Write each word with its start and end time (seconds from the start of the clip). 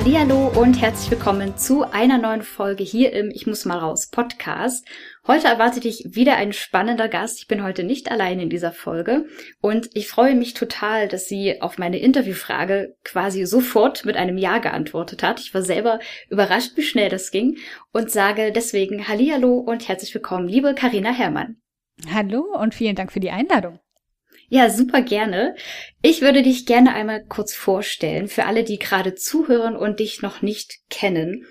Hallo 0.00 0.46
und 0.54 0.80
herzlich 0.80 1.10
willkommen 1.10 1.56
zu 1.56 1.82
einer 1.82 2.18
neuen 2.18 2.42
Folge 2.42 2.84
hier 2.84 3.12
im 3.12 3.32
Ich 3.32 3.48
muss 3.48 3.64
mal 3.64 3.78
raus 3.78 4.06
Podcast. 4.06 4.86
Heute 5.26 5.48
erwartet 5.48 5.82
dich 5.82 6.04
wieder 6.06 6.36
ein 6.36 6.52
spannender 6.52 7.08
Gast. 7.08 7.40
Ich 7.40 7.48
bin 7.48 7.64
heute 7.64 7.82
nicht 7.82 8.08
allein 8.08 8.38
in 8.38 8.48
dieser 8.48 8.70
Folge 8.70 9.26
und 9.60 9.90
ich 9.94 10.06
freue 10.06 10.36
mich 10.36 10.54
total, 10.54 11.08
dass 11.08 11.26
sie 11.26 11.60
auf 11.60 11.78
meine 11.78 11.98
Interviewfrage 11.98 12.94
quasi 13.02 13.44
sofort 13.44 14.04
mit 14.04 14.16
einem 14.16 14.38
Ja 14.38 14.58
geantwortet 14.58 15.24
hat. 15.24 15.40
Ich 15.40 15.52
war 15.52 15.62
selber 15.62 15.98
überrascht, 16.30 16.76
wie 16.76 16.82
schnell 16.82 17.08
das 17.08 17.32
ging 17.32 17.58
und 17.92 18.08
sage 18.08 18.52
deswegen 18.52 19.08
Hallo 19.08 19.58
und 19.58 19.88
herzlich 19.88 20.14
willkommen, 20.14 20.46
liebe 20.46 20.76
Karina 20.76 21.10
Herrmann. 21.10 21.56
Hallo 22.14 22.44
und 22.56 22.72
vielen 22.72 22.94
Dank 22.94 23.10
für 23.10 23.20
die 23.20 23.30
Einladung. 23.30 23.80
Ja, 24.50 24.70
super 24.70 25.02
gerne. 25.02 25.54
Ich 26.00 26.22
würde 26.22 26.42
dich 26.42 26.64
gerne 26.64 26.94
einmal 26.94 27.22
kurz 27.22 27.54
vorstellen 27.54 28.28
für 28.28 28.46
alle, 28.46 28.64
die 28.64 28.78
gerade 28.78 29.14
zuhören 29.14 29.76
und 29.76 30.00
dich 30.00 30.22
noch 30.22 30.40
nicht 30.40 30.78
kennen. 30.88 31.44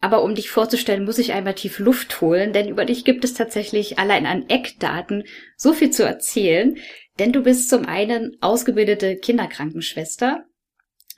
Aber 0.00 0.22
um 0.22 0.36
dich 0.36 0.50
vorzustellen, 0.50 1.04
muss 1.04 1.18
ich 1.18 1.32
einmal 1.32 1.54
tief 1.54 1.80
Luft 1.80 2.20
holen, 2.20 2.52
denn 2.52 2.68
über 2.68 2.84
dich 2.84 3.04
gibt 3.04 3.24
es 3.24 3.34
tatsächlich 3.34 3.98
allein 3.98 4.26
an 4.26 4.48
Eckdaten 4.48 5.24
so 5.56 5.72
viel 5.72 5.90
zu 5.90 6.04
erzählen. 6.04 6.76
Denn 7.18 7.32
du 7.32 7.42
bist 7.42 7.68
zum 7.68 7.86
einen 7.86 8.36
ausgebildete 8.40 9.16
Kinderkrankenschwester. 9.16 10.44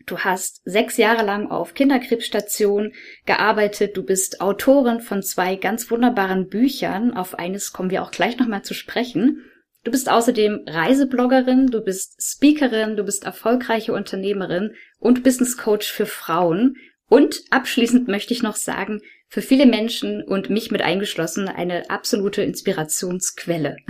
Du 0.06 0.20
hast 0.20 0.62
sechs 0.64 0.96
Jahre 0.96 1.26
lang 1.26 1.50
auf 1.50 1.74
Kinderkrebsstationen 1.74 2.94
gearbeitet. 3.26 3.96
Du 3.96 4.04
bist 4.04 4.40
Autorin 4.40 5.00
von 5.00 5.22
zwei 5.22 5.56
ganz 5.56 5.90
wunderbaren 5.90 6.48
Büchern. 6.48 7.12
Auf 7.12 7.34
eines 7.34 7.74
kommen 7.74 7.90
wir 7.90 8.02
auch 8.02 8.12
gleich 8.12 8.38
nochmal 8.38 8.62
zu 8.62 8.72
sprechen. 8.72 9.44
Du 9.84 9.90
bist 9.90 10.10
außerdem 10.10 10.64
Reisebloggerin, 10.66 11.68
du 11.68 11.80
bist 11.80 12.16
Speakerin, 12.20 12.96
du 12.96 13.04
bist 13.04 13.24
erfolgreiche 13.24 13.92
Unternehmerin 13.92 14.74
und 14.98 15.22
Business 15.22 15.56
Coach 15.56 15.90
für 15.90 16.06
Frauen. 16.06 16.76
Und 17.08 17.42
abschließend 17.50 18.08
möchte 18.08 18.34
ich 18.34 18.42
noch 18.42 18.56
sagen, 18.56 19.00
für 19.28 19.42
viele 19.42 19.66
Menschen 19.66 20.22
und 20.22 20.50
mich 20.50 20.70
mit 20.70 20.82
eingeschlossen 20.82 21.48
eine 21.48 21.90
absolute 21.90 22.42
Inspirationsquelle. 22.42 23.76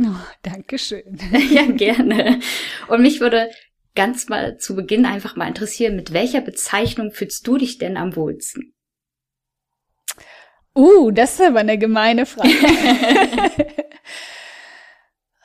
Oh, 0.00 0.14
Dankeschön. 0.42 1.18
ja, 1.50 1.66
gerne. 1.66 2.40
Und 2.86 3.02
mich 3.02 3.20
würde 3.20 3.50
ganz 3.94 4.28
mal 4.28 4.56
zu 4.58 4.76
Beginn 4.76 5.04
einfach 5.04 5.36
mal 5.36 5.48
interessieren, 5.48 5.96
mit 5.96 6.12
welcher 6.12 6.40
Bezeichnung 6.40 7.10
fühlst 7.10 7.46
du 7.46 7.58
dich 7.58 7.78
denn 7.78 7.96
am 7.96 8.16
wohlsten? 8.16 8.74
Uh, 10.74 11.10
das 11.10 11.34
ist 11.34 11.40
aber 11.40 11.58
eine 11.58 11.76
gemeine 11.76 12.24
Frage. 12.24 12.48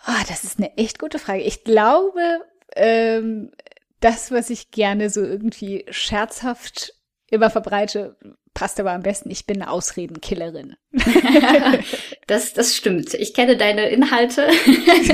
Oh, 0.08 0.24
das 0.28 0.44
ist 0.44 0.60
eine 0.60 0.78
echt 0.78 1.00
gute 1.00 1.20
Frage. 1.20 1.42
Ich 1.42 1.64
glaube, 1.64 2.42
ähm, 2.76 3.52
das, 4.00 4.32
was 4.32 4.50
ich 4.50 4.72
gerne 4.72 5.10
so 5.10 5.22
irgendwie 5.22 5.86
scherzhaft 5.90 6.94
immer 7.30 7.50
verbreite, 7.50 8.18
passt 8.54 8.80
aber 8.80 8.92
am 8.92 9.02
besten. 9.02 9.32
Ich 9.32 9.46
bin 9.46 9.62
eine 9.62 9.72
Ausredenkillerin. 9.72 10.76
das, 12.28 12.54
das 12.54 12.76
stimmt. 12.76 13.14
Ich 13.14 13.34
kenne 13.34 13.58
deine 13.58 13.90
Inhalte. 13.90 14.50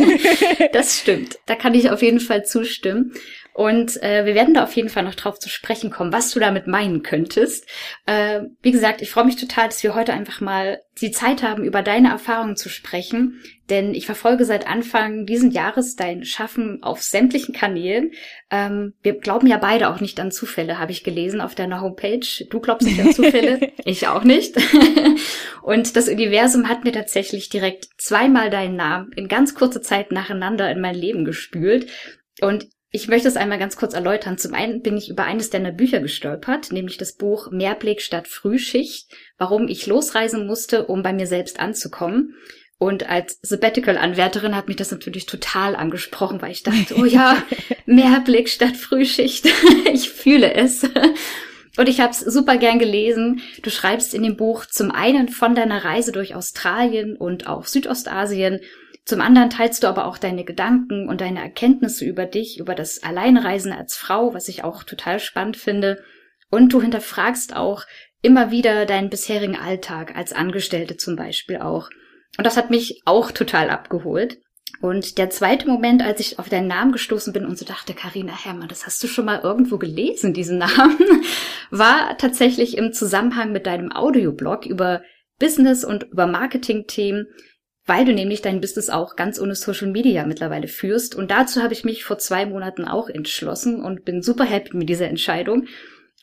das 0.73 1.00
stimmt. 1.00 1.39
Da 1.45 1.56
kann 1.56 1.73
ich 1.73 1.89
auf 1.91 2.01
jeden 2.01 2.19
Fall 2.19 2.45
zustimmen. 2.45 3.13
Und 3.53 4.01
äh, 4.03 4.25
wir 4.25 4.35
werden 4.35 4.53
da 4.53 4.63
auf 4.63 4.75
jeden 4.75 4.89
Fall 4.89 5.03
noch 5.03 5.16
drauf 5.16 5.39
zu 5.39 5.50
sprechen 5.50 5.89
kommen, 5.91 6.13
was 6.13 6.31
du 6.31 6.39
damit 6.39 6.67
meinen 6.67 7.03
könntest. 7.03 7.66
Äh, 8.06 8.41
wie 8.61 8.71
gesagt, 8.71 9.01
ich 9.01 9.09
freue 9.09 9.25
mich 9.25 9.35
total, 9.35 9.67
dass 9.67 9.83
wir 9.83 9.95
heute 9.95 10.13
einfach 10.13 10.41
mal 10.41 10.81
die 10.99 11.11
Zeit 11.11 11.43
haben, 11.43 11.63
über 11.63 11.81
deine 11.81 12.09
Erfahrungen 12.09 12.55
zu 12.55 12.69
sprechen. 12.69 13.41
Denn 13.69 13.93
ich 13.93 14.05
verfolge 14.05 14.45
seit 14.45 14.67
Anfang 14.67 15.25
diesen 15.25 15.51
Jahres 15.51 15.95
dein 15.95 16.23
Schaffen 16.25 16.81
auf 16.81 17.01
sämtlichen 17.01 17.53
Kanälen. 17.53 18.11
Ähm, 18.49 18.93
wir 19.03 19.13
glauben 19.19 19.47
ja 19.47 19.57
beide 19.57 19.89
auch 19.89 19.99
nicht 19.99 20.19
an 20.19 20.31
Zufälle, 20.31 20.79
habe 20.79 20.91
ich 20.91 21.03
gelesen 21.03 21.41
auf 21.41 21.55
deiner 21.55 21.81
Homepage. 21.81 22.45
Du 22.49 22.59
glaubst 22.59 22.88
nicht 22.88 22.99
an 22.99 23.13
Zufälle, 23.13 23.71
ich 23.85 24.07
auch 24.07 24.23
nicht. 24.23 24.57
Und 25.61 25.95
das 25.95 26.09
Universum 26.09 26.67
hat 26.67 26.83
mir 26.83 26.91
tatsächlich 26.91 27.49
direkt 27.49 27.89
zweimal 27.97 28.49
deinen 28.49 28.75
Namen 28.75 29.11
in 29.15 29.27
ganz 29.27 29.53
kurzer 29.53 29.81
Zeit 29.81 30.11
nacheinander 30.11 30.71
in 30.71 30.81
mein 30.81 30.95
Leben 30.95 31.25
gespült. 31.25 31.88
Und 32.41 32.67
ich 32.91 33.07
möchte 33.07 33.27
es 33.27 33.38
einmal 33.38 33.59
ganz 33.59 33.75
kurz 33.75 33.94
erläutern. 33.94 34.38
Zum 34.38 34.53
einen 34.53 34.81
bin 34.81 34.97
ich 34.97 35.09
über 35.09 35.23
eines 35.23 35.51
deiner 35.51 35.72
Bücher 35.72 36.00
gestolpert, 36.00 36.72
nämlich 36.72 36.97
das 36.97 37.13
Buch 37.13 37.51
Mehrblick 37.51 38.01
statt 38.01 38.27
Frühschicht, 38.27 39.09
warum 39.38 39.67
ich 39.67 39.85
losreisen 39.85 40.47
musste, 40.47 40.88
um 40.88 41.03
bei 41.03 41.13
mir 41.13 41.27
selbst 41.27 41.59
anzukommen. 41.59 42.35
Und 42.79 43.07
als 43.07 43.38
Sabbatical-Anwärterin 43.44 44.55
hat 44.55 44.69
mich 44.69 44.77
das 44.77 44.89
natürlich 44.89 45.25
total 45.25 45.75
angesprochen, 45.75 46.41
weil 46.41 46.51
ich 46.51 46.63
dachte, 46.63 46.95
oh 46.97 47.05
ja, 47.05 47.44
Mehrblick 47.85 48.50
statt 48.50 48.77
Frühschicht. 48.77 49.47
ich 49.94 50.09
fühle 50.09 50.53
es. 50.53 50.83
Und 51.77 51.89
ich 51.89 52.00
habe 52.00 52.11
es 52.11 52.21
super 52.21 52.57
gern 52.57 52.79
gelesen. 52.79 53.41
Du 53.61 53.69
schreibst 53.69 54.13
in 54.16 54.23
dem 54.23 54.35
Buch 54.35 54.66
zum 54.66 54.91
einen 54.91 55.29
von 55.29 55.53
deiner 55.53 55.85
Reise 55.85 56.11
durch 56.11 56.33
Australien 56.33 57.16
und 57.16 57.47
auch 57.47 57.66
Südostasien 57.67 58.61
zum 59.09 59.21
anderen 59.21 59.49
teilst 59.49 59.81
du 59.81 59.87
aber 59.87 60.05
auch 60.05 60.19
deine 60.19 60.43
Gedanken 60.43 61.09
und 61.09 61.19
deine 61.19 61.41
Erkenntnisse 61.41 62.05
über 62.05 62.27
dich, 62.27 62.59
über 62.59 62.75
das 62.75 63.01
Alleinreisen 63.01 63.71
als 63.71 63.97
Frau, 63.97 64.35
was 64.35 64.47
ich 64.47 64.63
auch 64.63 64.83
total 64.83 65.19
spannend 65.19 65.57
finde. 65.57 66.03
Und 66.51 66.73
du 66.73 66.79
hinterfragst 66.79 67.55
auch 67.55 67.85
immer 68.21 68.51
wieder 68.51 68.85
deinen 68.85 69.09
bisherigen 69.09 69.55
Alltag 69.55 70.15
als 70.15 70.31
Angestellte 70.31 70.95
zum 70.95 71.15
Beispiel 71.15 71.57
auch. 71.57 71.89
Und 72.37 72.45
das 72.45 72.55
hat 72.55 72.69
mich 72.69 73.01
auch 73.05 73.31
total 73.31 73.71
abgeholt. 73.71 74.37
Und 74.79 75.17
der 75.17 75.31
zweite 75.31 75.67
Moment, 75.67 76.03
als 76.03 76.19
ich 76.19 76.37
auf 76.37 76.47
deinen 76.47 76.67
Namen 76.67 76.91
gestoßen 76.91 77.33
bin 77.33 77.47
und 77.47 77.57
so 77.57 77.65
dachte, 77.65 77.95
Karina 77.95 78.33
Herrmann, 78.45 78.69
das 78.69 78.85
hast 78.85 79.03
du 79.03 79.07
schon 79.07 79.25
mal 79.25 79.39
irgendwo 79.39 79.79
gelesen, 79.79 80.35
diesen 80.35 80.59
Namen, 80.59 80.99
war 81.71 82.15
tatsächlich 82.19 82.77
im 82.77 82.93
Zusammenhang 82.93 83.53
mit 83.53 83.65
deinem 83.65 83.91
Audioblog 83.91 84.67
über 84.67 85.01
Business 85.39 85.83
und 85.83 86.03
über 86.03 86.27
Marketing-Themen, 86.27 87.25
weil 87.89 88.05
du 88.05 88.13
nämlich 88.13 88.41
dein 88.41 88.61
Business 88.61 88.89
auch 88.89 89.16
ganz 89.16 89.41
ohne 89.41 89.55
Social 89.55 89.88
Media 89.88 90.25
mittlerweile 90.25 90.67
führst. 90.67 91.16
Und 91.16 91.31
dazu 91.31 91.63
habe 91.63 91.73
ich 91.73 91.83
mich 91.83 92.03
vor 92.03 92.19
zwei 92.19 92.45
Monaten 92.45 92.85
auch 92.85 93.09
entschlossen 93.09 93.83
und 93.83 94.05
bin 94.05 94.22
super 94.22 94.45
happy 94.45 94.77
mit 94.77 94.88
dieser 94.88 95.07
Entscheidung. 95.07 95.66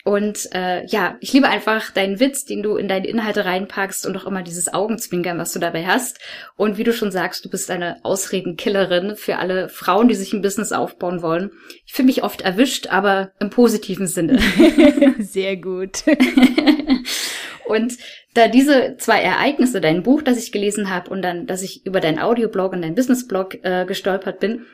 Und 0.04 0.48
äh, 0.54 0.86
ja, 0.86 1.16
ich 1.18 1.32
liebe 1.32 1.48
einfach 1.48 1.90
deinen 1.90 2.20
Witz, 2.20 2.44
den 2.44 2.62
du 2.62 2.76
in 2.76 2.86
deine 2.86 3.08
Inhalte 3.08 3.44
reinpackst 3.44 4.06
und 4.06 4.16
auch 4.16 4.24
immer 4.24 4.44
dieses 4.44 4.72
Augenzwinkern, 4.72 5.36
was 5.38 5.52
du 5.52 5.58
dabei 5.58 5.84
hast. 5.84 6.20
Und 6.54 6.78
wie 6.78 6.84
du 6.84 6.92
schon 6.92 7.10
sagst, 7.10 7.44
du 7.44 7.50
bist 7.50 7.68
eine 7.72 7.96
Ausredenkillerin 8.04 9.16
für 9.16 9.38
alle 9.38 9.68
Frauen, 9.68 10.06
die 10.06 10.14
sich 10.14 10.32
ein 10.32 10.42
Business 10.42 10.70
aufbauen 10.70 11.22
wollen. 11.22 11.50
Ich 11.84 11.92
fühle 11.94 12.06
mich 12.06 12.22
oft 12.22 12.42
erwischt, 12.42 12.86
aber 12.86 13.32
im 13.40 13.50
positiven 13.50 14.06
Sinne. 14.06 14.38
Sehr 15.18 15.56
gut. 15.56 16.04
und 17.66 17.96
da 18.34 18.48
diese 18.48 18.96
zwei 18.98 19.20
Ereignisse, 19.20 19.80
dein 19.80 20.02
Buch, 20.02 20.22
das 20.22 20.38
ich 20.38 20.52
gelesen 20.52 20.90
habe 20.90 21.10
und 21.10 21.22
dann, 21.22 21.46
dass 21.46 21.62
ich 21.62 21.84
über 21.86 22.00
dein 22.00 22.18
Audioblog 22.18 22.72
und 22.72 22.82
dein 22.82 22.94
Businessblog 22.94 23.64
äh, 23.64 23.84
gestolpert 23.86 24.40
bin, 24.40 24.66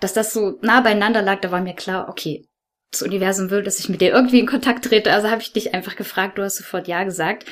dass 0.00 0.14
das 0.14 0.32
so 0.32 0.58
nah 0.62 0.80
beieinander 0.80 1.22
lag, 1.22 1.40
da 1.40 1.50
war 1.50 1.60
mir 1.60 1.74
klar, 1.74 2.08
okay, 2.08 2.46
das 2.90 3.02
Universum 3.02 3.50
will, 3.50 3.62
dass 3.62 3.78
ich 3.78 3.88
mit 3.88 4.00
dir 4.00 4.10
irgendwie 4.10 4.40
in 4.40 4.46
Kontakt 4.46 4.84
trete. 4.84 5.12
Also 5.12 5.30
habe 5.30 5.42
ich 5.42 5.52
dich 5.52 5.74
einfach 5.74 5.94
gefragt, 5.96 6.38
du 6.38 6.42
hast 6.42 6.56
sofort 6.56 6.88
Ja 6.88 7.04
gesagt. 7.04 7.44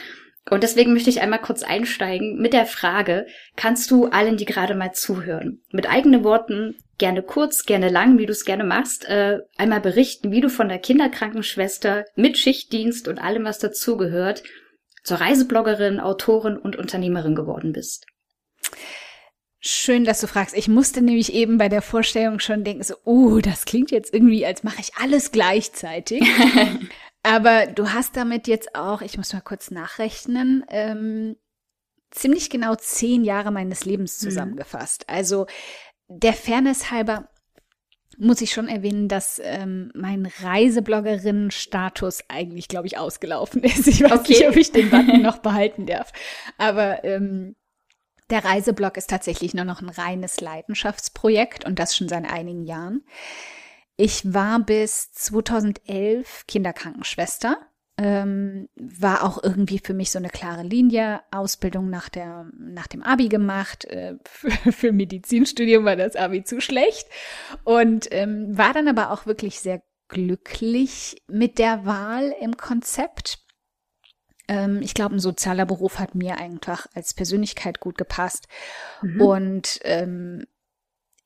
Und 0.50 0.62
deswegen 0.62 0.95
möchte 0.95 1.11
ich 1.11 1.21
einmal 1.21 1.41
kurz 1.41 1.62
einsteigen 1.62 2.39
mit 2.39 2.55
der 2.55 2.67
Frage, 2.67 3.27
kannst 3.55 3.91
du 3.91 4.06
allen, 4.06 4.37
die 4.37 4.47
gerade 4.47 4.75
mal 4.75 4.93
zuhören, 4.93 5.62
mit 5.71 5.89
eigenen 5.89 6.25
Worten, 6.25 6.77
gerne 6.97 7.23
kurz, 7.23 7.65
gerne 7.67 7.91
lang, 7.91 8.19
wie 8.19 8.27
du 8.27 8.33
es 8.33 8.47
gerne 8.47 8.65
machst, 8.65 9.09
äh, 9.09 9.41
einmal 9.56 9.81
berichten, 9.81 10.33
wie 10.33 10.41
du 10.41 10.49
von 10.49 10.69
der 10.69 10.79
Kinderkrankenschwester 10.79 12.05
mit 12.17 12.39
Schichtdienst 12.39 13.09
und 13.09 13.19
allem, 13.19 13.45
was 13.45 13.59
dazugehört, 13.59 14.43
zur 15.09 15.21
Reisebloggerin, 15.21 15.99
Autorin 15.99 16.59
und 16.59 16.77
Unternehmerin 16.77 17.35
geworden 17.35 17.73
bist. 17.73 18.07
Schön, 19.59 20.05
dass 20.05 20.21
du 20.21 20.29
fragst. 20.29 20.57
Ich 20.57 20.69
musste 20.69 21.03
nämlich 21.03 21.33
eben 21.33 21.59
bei 21.59 21.69
der 21.69 21.83
Vorstellung 21.83 22.39
schon 22.39 22.63
denken, 22.63 22.85
so, 22.85 22.95
oh, 23.05 23.39
das 23.41 23.65
klingt 23.65 23.91
jetzt 23.91 24.15
irgendwie, 24.15 24.47
als 24.47 24.63
mache 24.63 24.81
ich 24.81 24.95
alles 24.97 25.33
gleichzeitig. 25.33 26.23
Aber 27.23 27.67
du 27.67 27.93
hast 27.93 28.17
damit 28.17 28.47
jetzt 28.47 28.77
auch, 28.77 29.03
ich 29.03 29.17
muss 29.17 29.33
mal 29.33 29.41
kurz 29.41 29.71
nachrechnen, 29.73 30.65
ähm, 30.69 31.37
ziemlich 32.11 32.51
genau 32.51 32.77
zehn 32.77 33.25
Jahre 33.25 33.51
meines 33.51 33.85
Lebens 33.85 34.21
mhm. 34.21 34.29
zusammengefasst. 34.29 35.07
Mhm. 35.09 35.15
Also 35.15 35.47
der 36.07 36.35
Fairness 36.35 36.91
halber, 36.91 37.29
muss 38.19 38.41
ich 38.41 38.53
schon 38.53 38.69
erwähnen, 38.69 39.09
dass 39.09 39.41
ähm, 39.43 39.93
mein 39.94 40.26
Reisebloggerinnen-Status 40.26 42.25
eigentlich, 42.29 42.69
glaube 42.69 42.87
ich, 42.87 42.99
ausgelaufen 42.99 43.62
ist. 43.65 43.87
Ich 43.87 44.03
weiß 44.03 44.20
okay. 44.20 44.32
nicht, 44.32 44.49
ob 44.49 44.56
ich 44.56 44.73
den 44.73 44.91
Button 44.91 45.23
noch 45.23 45.38
behalten 45.43 45.87
darf. 45.87 46.12
Aber 46.59 47.05
ähm, 47.05 47.55
der 48.31 48.44
Reiseblog 48.44 48.97
ist 48.97 49.09
tatsächlich 49.09 49.55
nur 49.55 49.65
noch 49.65 49.81
ein 49.81 49.88
reines 49.88 50.41
Leidenschaftsprojekt 50.41 51.65
und 51.65 51.79
das 51.79 51.97
schon 51.97 52.09
seit 52.09 52.31
einigen 52.31 52.65
Jahren. 52.65 53.05
Ich 53.97 54.32
war 54.35 54.61
bis 54.61 55.12
2011 55.12 56.44
Kinderkrankenschwester 56.47 57.56
ähm, 57.99 58.69
war 58.77 59.25
auch 59.25 59.43
irgendwie 59.43 59.81
für 59.81 59.93
mich 59.93 60.12
so 60.12 60.19
eine 60.19 60.31
klare 60.31 60.62
Linie. 60.62 61.21
Ausbildung 61.33 61.91
nach, 61.91 62.09
der, 62.09 62.47
nach 62.56 62.87
dem 62.87 63.03
Abi 63.03 63.29
gemacht. 63.29 63.85
Äh, 63.87 64.15
für, 64.25 64.50
für 64.73 64.93
Medizinstudium 64.93 65.85
war 65.85 65.97
das 65.97 66.15
Abi 66.15 66.45
zu 66.45 66.61
schlecht. 66.61 67.09
Und 67.65 68.06
ähm, 68.12 68.56
war 68.56 68.73
dann 68.73 68.87
aber 68.87 69.11
auch 69.11 69.27
wirklich 69.27 69.59
sehr 69.59 69.83
glücklich 70.06 71.23
mit 71.27 71.59
der 71.59 71.85
Wahl 71.85 72.33
im 72.41 72.56
Konzept. 72.56 73.41
Ähm, 74.47 74.81
ich 74.81 74.95
glaube, 74.95 75.17
ein 75.17 75.21
sozialer 75.21 75.67
Beruf 75.67 75.99
hat 75.99 76.15
mir 76.15 76.39
einfach 76.39 76.87
als 76.95 77.15
Persönlichkeit 77.15 77.81
gut 77.81 77.99
gepasst. 77.99 78.47
Mhm. 79.03 79.21
Und 79.21 79.81
ähm, 79.83 80.47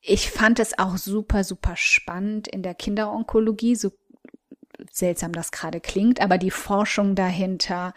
ich 0.01 0.31
fand 0.31 0.59
es 0.59 0.77
auch 0.77 0.97
super, 0.97 1.43
super 1.43 1.75
spannend 1.77 2.47
in 2.47 2.63
der 2.63 2.73
Kinderonkologie, 2.73 3.75
so 3.75 3.91
seltsam 4.91 5.31
das 5.31 5.51
gerade 5.51 5.79
klingt, 5.79 6.21
aber 6.21 6.37
die 6.37 6.51
Forschung 6.51 7.15
dahinter, 7.15 7.93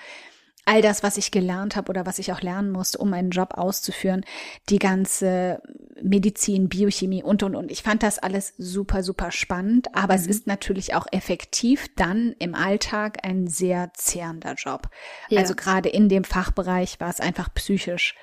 all 0.66 0.82
das, 0.82 1.02
was 1.02 1.16
ich 1.16 1.30
gelernt 1.30 1.76
habe 1.76 1.90
oder 1.90 2.06
was 2.06 2.18
ich 2.18 2.32
auch 2.32 2.42
lernen 2.42 2.72
musste, 2.72 2.98
um 2.98 3.10
meinen 3.10 3.30
Job 3.30 3.54
auszuführen, 3.54 4.24
die 4.68 4.80
ganze 4.80 5.62
Medizin, 6.02 6.68
Biochemie 6.68 7.22
und, 7.22 7.44
und, 7.44 7.54
und. 7.54 7.70
Ich 7.70 7.82
fand 7.82 8.02
das 8.02 8.18
alles 8.18 8.52
super, 8.58 9.04
super 9.04 9.30
spannend, 9.30 9.94
aber 9.94 10.14
mhm. 10.14 10.20
es 10.20 10.26
ist 10.26 10.46
natürlich 10.48 10.94
auch 10.94 11.06
effektiv 11.12 11.86
dann 11.94 12.34
im 12.40 12.56
Alltag 12.56 13.18
ein 13.22 13.46
sehr 13.46 13.92
zehrender 13.94 14.54
Job. 14.54 14.90
Ja. 15.28 15.40
Also 15.40 15.54
gerade 15.54 15.88
in 15.88 16.08
dem 16.08 16.24
Fachbereich 16.24 16.98
war 17.00 17.10
es 17.10 17.20
einfach 17.20 17.54
psychisch 17.54 18.16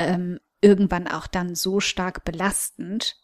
ähm, 0.00 0.40
irgendwann 0.60 1.06
auch 1.06 1.28
dann 1.28 1.54
so 1.54 1.78
stark 1.78 2.24
belastend, 2.24 3.16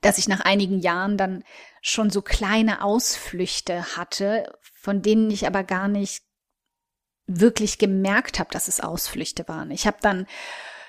dass 0.00 0.18
ich 0.18 0.28
nach 0.28 0.40
einigen 0.40 0.80
Jahren 0.80 1.16
dann 1.16 1.44
schon 1.82 2.10
so 2.10 2.22
kleine 2.22 2.82
Ausflüchte 2.82 3.96
hatte, 3.96 4.52
von 4.74 5.02
denen 5.02 5.30
ich 5.30 5.46
aber 5.46 5.64
gar 5.64 5.88
nicht 5.88 6.22
wirklich 7.26 7.78
gemerkt 7.78 8.38
habe, 8.38 8.50
dass 8.50 8.68
es 8.68 8.80
Ausflüchte 8.80 9.46
waren. 9.48 9.70
Ich 9.70 9.86
habe 9.86 9.98
dann 10.00 10.26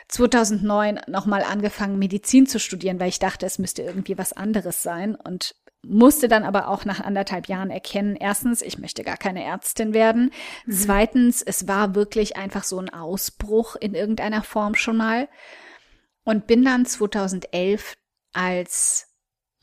2009 0.08 1.02
nochmal 1.08 1.44
angefangen, 1.44 2.00
Medizin 2.00 2.48
zu 2.48 2.60
studieren, 2.60 3.00
weil 3.00 3.10
ich 3.10 3.20
dachte, 3.20 3.46
es 3.46 3.60
müsste 3.60 3.84
irgendwie 3.84 4.18
was 4.18 4.34
anderes 4.34 4.82
sein 4.82 5.16
und 5.16 5.56
musste 5.82 6.28
dann 6.28 6.44
aber 6.44 6.68
auch 6.68 6.84
nach 6.84 7.00
anderthalb 7.00 7.48
Jahren 7.48 7.70
erkennen, 7.70 8.16
erstens, 8.16 8.62
ich 8.62 8.80
möchte 8.80 9.04
gar 9.04 9.18
keine 9.18 9.44
Ärztin 9.44 9.94
werden. 9.94 10.32
Mhm. 10.66 10.72
Zweitens, 10.72 11.42
es 11.42 11.68
war 11.68 11.96
wirklich 11.96 12.38
einfach 12.38 12.64
so 12.64 12.80
ein 12.80 12.90
Ausbruch 12.90 13.76
in 13.76 13.96
irgendeiner 13.96 14.44
Form 14.44 14.76
schon 14.76 14.98
mal. 14.98 15.30
Und 16.26 16.48
bin 16.48 16.64
dann 16.64 16.86
2011 16.86 17.96
als 18.34 19.08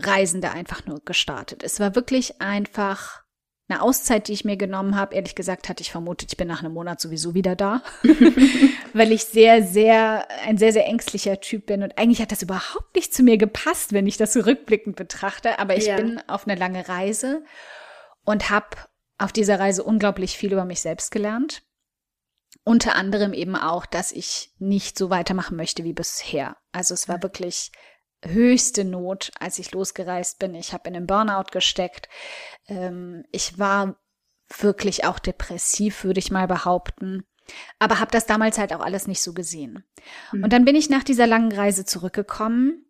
Reisende 0.00 0.50
einfach 0.50 0.84
nur 0.86 1.00
gestartet. 1.04 1.62
Es 1.62 1.80
war 1.80 1.94
wirklich 1.94 2.40
einfach 2.40 3.22
eine 3.68 3.82
Auszeit, 3.82 4.28
die 4.28 4.32
ich 4.32 4.44
mir 4.44 4.56
genommen 4.56 4.96
habe. 4.96 5.14
Ehrlich 5.14 5.34
gesagt 5.34 5.68
hatte 5.68 5.82
ich 5.82 5.90
vermutet, 5.90 6.30
ich 6.30 6.36
bin 6.36 6.46
nach 6.46 6.62
einem 6.62 6.74
Monat 6.74 7.00
sowieso 7.00 7.34
wieder 7.34 7.56
da, 7.56 7.82
weil 8.92 9.10
ich 9.10 9.24
sehr, 9.24 9.62
sehr, 9.62 10.28
ein 10.44 10.58
sehr, 10.58 10.72
sehr 10.72 10.86
ängstlicher 10.86 11.40
Typ 11.40 11.66
bin. 11.66 11.82
Und 11.82 11.98
eigentlich 11.98 12.20
hat 12.20 12.30
das 12.30 12.42
überhaupt 12.42 12.94
nicht 12.94 13.12
zu 13.12 13.22
mir 13.22 13.38
gepasst, 13.38 13.92
wenn 13.92 14.06
ich 14.06 14.16
das 14.16 14.32
so 14.32 14.40
rückblickend 14.40 14.96
betrachte. 14.96 15.58
Aber 15.58 15.76
ich 15.76 15.86
ja. 15.86 15.96
bin 15.96 16.20
auf 16.28 16.46
eine 16.46 16.58
lange 16.58 16.88
Reise 16.88 17.42
und 18.24 18.50
habe 18.50 18.76
auf 19.18 19.32
dieser 19.32 19.58
Reise 19.58 19.82
unglaublich 19.82 20.36
viel 20.36 20.52
über 20.52 20.64
mich 20.64 20.80
selbst 20.80 21.10
gelernt. 21.10 21.62
Unter 22.64 22.94
anderem 22.94 23.32
eben 23.32 23.56
auch, 23.56 23.86
dass 23.86 24.12
ich 24.12 24.52
nicht 24.58 24.98
so 24.98 25.10
weitermachen 25.10 25.56
möchte 25.56 25.84
wie 25.84 25.92
bisher. 25.92 26.56
Also 26.72 26.94
es 26.94 27.08
war 27.08 27.22
wirklich 27.22 27.72
höchste 28.28 28.84
Not, 28.84 29.30
als 29.38 29.58
ich 29.58 29.72
losgereist 29.72 30.38
bin. 30.38 30.54
Ich 30.54 30.72
habe 30.72 30.88
in 30.88 30.96
einem 30.96 31.06
Burnout 31.06 31.50
gesteckt. 31.52 32.08
Ähm, 32.68 33.24
ich 33.32 33.58
war 33.58 33.96
wirklich 34.58 35.04
auch 35.04 35.18
depressiv, 35.18 36.04
würde 36.04 36.20
ich 36.20 36.30
mal 36.30 36.46
behaupten. 36.46 37.24
Aber 37.78 38.00
habe 38.00 38.10
das 38.10 38.26
damals 38.26 38.58
halt 38.58 38.72
auch 38.72 38.80
alles 38.80 39.06
nicht 39.06 39.22
so 39.22 39.32
gesehen. 39.32 39.84
Mhm. 40.32 40.44
Und 40.44 40.52
dann 40.52 40.64
bin 40.64 40.76
ich 40.76 40.90
nach 40.90 41.04
dieser 41.04 41.26
langen 41.26 41.52
Reise 41.52 41.84
zurückgekommen 41.84 42.86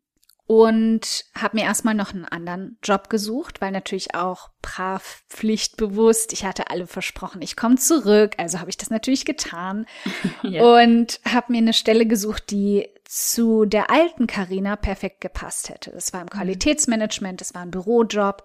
und 0.47 1.25
habe 1.35 1.57
mir 1.57 1.65
erstmal 1.65 1.95
noch 1.95 2.15
einen 2.15 2.25
anderen 2.25 2.79
Job 2.83 3.11
gesucht, 3.11 3.61
weil 3.61 3.73
natürlich 3.73 4.15
auch 4.15 4.51
brav, 4.63 5.25
pflichtbewusst. 5.29 6.33
Ich 6.33 6.45
hatte 6.45 6.71
alle 6.71 6.87
versprochen, 6.87 7.43
ich 7.43 7.57
komme 7.57 7.77
zurück, 7.77 8.35
also 8.39 8.61
habe 8.61 8.71
ich 8.71 8.77
das 8.77 8.91
natürlich 8.91 9.25
getan 9.25 9.87
ja. 10.43 10.63
und 10.63 11.21
habe 11.25 11.53
mir 11.53 11.59
eine 11.59 11.73
Stelle 11.73 12.07
gesucht, 12.07 12.51
die 12.51 12.89
zu 13.07 13.65
der 13.65 13.91
alten 13.91 14.27
Karina 14.27 14.77
perfekt 14.77 15.21
gepasst 15.21 15.69
hätte. 15.69 15.91
Das 15.93 16.13
war 16.13 16.21
im 16.21 16.27
mhm. 16.27 16.31
Qualitätsmanagement, 16.31 17.41
es 17.41 17.55
war 17.55 17.63
ein 17.63 17.71
Bürojob. 17.71 18.45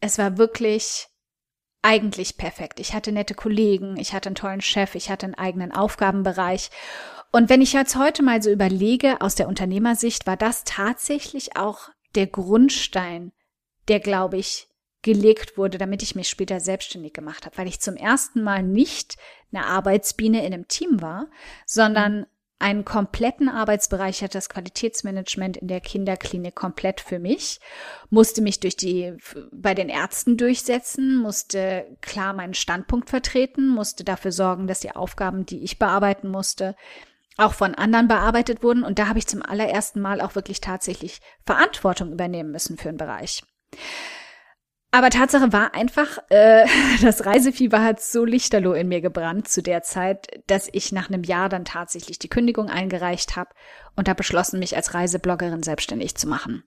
Es 0.00 0.18
war 0.18 0.38
wirklich 0.38 1.08
eigentlich 1.82 2.36
perfekt. 2.36 2.80
Ich 2.80 2.94
hatte 2.94 3.12
nette 3.12 3.34
Kollegen, 3.34 3.96
ich 3.96 4.14
hatte 4.14 4.28
einen 4.28 4.36
tollen 4.36 4.60
Chef, 4.60 4.94
ich 4.94 5.10
hatte 5.10 5.26
einen 5.26 5.34
eigenen 5.34 5.72
Aufgabenbereich 5.72 6.70
und 7.32 7.48
wenn 7.48 7.62
ich 7.62 7.72
jetzt 7.72 7.96
heute 7.96 8.22
mal 8.22 8.42
so 8.42 8.50
überlege, 8.50 9.22
aus 9.22 9.34
der 9.34 9.48
Unternehmersicht, 9.48 10.26
war 10.26 10.36
das 10.36 10.64
tatsächlich 10.64 11.56
auch 11.56 11.88
der 12.14 12.26
Grundstein, 12.26 13.32
der, 13.88 14.00
glaube 14.00 14.36
ich, 14.36 14.68
gelegt 15.00 15.56
wurde, 15.56 15.78
damit 15.78 16.02
ich 16.02 16.14
mich 16.14 16.28
später 16.28 16.60
selbstständig 16.60 17.14
gemacht 17.14 17.46
habe, 17.46 17.56
weil 17.56 17.66
ich 17.66 17.80
zum 17.80 17.96
ersten 17.96 18.42
Mal 18.42 18.62
nicht 18.62 19.16
eine 19.50 19.64
Arbeitsbiene 19.64 20.46
in 20.46 20.52
einem 20.52 20.68
Team 20.68 21.00
war, 21.00 21.28
sondern 21.64 22.26
einen 22.62 22.84
kompletten 22.84 23.48
Arbeitsbereich 23.48 24.22
hatte 24.22 24.38
das 24.38 24.48
Qualitätsmanagement 24.48 25.56
in 25.56 25.68
der 25.68 25.80
Kinderklinik 25.80 26.54
komplett 26.54 27.00
für 27.00 27.18
mich, 27.18 27.60
musste 28.08 28.40
mich 28.40 28.60
durch 28.60 28.76
die, 28.76 29.14
bei 29.50 29.74
den 29.74 29.88
Ärzten 29.88 30.36
durchsetzen, 30.36 31.16
musste 31.16 31.86
klar 32.00 32.32
meinen 32.32 32.54
Standpunkt 32.54 33.10
vertreten, 33.10 33.68
musste 33.68 34.04
dafür 34.04 34.30
sorgen, 34.32 34.68
dass 34.68 34.80
die 34.80 34.94
Aufgaben, 34.94 35.44
die 35.44 35.64
ich 35.64 35.78
bearbeiten 35.78 36.28
musste, 36.28 36.76
auch 37.36 37.54
von 37.54 37.74
anderen 37.74 38.08
bearbeitet 38.08 38.62
wurden. 38.62 38.84
Und 38.84 38.98
da 38.98 39.08
habe 39.08 39.18
ich 39.18 39.26
zum 39.26 39.42
allerersten 39.42 40.00
Mal 40.00 40.20
auch 40.20 40.36
wirklich 40.36 40.60
tatsächlich 40.60 41.20
Verantwortung 41.44 42.12
übernehmen 42.12 42.52
müssen 42.52 42.78
für 42.78 42.90
einen 42.90 42.98
Bereich. 42.98 43.42
Aber 44.94 45.08
Tatsache 45.08 45.54
war 45.54 45.74
einfach, 45.74 46.18
äh, 46.28 46.66
das 47.02 47.24
Reisefieber 47.24 47.82
hat 47.82 48.00
so 48.00 48.24
lichterloh 48.24 48.74
in 48.74 48.88
mir 48.88 49.00
gebrannt 49.00 49.48
zu 49.48 49.62
der 49.62 49.82
Zeit, 49.82 50.28
dass 50.46 50.68
ich 50.70 50.92
nach 50.92 51.08
einem 51.08 51.24
Jahr 51.24 51.48
dann 51.48 51.64
tatsächlich 51.64 52.18
die 52.18 52.28
Kündigung 52.28 52.68
eingereicht 52.68 53.34
habe 53.34 53.50
und 53.96 54.08
habe 54.08 54.18
beschlossen, 54.18 54.60
mich 54.60 54.76
als 54.76 54.94
Reisebloggerin 54.94 55.62
selbstständig 55.62 56.14
zu 56.14 56.28
machen. 56.28 56.62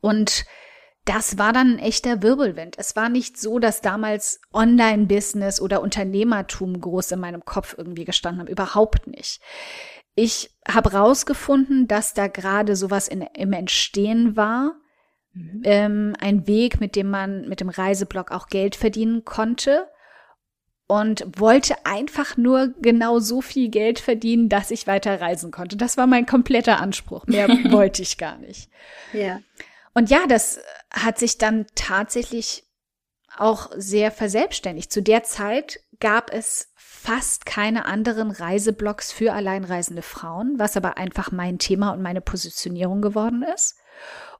Und 0.00 0.44
das 1.04 1.36
war 1.36 1.52
dann 1.52 1.74
ein 1.74 1.78
echter 1.78 2.22
Wirbelwind. 2.22 2.78
Es 2.78 2.96
war 2.96 3.10
nicht 3.10 3.38
so, 3.38 3.58
dass 3.58 3.82
damals 3.82 4.40
Online-Business 4.54 5.60
oder 5.60 5.82
Unternehmertum 5.82 6.80
groß 6.80 7.12
in 7.12 7.20
meinem 7.20 7.44
Kopf 7.44 7.74
irgendwie 7.76 8.06
gestanden 8.06 8.40
haben. 8.40 8.48
Überhaupt 8.50 9.06
nicht. 9.06 9.42
Ich 10.14 10.56
habe 10.66 10.92
rausgefunden, 10.92 11.86
dass 11.86 12.14
da 12.14 12.28
gerade 12.28 12.76
sowas 12.76 13.08
in, 13.08 13.20
im 13.34 13.52
Entstehen 13.52 14.36
war. 14.36 14.76
Mhm. 15.34 15.62
Ähm, 15.64 16.16
ein 16.20 16.46
Weg, 16.46 16.80
mit 16.80 16.96
dem 16.96 17.10
man 17.10 17.48
mit 17.48 17.60
dem 17.60 17.68
Reiseblog 17.68 18.30
auch 18.30 18.48
Geld 18.48 18.76
verdienen 18.76 19.24
konnte. 19.24 19.88
Und 20.86 21.24
wollte 21.40 21.86
einfach 21.86 22.36
nur 22.36 22.74
genau 22.82 23.18
so 23.18 23.40
viel 23.40 23.70
Geld 23.70 23.98
verdienen, 23.98 24.50
dass 24.50 24.70
ich 24.70 24.86
weiter 24.86 25.18
reisen 25.18 25.50
konnte. 25.50 25.78
Das 25.78 25.96
war 25.96 26.06
mein 26.06 26.26
kompletter 26.26 26.78
Anspruch. 26.78 27.26
Mehr 27.26 27.48
wollte 27.72 28.02
ich 28.02 28.18
gar 28.18 28.36
nicht. 28.36 28.68
Ja. 29.14 29.40
Und 29.94 30.10
ja, 30.10 30.26
das 30.28 30.60
hat 30.90 31.18
sich 31.18 31.38
dann 31.38 31.64
tatsächlich 31.74 32.64
auch 33.36 33.70
sehr 33.76 34.10
verselbstständigt. 34.10 34.92
Zu 34.92 35.02
der 35.02 35.22
Zeit 35.22 35.80
gab 36.00 36.30
es 36.32 36.72
fast 36.76 37.46
keine 37.46 37.84
anderen 37.86 38.30
Reiseblogs 38.30 39.12
für 39.12 39.32
alleinreisende 39.32 40.02
Frauen, 40.02 40.58
was 40.58 40.76
aber 40.76 40.96
einfach 40.96 41.32
mein 41.32 41.58
Thema 41.58 41.90
und 41.90 42.02
meine 42.02 42.20
Positionierung 42.20 43.02
geworden 43.02 43.44
ist. 43.54 43.76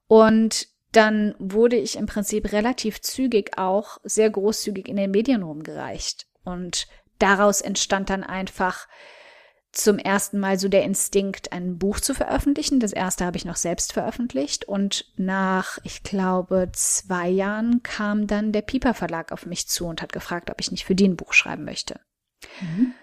Und 0.06 0.68
dann 0.96 1.34
wurde 1.38 1.76
ich 1.76 1.96
im 1.96 2.06
Prinzip 2.06 2.52
relativ 2.52 3.00
zügig 3.00 3.58
auch 3.58 3.98
sehr 4.04 4.30
großzügig 4.30 4.88
in 4.88 4.96
den 4.96 5.10
Medien 5.10 5.42
rumgereicht. 5.42 6.26
Und 6.44 6.86
daraus 7.18 7.60
entstand 7.60 8.10
dann 8.10 8.24
einfach 8.24 8.86
zum 9.72 9.98
ersten 9.98 10.38
Mal 10.38 10.58
so 10.58 10.68
der 10.68 10.84
Instinkt, 10.84 11.52
ein 11.52 11.78
Buch 11.78 11.98
zu 11.98 12.14
veröffentlichen. 12.14 12.78
Das 12.78 12.92
erste 12.92 13.24
habe 13.24 13.36
ich 13.36 13.44
noch 13.44 13.56
selbst 13.56 13.92
veröffentlicht. 13.92 14.66
Und 14.66 15.12
nach, 15.16 15.78
ich 15.82 16.02
glaube, 16.02 16.70
zwei 16.72 17.28
Jahren 17.28 17.82
kam 17.82 18.26
dann 18.26 18.52
der 18.52 18.62
Piper 18.62 18.94
Verlag 18.94 19.32
auf 19.32 19.46
mich 19.46 19.66
zu 19.68 19.86
und 19.86 20.00
hat 20.00 20.12
gefragt, 20.12 20.50
ob 20.50 20.60
ich 20.60 20.70
nicht 20.70 20.84
für 20.84 20.94
die 20.94 21.08
ein 21.08 21.16
Buch 21.16 21.32
schreiben 21.32 21.64
möchte. 21.64 21.98
Mhm. 22.60 22.94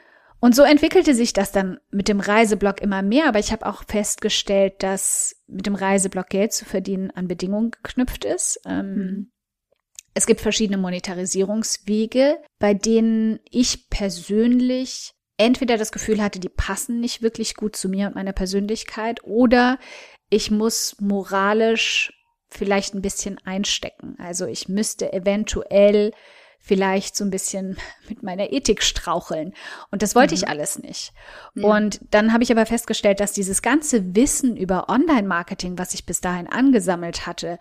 Und 0.41 0.55
so 0.55 0.63
entwickelte 0.63 1.13
sich 1.13 1.33
das 1.33 1.51
dann 1.51 1.79
mit 1.91 2.07
dem 2.07 2.19
Reiseblog 2.19 2.81
immer 2.81 3.03
mehr, 3.03 3.27
aber 3.27 3.37
ich 3.37 3.51
habe 3.51 3.67
auch 3.67 3.83
festgestellt, 3.87 4.81
dass 4.81 5.35
mit 5.47 5.67
dem 5.67 5.75
Reiseblog 5.75 6.29
Geld 6.29 6.51
zu 6.51 6.65
verdienen 6.65 7.11
an 7.11 7.27
Bedingungen 7.27 7.69
geknüpft 7.69 8.25
ist. 8.25 8.59
Ähm, 8.65 8.95
mhm. 8.95 9.31
Es 10.15 10.25
gibt 10.25 10.41
verschiedene 10.41 10.79
Monetarisierungswege, 10.79 12.39
bei 12.57 12.73
denen 12.73 13.39
ich 13.51 13.89
persönlich 13.91 15.13
entweder 15.37 15.77
das 15.77 15.91
Gefühl 15.91 16.21
hatte, 16.21 16.39
die 16.39 16.49
passen 16.49 16.99
nicht 16.99 17.21
wirklich 17.21 17.55
gut 17.55 17.75
zu 17.75 17.87
mir 17.87 18.07
und 18.07 18.15
meiner 18.15 18.33
Persönlichkeit, 18.33 19.23
oder 19.23 19.77
ich 20.31 20.49
muss 20.49 20.95
moralisch 20.99 22.13
vielleicht 22.49 22.95
ein 22.95 23.03
bisschen 23.03 23.37
einstecken. 23.45 24.15
Also 24.17 24.47
ich 24.47 24.67
müsste 24.67 25.13
eventuell 25.13 26.13
vielleicht 26.61 27.15
so 27.15 27.25
ein 27.25 27.31
bisschen 27.31 27.77
mit 28.09 28.23
meiner 28.23 28.53
Ethik 28.53 28.83
straucheln. 28.83 29.53
Und 29.89 30.01
das 30.01 30.15
wollte 30.15 30.35
mhm. 30.35 30.37
ich 30.37 30.47
alles 30.47 30.79
nicht. 30.79 31.13
Ja. 31.55 31.75
Und 31.75 31.99
dann 32.11 32.31
habe 32.31 32.43
ich 32.43 32.51
aber 32.51 32.65
festgestellt, 32.65 33.19
dass 33.19 33.33
dieses 33.33 33.61
ganze 33.61 34.15
Wissen 34.15 34.55
über 34.55 34.87
Online-Marketing, 34.89 35.77
was 35.77 35.93
ich 35.93 36.05
bis 36.05 36.21
dahin 36.21 36.47
angesammelt 36.47 37.25
hatte, 37.25 37.57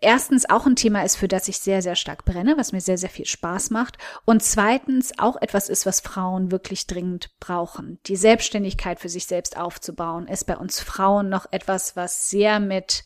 erstens 0.00 0.48
auch 0.48 0.66
ein 0.66 0.76
Thema 0.76 1.04
ist, 1.04 1.16
für 1.16 1.28
das 1.28 1.48
ich 1.48 1.58
sehr, 1.58 1.82
sehr 1.82 1.94
stark 1.94 2.24
brenne, 2.24 2.56
was 2.56 2.72
mir 2.72 2.80
sehr, 2.80 2.98
sehr 2.98 3.08
viel 3.08 3.26
Spaß 3.26 3.70
macht. 3.70 3.98
Und 4.24 4.42
zweitens 4.42 5.18
auch 5.18 5.36
etwas 5.40 5.68
ist, 5.68 5.86
was 5.86 6.00
Frauen 6.00 6.50
wirklich 6.50 6.86
dringend 6.86 7.30
brauchen. 7.40 7.98
Die 8.06 8.16
Selbstständigkeit 8.16 9.00
für 9.00 9.08
sich 9.08 9.26
selbst 9.26 9.56
aufzubauen, 9.56 10.26
ist 10.26 10.44
bei 10.44 10.56
uns 10.56 10.80
Frauen 10.80 11.28
noch 11.28 11.46
etwas, 11.52 11.96
was 11.96 12.28
sehr 12.30 12.60
mit 12.60 13.04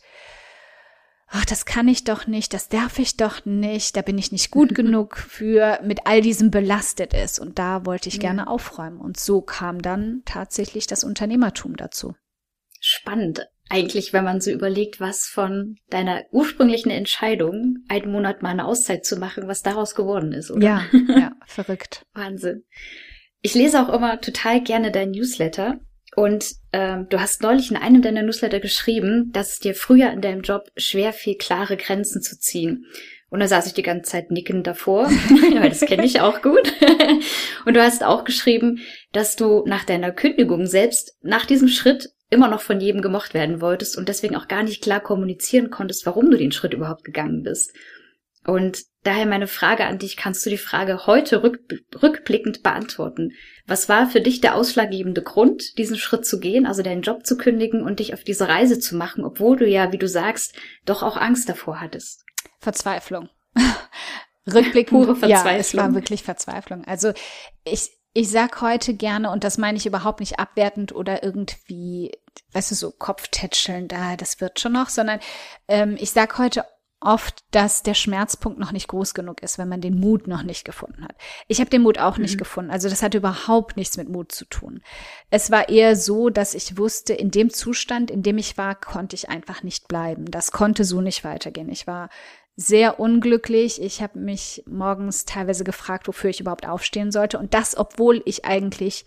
ach, 1.33 1.45
das 1.45 1.65
kann 1.65 1.89
ich 1.89 2.05
doch 2.05 2.27
nicht, 2.27 2.53
das 2.53 2.69
darf 2.69 2.99
ich 2.99 3.17
doch 3.17 3.45
nicht, 3.45 3.97
da 3.97 4.03
bin 4.03 4.19
ich 4.19 4.31
nicht 4.31 4.51
gut 4.51 4.75
genug 4.75 5.17
für, 5.17 5.81
mit 5.83 6.07
all 6.07 6.21
diesem 6.21 6.51
belastet 6.51 7.15
ist. 7.15 7.41
Und 7.41 7.59
da 7.59 7.85
wollte 7.85 8.09
ich 8.09 8.17
ja. 8.17 8.21
gerne 8.21 8.47
aufräumen. 8.47 9.01
Und 9.01 9.19
so 9.19 9.41
kam 9.41 9.83
dann 9.83 10.23
tatsächlich 10.25 10.87
das 10.87 11.03
Unternehmertum 11.03 11.77
dazu. 11.77 12.15
Spannend. 12.81 13.49
Eigentlich, 13.71 14.13
wenn 14.13 14.25
man 14.25 14.41
so 14.41 14.51
überlegt, 14.51 15.01
was 15.01 15.25
von 15.25 15.77
deiner 15.89 16.25
ursprünglichen 16.31 16.91
Entscheidung, 16.91 17.79
einen 17.89 18.13
Monat 18.13 18.43
mal 18.43 18.51
eine 18.51 18.67
Auszeit 18.67 19.07
zu 19.07 19.17
machen, 19.17 19.49
was 19.49 19.63
daraus 19.63 19.95
geworden 19.95 20.33
ist, 20.33 20.51
oder? 20.51 20.67
Ja, 20.67 20.85
ja, 21.09 21.33
verrückt. 21.47 22.05
Wahnsinn. 22.13 22.65
Ich 23.41 23.55
lese 23.55 23.81
auch 23.81 23.89
immer 23.93 24.21
total 24.21 24.61
gerne 24.61 24.91
dein 24.91 25.13
Newsletter 25.13 25.81
und 26.15 26.57
ähm, 26.73 27.09
du 27.09 27.21
hast 27.21 27.43
neulich 27.43 27.71
in 27.71 27.77
einem 27.77 28.03
deiner 28.03 28.23
Newsletter 28.23 28.61
geschrieben, 28.61 29.31
dass 29.33 29.53
es 29.53 29.59
dir 29.61 29.75
früher 29.75 30.11
in 30.11 30.21
deinem 30.21 30.43
Job 30.43 30.71
schwer 30.77 31.13
fiel, 31.13 31.37
klare 31.37 31.77
Grenzen 31.77 32.23
zu 32.23 32.39
ziehen. 32.39 32.87
Und 33.31 33.41
da 33.41 33.49
saß 33.49 33.67
ich 33.67 33.73
die 33.73 33.83
ganze 33.83 34.11
Zeit 34.11 34.31
nickend 34.31 34.67
davor, 34.67 35.07
weil 35.55 35.71
das 35.71 35.81
kenne 35.81 36.05
ich 36.05 36.21
auch 36.21 36.43
gut. 36.43 36.71
Und 37.65 37.75
du 37.75 37.83
hast 37.83 38.05
auch 38.05 38.25
geschrieben, 38.25 38.81
dass 39.13 39.37
du 39.37 39.65
nach 39.67 39.85
deiner 39.85 40.13
Kündigung 40.13 40.67
selbst 40.67 41.17
nach 41.23 41.47
diesem 41.47 41.69
Schritt 41.69 42.11
immer 42.29 42.49
noch 42.49 42.61
von 42.61 42.81
jedem 42.81 43.01
gemocht 43.01 43.33
werden 43.33 43.61
wolltest 43.61 43.99
und 43.99 44.09
deswegen 44.09 44.37
auch 44.37 44.49
gar 44.49 44.63
nicht 44.63 44.83
klar 44.83 45.01
kommunizieren 45.01 45.69
konntest, 45.69 46.07
warum 46.07 46.31
du 46.31 46.39
den 46.39 46.51
Schritt 46.51 46.73
überhaupt 46.73 47.05
gegangen 47.05 47.43
bist. 47.43 47.75
Und 48.47 48.85
daher 49.03 49.27
meine 49.27 49.47
Frage 49.47 49.85
an 49.85 49.99
dich, 49.99 50.17
kannst 50.17 50.45
du 50.47 50.51
die 50.51 50.59
Frage 50.59 51.07
heute 51.07 51.43
rück, 51.43 51.61
rückblickend 52.03 52.63
beantworten? 52.63 53.33
Was 53.67 53.89
war 53.89 54.09
für 54.09 54.21
dich 54.21 54.41
der 54.41 54.55
ausschlaggebende 54.55 55.23
Grund, 55.23 55.79
diesen 55.79 55.97
Schritt 55.97 56.27
zu 56.27 56.41
gehen, 56.41 56.67
also 56.67 56.83
deinen 56.83 57.03
Job 57.03 57.27
zu 57.27 57.37
kündigen 57.37 57.83
und 57.83 58.01
dich 58.01 58.15
auf 58.15 58.25
diese 58.25 58.49
Reise 58.49 58.79
zu 58.79 58.97
machen, 58.97 59.25
obwohl 59.25 59.57
du 59.57 59.67
ja, 59.67 59.93
wie 59.93 59.99
du 59.99 60.09
sagst, 60.09 60.55
doch 60.85 61.03
auch 61.03 61.17
Angst 61.17 61.49
davor 61.49 61.81
hattest? 61.81 62.25
Verzweiflung. 62.59 63.29
Rückblickend, 64.47 64.91
Pure 64.91 65.17
Verzweiflung. 65.17 65.53
ja, 65.53 65.59
es 65.59 65.77
war 65.77 65.95
wirklich 65.95 66.23
Verzweiflung. 66.25 66.85
Also 66.85 67.13
ich, 67.65 67.91
ich 68.13 68.31
sag 68.31 68.61
heute 68.61 68.95
gerne, 68.95 69.31
und 69.31 69.45
das 69.45 69.57
meine 69.59 69.79
ich 69.79 69.87
überhaupt 69.87 70.21
nicht 70.21 70.39
abwertend 70.39 70.93
oder 70.93 71.23
irgendwie, 71.23 72.13
weißt 72.53 72.73
du, 72.73 72.75
so 72.75 72.91
Kopftätscheln, 72.91 73.89
da, 73.89 74.17
das 74.17 74.41
wird 74.41 74.61
schon 74.61 74.73
noch, 74.73 74.89
sondern 74.89 75.21
ähm, 75.69 75.97
ich 75.99 76.11
sag 76.11 76.39
heute 76.39 76.65
oft, 77.05 77.45
dass 77.51 77.83
der 77.83 77.95
Schmerzpunkt 77.95 78.59
noch 78.59 78.73
nicht 78.73 78.89
groß 78.89 79.15
genug 79.15 79.43
ist, 79.43 79.59
wenn 79.59 79.69
man 79.69 79.81
den 79.81 79.99
Mut 79.99 80.27
noch 80.27 80.43
nicht 80.43 80.65
gefunden 80.65 81.05
hat. 81.05 81.17
Ich 81.49 81.61
habe 81.61 81.71
den 81.71 81.83
Mut 81.83 81.99
auch 81.99 82.19
nicht 82.19 82.35
mhm. 82.35 82.39
gefunden. 82.39 82.71
Also 82.71 82.89
das 82.89 83.03
hatte 83.03 83.19
überhaupt 83.19 83.77
nichts 83.77 83.97
mit 83.97 84.09
Mut 84.09 84.33
zu 84.33 84.45
tun. 84.45 84.83
Es 85.31 85.51
war 85.51 85.69
eher 85.69 85.97
so, 85.97 86.31
dass 86.31 86.55
ich 86.55 86.79
wusste, 86.79 87.13
in 87.13 87.31
dem 87.31 87.51
Zustand, 87.51 88.11
in 88.11 88.23
dem 88.23 88.39
ich 88.39 88.57
war, 88.59 88.75
konnte 88.75 89.17
ich 89.17 89.29
einfach 89.29 89.63
nicht 89.63 89.89
bleiben. 89.89 90.27
Das 90.31 90.53
konnte 90.53 90.85
so 90.85 91.01
nicht 91.01 91.25
weitergehen. 91.25 91.69
Ich 91.69 91.87
war 91.87 92.09
sehr 92.57 93.01
unglücklich. 93.01 93.81
Ich 93.81 94.03
habe 94.03 94.19
mich 94.19 94.63
morgens 94.67 95.25
teilweise 95.25 95.65
gefragt, 95.65 96.09
wofür 96.09 96.31
ich 96.31 96.41
überhaupt 96.41 96.67
aufstehen 96.67 97.11
sollte. 97.11 97.39
Und 97.39 97.55
das, 97.55 97.77
obwohl 97.77 98.23
ich 98.25 98.45
eigentlich 98.45 99.07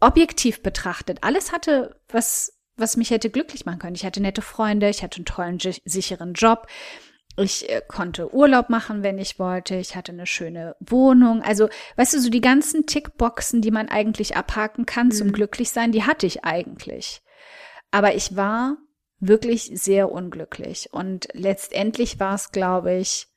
objektiv 0.00 0.62
betrachtet 0.62 1.18
alles 1.22 1.52
hatte, 1.52 2.00
was 2.08 2.52
was 2.76 2.96
mich 2.96 3.10
hätte 3.10 3.30
glücklich 3.30 3.66
machen 3.66 3.78
können. 3.78 3.94
Ich 3.94 4.04
hatte 4.04 4.20
nette 4.20 4.42
Freunde, 4.42 4.88
ich 4.88 5.02
hatte 5.02 5.16
einen 5.16 5.24
tollen, 5.24 5.58
sicheren 5.84 6.34
Job, 6.34 6.66
ich 7.36 7.68
äh, 7.68 7.82
konnte 7.86 8.34
Urlaub 8.34 8.70
machen, 8.70 9.02
wenn 9.02 9.18
ich 9.18 9.38
wollte. 9.38 9.76
Ich 9.76 9.94
hatte 9.94 10.12
eine 10.12 10.26
schöne 10.26 10.76
Wohnung. 10.80 11.42
Also, 11.42 11.68
weißt 11.96 12.14
du, 12.14 12.20
so 12.20 12.30
die 12.30 12.40
ganzen 12.40 12.86
Tickboxen, 12.86 13.60
die 13.60 13.70
man 13.70 13.88
eigentlich 13.88 14.36
abhaken 14.36 14.86
kann 14.86 15.08
mhm. 15.08 15.12
zum 15.12 15.32
Glücklichsein, 15.32 15.92
die 15.92 16.04
hatte 16.04 16.26
ich 16.26 16.44
eigentlich. 16.44 17.22
Aber 17.90 18.14
ich 18.14 18.36
war 18.36 18.76
wirklich 19.18 19.70
sehr 19.74 20.10
unglücklich. 20.10 20.88
Und 20.92 21.28
letztendlich 21.32 22.20
war 22.20 22.34
es, 22.34 22.52
glaube 22.52 22.94
ich, 22.94 23.28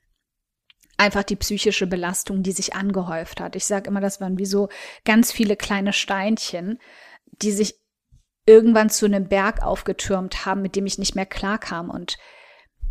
einfach 0.98 1.24
die 1.24 1.38
psychische 1.38 1.88
Belastung, 1.88 2.44
die 2.44 2.51
sich 2.51 2.75
angehäuft 2.75 3.39
hat. 3.39 3.56
Ich 3.56 3.65
sage 3.65 3.89
immer, 3.89 4.01
das 4.01 4.20
waren 4.20 4.38
wie 4.38 4.46
so 4.46 4.70
ganz 5.06 5.32
viele 5.32 5.56
kleine 5.56 5.94
Steinchen, 5.94 6.79
die 7.25 7.51
sich 7.51 7.75
irgendwann 8.46 8.89
zu 8.89 9.06
einem 9.06 9.27
Berg 9.27 9.62
aufgetürmt 9.63 10.46
haben, 10.46 10.62
mit 10.62 10.75
dem 10.75 10.86
ich 10.86 10.98
nicht 10.98 11.15
mehr 11.15 11.25
klarkam. 11.25 11.89
Und 11.89 12.18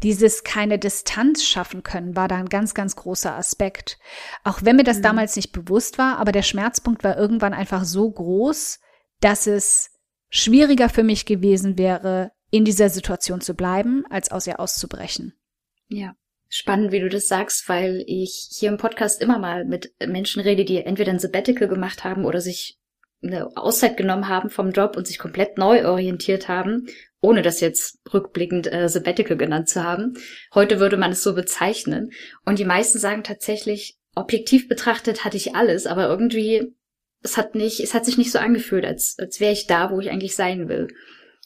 dieses 0.03 0.45
keine 0.45 0.79
Distanz 0.79 1.45
schaffen 1.45 1.83
können, 1.83 2.17
war 2.17 2.29
da 2.29 2.37
ein 2.37 2.49
ganz, 2.49 2.75
ganz 2.75 2.97
großer 2.97 3.35
Aspekt. 3.35 3.99
Auch 4.45 4.61
wenn 4.63 4.77
mir 4.77 4.85
das 4.85 4.99
mhm. 4.99 5.03
damals 5.03 5.37
nicht 5.37 5.53
bewusst 5.53 5.99
war, 5.99 6.19
aber 6.19 6.33
der 6.33 6.43
Schmerzpunkt 6.43 7.05
war 7.05 7.17
irgendwann 7.17 7.55
einfach 7.55 7.85
so 7.85 8.11
groß, 8.11 8.81
dass 9.21 9.47
es 9.47 9.91
schwieriger 10.31 10.89
für 10.89 11.03
mich 11.03 11.27
gewesen 11.27 11.79
wäre, 11.79 12.33
in 12.51 12.65
dieser 12.65 12.89
Situation 12.89 13.41
zu 13.41 13.55
bleiben, 13.55 14.05
als 14.09 14.31
aus 14.31 14.47
ihr 14.47 14.61
auszubrechen. 14.61 15.35
Ja. 15.89 16.15
Spannend, 16.51 16.93
wie 16.93 17.01
du 17.01 17.11
das 17.11 17.29
sagst, 17.29 17.69
weil 17.69 18.03
ich 18.07 18.49
hier 18.51 18.71
im 18.71 18.79
Podcast 18.79 19.21
immer 19.21 19.39
mal 19.39 19.67
mit 19.67 19.93
Menschen 20.01 20.41
rede, 20.41 20.65
die 20.65 20.79
entweder 20.79 21.13
ein 21.13 21.19
Sabbatical 21.19 21.69
gemacht 21.69 22.05
haben 22.05 22.25
oder 22.25 22.41
sich 22.41 22.79
eine 23.23 23.57
Auszeit 23.57 23.97
genommen 23.97 24.29
haben 24.29 24.49
vom 24.49 24.71
Job 24.71 24.97
und 24.97 25.07
sich 25.07 25.19
komplett 25.19 25.59
neu 25.59 25.87
orientiert 25.87 26.49
haben 26.49 26.87
ohne 27.21 27.43
das 27.43 27.61
jetzt 27.61 28.01
rückblickend 28.13 28.73
äh, 28.73 28.89
Sabbatical 28.89 29.37
genannt 29.37 29.69
zu 29.69 29.83
haben. 29.83 30.15
Heute 30.55 30.79
würde 30.81 30.97
man 30.97 31.13
es 31.13 31.23
so 31.23 31.35
bezeichnen. 31.35 32.11
Und 32.45 32.59
die 32.59 32.65
meisten 32.65 32.99
sagen 32.99 33.25
tatsächlich, 33.25 33.99
objektiv 34.15 34.69
betrachtet 34.69 35.25
hatte 35.25 35.37
ich 35.37 35.55
alles, 35.55 35.87
aber 35.87 36.09
irgendwie, 36.09 36.75
es 37.23 37.37
hat 37.37 37.55
nicht, 37.55 37.81
es 37.81 37.95
hat 37.95 38.05
sich 38.05 38.19
nicht 38.19 38.33
so 38.33 38.39
angefühlt, 38.39 38.85
als, 38.85 39.17
als 39.19 39.41
wäre 39.41 39.53
ich 39.53 39.67
da, 39.67 39.91
wo 39.91 40.01
ich 40.01 40.11
eigentlich 40.11 40.37
sein 40.37 40.69
will. 40.69 40.89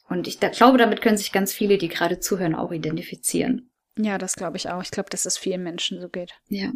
Und 0.09 0.29
ich 0.29 0.39
da, 0.39 0.49
glaube, 0.49 0.79
damit 0.79 1.01
können 1.01 1.17
sich 1.17 1.33
ganz 1.33 1.53
viele, 1.53 1.79
die 1.79 1.89
gerade 1.89 2.19
zuhören, 2.19 2.55
auch 2.55 2.71
identifizieren. 2.71 3.71
Ja, 3.97 4.19
das 4.19 4.37
glaube 4.37 4.57
ich 4.57 4.69
auch. 4.69 4.83
Ich 4.83 4.91
glaube, 4.91 5.11
dass 5.11 5.27
es 5.27 5.39
vielen 5.39 5.63
Menschen 5.63 6.01
so 6.01 6.09
geht. 6.09 6.33
Ja. 6.49 6.73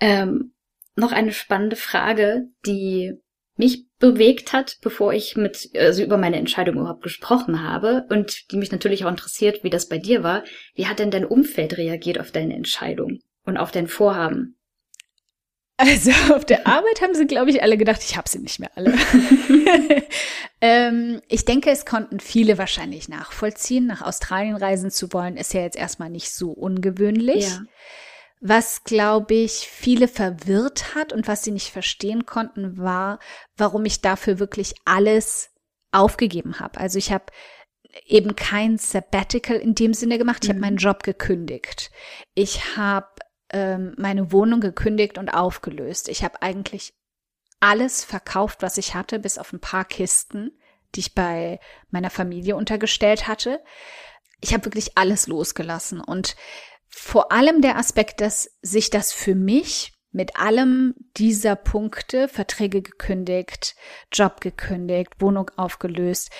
Ähm, 0.00 0.54
noch 0.96 1.12
eine 1.12 1.32
spannende 1.32 1.76
Frage, 1.76 2.48
die 2.66 3.14
mich 3.56 3.86
bewegt 4.02 4.52
hat, 4.52 4.78
bevor 4.82 5.14
ich 5.14 5.36
mit 5.36 5.70
also 5.78 6.02
über 6.02 6.16
meine 6.16 6.36
Entscheidung 6.36 6.74
überhaupt 6.74 7.04
gesprochen 7.04 7.62
habe 7.62 8.04
und 8.10 8.50
die 8.50 8.56
mich 8.56 8.72
natürlich 8.72 9.04
auch 9.04 9.10
interessiert, 9.10 9.62
wie 9.62 9.70
das 9.70 9.88
bei 9.88 9.98
dir 9.98 10.24
war. 10.24 10.42
Wie 10.74 10.88
hat 10.88 10.98
denn 10.98 11.12
dein 11.12 11.24
Umfeld 11.24 11.78
reagiert 11.78 12.18
auf 12.18 12.32
deine 12.32 12.56
Entscheidung 12.56 13.20
und 13.44 13.58
auf 13.58 13.70
dein 13.70 13.86
Vorhaben? 13.86 14.56
Also 15.76 16.10
auf 16.34 16.44
der 16.44 16.66
Arbeit 16.66 17.00
haben 17.00 17.14
sie, 17.14 17.28
glaube 17.28 17.50
ich, 17.50 17.62
alle 17.62 17.76
gedacht, 17.76 18.02
ich 18.02 18.16
habe 18.16 18.28
sie 18.28 18.40
nicht 18.40 18.58
mehr 18.58 18.72
alle. 18.74 18.92
ähm, 20.60 21.22
ich 21.28 21.44
denke, 21.44 21.70
es 21.70 21.86
konnten 21.86 22.18
viele 22.18 22.58
wahrscheinlich 22.58 23.08
nachvollziehen. 23.08 23.86
Nach 23.86 24.02
Australien 24.02 24.56
reisen 24.56 24.90
zu 24.90 25.12
wollen, 25.12 25.36
ist 25.36 25.54
ja 25.54 25.60
jetzt 25.60 25.76
erstmal 25.76 26.10
nicht 26.10 26.32
so 26.32 26.50
ungewöhnlich. 26.50 27.44
Ja. 27.44 27.60
Was, 28.44 28.82
glaube 28.82 29.34
ich, 29.34 29.68
viele 29.68 30.08
verwirrt 30.08 30.96
hat 30.96 31.12
und 31.12 31.28
was 31.28 31.44
sie 31.44 31.52
nicht 31.52 31.70
verstehen 31.70 32.26
konnten, 32.26 32.76
war, 32.76 33.20
warum 33.56 33.84
ich 33.84 34.00
dafür 34.00 34.40
wirklich 34.40 34.74
alles 34.84 35.50
aufgegeben 35.92 36.58
habe. 36.58 36.80
Also 36.80 36.98
ich 36.98 37.12
habe 37.12 37.26
eben 38.04 38.34
kein 38.34 38.78
Sabbatical 38.78 39.56
in 39.56 39.76
dem 39.76 39.94
Sinne 39.94 40.18
gemacht. 40.18 40.42
Ich 40.42 40.48
mhm. 40.48 40.54
habe 40.54 40.60
meinen 40.60 40.76
Job 40.76 41.04
gekündigt. 41.04 41.92
Ich 42.34 42.76
habe 42.76 43.06
ähm, 43.50 43.94
meine 43.96 44.32
Wohnung 44.32 44.60
gekündigt 44.60 45.18
und 45.18 45.28
aufgelöst. 45.28 46.08
Ich 46.08 46.24
habe 46.24 46.42
eigentlich 46.42 46.94
alles 47.60 48.02
verkauft, 48.04 48.62
was 48.62 48.76
ich 48.76 48.96
hatte, 48.96 49.20
bis 49.20 49.38
auf 49.38 49.52
ein 49.52 49.60
paar 49.60 49.84
Kisten, 49.84 50.58
die 50.96 51.00
ich 51.00 51.14
bei 51.14 51.60
meiner 51.90 52.10
Familie 52.10 52.56
untergestellt 52.56 53.28
hatte. 53.28 53.62
Ich 54.40 54.52
habe 54.52 54.64
wirklich 54.64 54.98
alles 54.98 55.28
losgelassen 55.28 56.00
und 56.00 56.34
vor 56.94 57.32
allem 57.32 57.62
der 57.62 57.76
Aspekt, 57.76 58.20
dass 58.20 58.50
sich 58.62 58.90
das 58.90 59.12
für 59.12 59.34
mich 59.34 59.92
mit 60.12 60.36
allem 60.36 60.94
dieser 61.16 61.56
Punkte, 61.56 62.28
Verträge 62.28 62.82
gekündigt, 62.82 63.74
Job 64.12 64.40
gekündigt, 64.40 65.14
Wohnung 65.18 65.50
aufgelöst, 65.56 66.30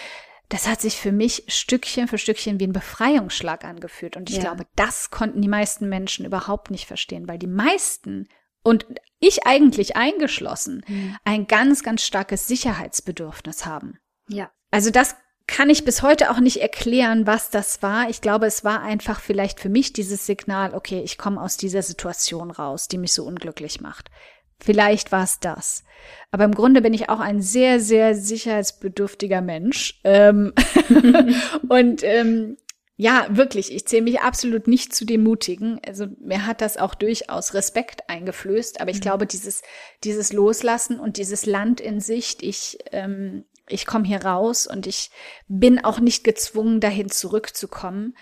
das 0.50 0.68
hat 0.68 0.82
sich 0.82 0.98
für 0.98 1.12
mich 1.12 1.44
Stückchen 1.48 2.08
für 2.08 2.18
Stückchen 2.18 2.60
wie 2.60 2.66
ein 2.66 2.74
Befreiungsschlag 2.74 3.64
angefühlt. 3.64 4.18
Und 4.18 4.28
ich 4.28 4.36
ja. 4.36 4.42
glaube, 4.42 4.66
das 4.76 5.10
konnten 5.10 5.40
die 5.40 5.48
meisten 5.48 5.88
Menschen 5.88 6.26
überhaupt 6.26 6.70
nicht 6.70 6.86
verstehen, 6.86 7.26
weil 7.26 7.38
die 7.38 7.46
meisten 7.46 8.28
und 8.62 8.84
ich 9.18 9.46
eigentlich 9.46 9.96
eingeschlossen 9.96 10.84
mhm. 10.86 11.16
ein 11.24 11.46
ganz, 11.46 11.82
ganz 11.82 12.02
starkes 12.02 12.46
Sicherheitsbedürfnis 12.46 13.64
haben. 13.64 13.98
Ja. 14.28 14.50
Also 14.70 14.90
das 14.90 15.16
kann 15.52 15.68
ich 15.68 15.84
bis 15.84 16.00
heute 16.00 16.30
auch 16.30 16.40
nicht 16.40 16.62
erklären, 16.62 17.26
was 17.26 17.50
das 17.50 17.82
war. 17.82 18.08
Ich 18.08 18.22
glaube, 18.22 18.46
es 18.46 18.64
war 18.64 18.80
einfach 18.80 19.20
vielleicht 19.20 19.60
für 19.60 19.68
mich 19.68 19.92
dieses 19.92 20.24
Signal, 20.24 20.72
okay, 20.72 21.02
ich 21.04 21.18
komme 21.18 21.42
aus 21.42 21.58
dieser 21.58 21.82
Situation 21.82 22.50
raus, 22.50 22.88
die 22.88 22.96
mich 22.96 23.12
so 23.12 23.24
unglücklich 23.24 23.82
macht. 23.82 24.10
Vielleicht 24.58 25.12
war 25.12 25.24
es 25.24 25.40
das. 25.40 25.84
Aber 26.30 26.44
im 26.44 26.54
Grunde 26.54 26.80
bin 26.80 26.94
ich 26.94 27.10
auch 27.10 27.20
ein 27.20 27.42
sehr, 27.42 27.80
sehr 27.80 28.14
sicherheitsbedürftiger 28.14 29.42
Mensch. 29.42 30.00
Ähm 30.04 30.54
und 31.68 32.02
ähm, 32.02 32.56
ja, 32.96 33.26
wirklich, 33.28 33.74
ich 33.74 33.86
zähle 33.86 34.04
mich 34.04 34.20
absolut 34.20 34.66
nicht 34.68 34.94
zu 34.94 35.04
dem 35.04 35.22
Mutigen. 35.22 35.80
Also 35.86 36.06
mir 36.18 36.46
hat 36.46 36.62
das 36.62 36.78
auch 36.78 36.94
durchaus 36.94 37.52
Respekt 37.52 38.08
eingeflößt. 38.08 38.80
Aber 38.80 38.90
ich 38.90 38.98
mhm. 38.98 39.02
glaube, 39.02 39.26
dieses, 39.26 39.60
dieses 40.02 40.32
Loslassen 40.32 40.98
und 40.98 41.18
dieses 41.18 41.44
Land 41.44 41.78
in 41.82 42.00
Sicht, 42.00 42.42
ich, 42.42 42.78
ähm, 42.90 43.44
ich 43.68 43.86
komme 43.86 44.06
hier 44.06 44.24
raus 44.24 44.66
und 44.66 44.86
ich 44.86 45.10
bin 45.48 45.84
auch 45.84 46.00
nicht 46.00 46.24
gezwungen, 46.24 46.80
dahin 46.80 47.10
zurückzukommen. 47.10 48.16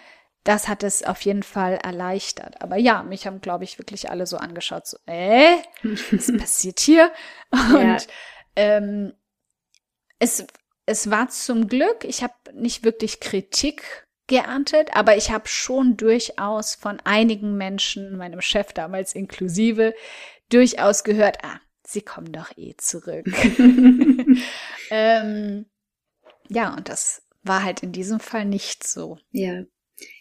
Das 0.45 0.69
hat 0.69 0.83
es 0.83 1.03
auf 1.03 1.21
jeden 1.23 1.43
Fall 1.43 1.75
erleichtert. 1.75 2.63
Aber 2.63 2.77
ja, 2.77 3.03
mich 3.03 3.27
haben, 3.27 3.41
glaube 3.41 3.65
ich, 3.65 3.79
wirklich 3.79 4.11
alle 4.11 4.27
so 4.27 4.39
angeschaut, 4.39 4.87
so, 4.87 4.97
äh, 5.07 5.59
was 5.83 6.35
passiert 6.39 6.81
hier? 6.81 7.13
Und 7.51 7.83
ja. 7.83 7.97
ähm, 8.57 9.13
es, 10.19 10.47
es 10.87 11.11
war 11.11 11.29
zum 11.29 11.69
Glück, 11.69 12.05
ich 12.05 12.23
habe 12.23 12.35
nicht 12.55 12.85
wirklich 12.85 13.21
Kritik 13.21 14.07
geerntet, 14.29 14.91
aber 14.95 15.17
ich 15.17 15.31
habe 15.31 15.49
schon 15.49 15.97
durchaus 15.97 16.75
von 16.75 17.01
einigen 17.05 17.57
Menschen, 17.57 18.17
meinem 18.17 18.41
Chef 18.41 18.73
damals 18.73 19.15
inklusive, 19.15 19.95
durchaus 20.51 21.05
gehört, 21.05 21.39
ah, 21.43 21.61
sie 21.85 22.03
kommen 22.03 22.33
doch 22.33 22.57
eh 22.57 22.75
zurück. 22.77 23.27
ähm, 24.91 25.67
ja, 26.49 26.75
und 26.75 26.89
das 26.89 27.27
war 27.43 27.65
halt 27.65 27.83
in 27.83 27.93
diesem 27.93 28.21
Fall 28.21 28.45
nicht 28.45 28.87
so. 28.87 29.19
Ja. 29.31 29.65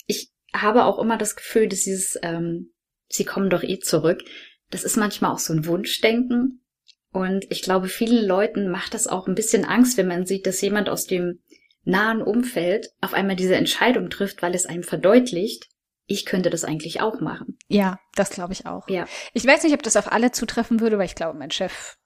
Ich 0.06 0.32
habe 0.54 0.86
auch 0.86 1.00
immer 1.00 1.18
das 1.18 1.36
Gefühl, 1.36 1.68
dass 1.68 1.82
dieses, 1.82 2.18
ähm, 2.24 2.74
sie 3.08 3.26
kommen 3.26 3.50
doch 3.50 3.64
eh 3.64 3.80
zurück, 3.80 4.24
das 4.70 4.84
ist 4.84 4.98
manchmal 4.98 5.32
auch 5.32 5.40
so 5.40 5.54
ein 5.54 5.66
Wunschdenken. 5.66 6.64
Und 7.12 7.46
ich 7.50 7.64
glaube, 7.64 7.88
vielen 7.88 8.26
Leuten 8.26 8.70
macht 8.70 8.94
das 8.94 9.08
auch 9.08 9.28
ein 9.28 9.36
bisschen 9.36 9.66
Angst, 9.66 9.98
wenn 9.98 10.08
man 10.08 10.28
sieht, 10.28 10.46
dass 10.46 10.62
jemand 10.62 10.90
aus 10.90 11.06
dem 11.06 11.42
nahen 11.84 12.22
Umfeld 12.22 12.92
auf 13.02 13.14
einmal 13.14 13.36
diese 13.36 13.56
Entscheidung 13.56 14.10
trifft, 14.12 14.44
weil 14.44 14.54
es 14.54 14.68
einem 14.68 14.84
verdeutlicht, 14.84 15.68
ich 16.06 16.26
könnte 16.26 16.50
das 16.50 16.64
eigentlich 16.64 17.02
auch 17.02 17.20
machen. 17.20 17.58
Ja, 17.68 18.00
das 18.16 18.30
glaube 18.30 18.54
ich 18.54 18.66
auch. 18.66 18.88
Ja. 18.90 19.08
Ich 19.34 19.46
weiß 19.46 19.64
nicht, 19.64 19.74
ob 19.74 19.84
das 19.84 19.98
auf 19.98 20.12
alle 20.12 20.32
zutreffen 20.32 20.80
würde, 20.80 20.98
weil 20.98 21.06
ich 21.06 21.16
glaube, 21.16 21.38
mein 21.38 21.52
Chef, 21.52 21.98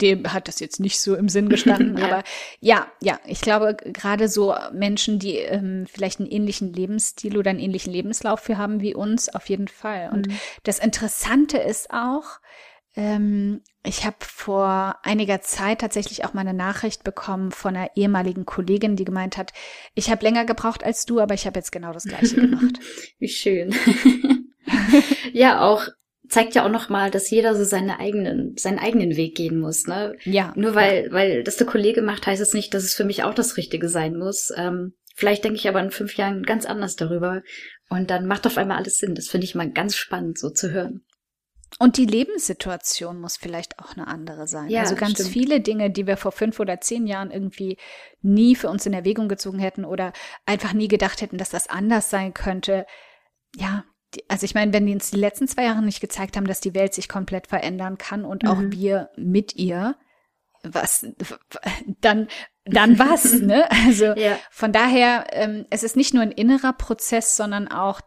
dem 0.00 0.32
hat 0.32 0.48
das 0.48 0.60
jetzt 0.60 0.80
nicht 0.80 1.00
so 1.00 1.14
im 1.14 1.28
Sinn 1.28 1.48
gestanden. 1.48 1.96
ja. 1.98 2.04
Aber 2.06 2.24
ja, 2.60 2.86
ja, 3.00 3.18
ich 3.26 3.40
glaube, 3.40 3.76
gerade 3.76 4.28
so 4.28 4.54
Menschen, 4.72 5.18
die 5.18 5.36
ähm, 5.36 5.86
vielleicht 5.90 6.20
einen 6.20 6.30
ähnlichen 6.30 6.72
Lebensstil 6.72 7.38
oder 7.38 7.50
einen 7.50 7.60
ähnlichen 7.60 7.92
Lebenslauf 7.92 8.40
für 8.40 8.58
haben 8.58 8.80
wie 8.80 8.94
uns, 8.94 9.28
auf 9.28 9.48
jeden 9.48 9.68
Fall. 9.68 10.10
Und 10.12 10.28
mhm. 10.28 10.38
das 10.64 10.78
Interessante 10.78 11.58
ist 11.58 11.90
auch, 11.90 12.40
ähm, 12.96 13.60
ich 13.84 14.04
habe 14.04 14.16
vor 14.20 14.96
einiger 15.02 15.42
Zeit 15.42 15.80
tatsächlich 15.80 16.24
auch 16.24 16.32
mal 16.34 16.40
eine 16.40 16.54
Nachricht 16.54 17.04
bekommen 17.04 17.52
von 17.52 17.76
einer 17.76 17.90
ehemaligen 17.94 18.46
Kollegin, 18.46 18.96
die 18.96 19.04
gemeint 19.04 19.36
hat, 19.36 19.52
ich 19.94 20.10
habe 20.10 20.24
länger 20.24 20.44
gebraucht 20.44 20.82
als 20.82 21.04
du, 21.04 21.20
aber 21.20 21.34
ich 21.34 21.46
habe 21.46 21.58
jetzt 21.58 21.72
genau 21.72 21.92
das 21.92 22.04
gleiche 22.04 22.36
gemacht. 22.36 22.80
Wie 23.18 23.28
schön. 23.28 23.74
ja, 25.32 25.60
auch 25.60 25.86
zeigt 26.28 26.54
ja 26.54 26.64
auch 26.64 26.70
noch 26.70 26.88
mal, 26.88 27.10
dass 27.10 27.30
jeder 27.30 27.54
so 27.54 27.64
seine 27.64 28.00
eigenen, 28.00 28.56
seinen 28.56 28.78
eigenen 28.78 29.16
Weg 29.16 29.36
gehen 29.36 29.58
muss. 29.58 29.86
Ne? 29.86 30.16
Ja. 30.24 30.52
Nur 30.56 30.74
weil, 30.74 31.10
weil 31.12 31.44
das 31.44 31.56
der 31.56 31.66
Kollege 31.66 32.02
macht, 32.02 32.26
heißt 32.26 32.42
es 32.42 32.54
nicht, 32.54 32.74
dass 32.74 32.84
es 32.84 32.94
für 32.94 33.04
mich 33.04 33.22
auch 33.22 33.34
das 33.34 33.56
Richtige 33.56 33.88
sein 33.88 34.16
muss. 34.16 34.52
Ähm, 34.56 34.94
vielleicht 35.14 35.44
denke 35.44 35.56
ich 35.56 35.68
aber 35.68 35.80
in 35.80 35.90
fünf 35.90 36.16
Jahren 36.16 36.42
ganz 36.42 36.66
anders 36.66 36.96
darüber. 36.96 37.42
Und 37.88 38.10
dann 38.10 38.26
macht 38.26 38.46
auf 38.46 38.58
einmal 38.58 38.78
alles 38.78 38.98
Sinn. 38.98 39.14
Das 39.14 39.28
finde 39.28 39.44
ich 39.44 39.54
mal 39.54 39.70
ganz 39.70 39.96
spannend, 39.96 40.38
so 40.38 40.50
zu 40.50 40.70
hören. 40.70 41.04
Und 41.78 41.98
die 41.98 42.06
Lebenssituation 42.06 43.20
muss 43.20 43.36
vielleicht 43.36 43.78
auch 43.78 43.96
eine 43.96 44.06
andere 44.06 44.46
sein. 44.46 44.70
Ja, 44.70 44.80
also 44.82 44.94
ganz 44.94 45.14
stimmt. 45.14 45.30
viele 45.30 45.60
Dinge, 45.60 45.90
die 45.90 46.06
wir 46.06 46.16
vor 46.16 46.32
fünf 46.32 46.58
oder 46.58 46.80
zehn 46.80 47.06
Jahren 47.06 47.30
irgendwie 47.30 47.76
nie 48.22 48.54
für 48.54 48.70
uns 48.70 48.86
in 48.86 48.94
Erwägung 48.94 49.28
gezogen 49.28 49.58
hätten 49.58 49.84
oder 49.84 50.12
einfach 50.46 50.72
nie 50.72 50.88
gedacht 50.88 51.20
hätten, 51.20 51.38
dass 51.38 51.50
das 51.50 51.68
anders 51.68 52.08
sein 52.08 52.32
könnte. 52.32 52.86
Ja, 53.54 53.84
also 54.28 54.44
ich 54.44 54.54
meine, 54.54 54.72
wenn 54.72 54.86
die 54.86 54.94
uns 54.94 55.10
die 55.10 55.18
letzten 55.18 55.48
zwei 55.48 55.64
Jahre 55.64 55.82
nicht 55.82 56.00
gezeigt 56.00 56.36
haben, 56.36 56.46
dass 56.46 56.60
die 56.60 56.74
Welt 56.74 56.94
sich 56.94 57.08
komplett 57.08 57.46
verändern 57.46 57.98
kann 57.98 58.24
und 58.24 58.42
mhm. 58.42 58.48
auch 58.48 58.60
wir 58.60 59.10
mit 59.16 59.56
ihr, 59.56 59.96
was 60.62 61.06
dann 62.00 62.28
dann 62.64 62.98
was, 62.98 63.32
ne? 63.40 63.70
Also 63.70 64.06
ja. 64.06 64.38
von 64.50 64.72
daher, 64.72 65.26
ähm, 65.30 65.66
es 65.70 65.82
ist 65.82 65.96
nicht 65.96 66.14
nur 66.14 66.22
ein 66.22 66.32
innerer 66.32 66.72
Prozess, 66.72 67.36
sondern 67.36 67.68
auch 67.68 68.00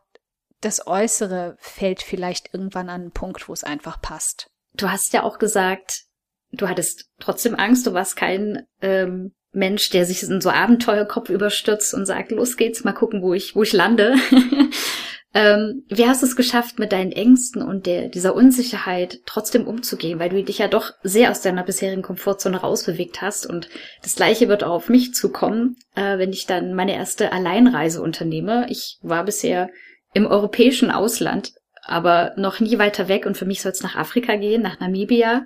das 0.61 0.85
Äußere 0.85 1.55
fällt 1.59 2.01
vielleicht 2.01 2.53
irgendwann 2.53 2.89
an 2.89 3.01
einen 3.01 3.11
Punkt, 3.11 3.47
wo 3.47 3.53
es 3.53 3.63
einfach 3.63 4.01
passt. 4.01 4.49
Du 4.73 4.89
hast 4.89 5.13
ja 5.13 5.23
auch 5.23 5.39
gesagt, 5.39 6.03
du 6.51 6.67
hattest 6.67 7.09
trotzdem 7.19 7.55
Angst, 7.55 7.87
du 7.87 7.93
warst 7.93 8.17
kein 8.17 8.67
ähm, 8.81 9.33
Mensch, 9.51 9.89
der 9.89 10.05
sich 10.05 10.21
in 10.23 10.41
so 10.41 10.49
Abenteuerkopf 10.49 11.29
überstürzt 11.29 11.93
und 11.93 12.05
sagt, 12.05 12.31
los 12.31 12.57
geht's, 12.57 12.83
mal 12.83 12.93
gucken, 12.93 13.21
wo 13.21 13.33
ich, 13.33 13.55
wo 13.55 13.63
ich 13.63 13.73
lande. 13.73 14.15
ähm, 15.33 15.83
wie 15.89 16.07
hast 16.07 16.23
du 16.23 16.25
es 16.25 16.35
geschafft, 16.35 16.79
mit 16.79 16.91
deinen 16.91 17.11
Ängsten 17.11 17.61
und 17.61 17.85
der, 17.85 18.09
dieser 18.09 18.33
Unsicherheit 18.35 19.19
trotzdem 19.25 19.67
umzugehen, 19.67 20.19
weil 20.19 20.29
du 20.29 20.43
dich 20.43 20.57
ja 20.57 20.67
doch 20.67 20.91
sehr 21.03 21.29
aus 21.29 21.41
deiner 21.41 21.63
bisherigen 21.63 22.01
Komfortzone 22.01 22.57
rausbewegt 22.57 23.21
hast 23.21 23.45
und 23.45 23.69
das 24.01 24.15
gleiche 24.15 24.47
wird 24.47 24.63
auch 24.63 24.71
auf 24.71 24.89
mich 24.89 25.13
zukommen, 25.13 25.75
äh, 25.95 26.17
wenn 26.17 26.31
ich 26.31 26.47
dann 26.47 26.73
meine 26.73 26.95
erste 26.95 27.31
Alleinreise 27.31 28.01
unternehme. 28.01 28.65
Ich 28.69 28.97
war 29.01 29.23
bisher 29.23 29.69
im 30.13 30.25
europäischen 30.25 30.91
Ausland, 30.91 31.53
aber 31.83 32.33
noch 32.35 32.59
nie 32.59 32.77
weiter 32.77 33.07
weg. 33.07 33.25
Und 33.25 33.37
für 33.37 33.45
mich 33.45 33.61
soll 33.61 33.71
es 33.71 33.83
nach 33.83 33.95
Afrika 33.95 34.35
gehen, 34.35 34.61
nach 34.61 34.79
Namibia. 34.79 35.45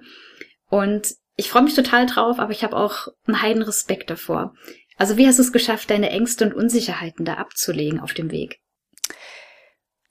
Und 0.70 1.08
ich 1.36 1.50
freue 1.50 1.64
mich 1.64 1.74
total 1.74 2.06
drauf, 2.06 2.40
aber 2.40 2.52
ich 2.52 2.64
habe 2.64 2.78
auch 2.78 3.08
einen 3.26 3.42
heiden 3.42 3.64
Respekt 3.64 4.10
davor. 4.10 4.54
Also 4.98 5.18
wie 5.18 5.26
hast 5.26 5.40
du 5.40 5.44
es 5.44 5.52
geschafft, 5.52 5.90
deine 5.90 6.12
Ängste 6.12 6.46
und 6.46 6.54
Unsicherheiten 6.54 7.26
da 7.26 7.36
abzulegen 7.36 8.00
auf 8.00 8.14
dem 8.14 8.32
Weg? 8.32 8.60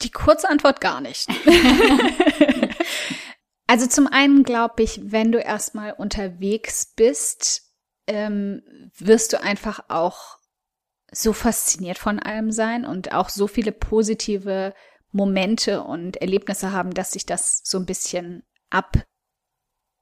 Die 0.02 0.10
kurze 0.10 0.48
Antwort 0.48 0.80
gar 0.80 1.00
nicht. 1.00 1.28
also 3.66 3.86
zum 3.86 4.06
einen 4.06 4.42
glaube 4.42 4.82
ich, 4.82 5.00
wenn 5.04 5.32
du 5.32 5.38
erstmal 5.38 5.92
unterwegs 5.92 6.92
bist, 6.94 7.72
ähm, 8.06 8.62
wirst 8.96 9.32
du 9.32 9.40
einfach 9.40 9.84
auch 9.88 10.38
so 11.12 11.32
fasziniert 11.32 11.98
von 11.98 12.18
allem 12.18 12.50
sein 12.50 12.84
und 12.86 13.12
auch 13.12 13.28
so 13.28 13.46
viele 13.46 13.72
positive 13.72 14.74
Momente 15.12 15.82
und 15.82 16.16
Erlebnisse 16.16 16.72
haben, 16.72 16.94
dass 16.94 17.12
sich 17.12 17.26
das 17.26 17.60
so 17.64 17.78
ein 17.78 17.86
bisschen 17.86 18.42
ab, 18.70 18.96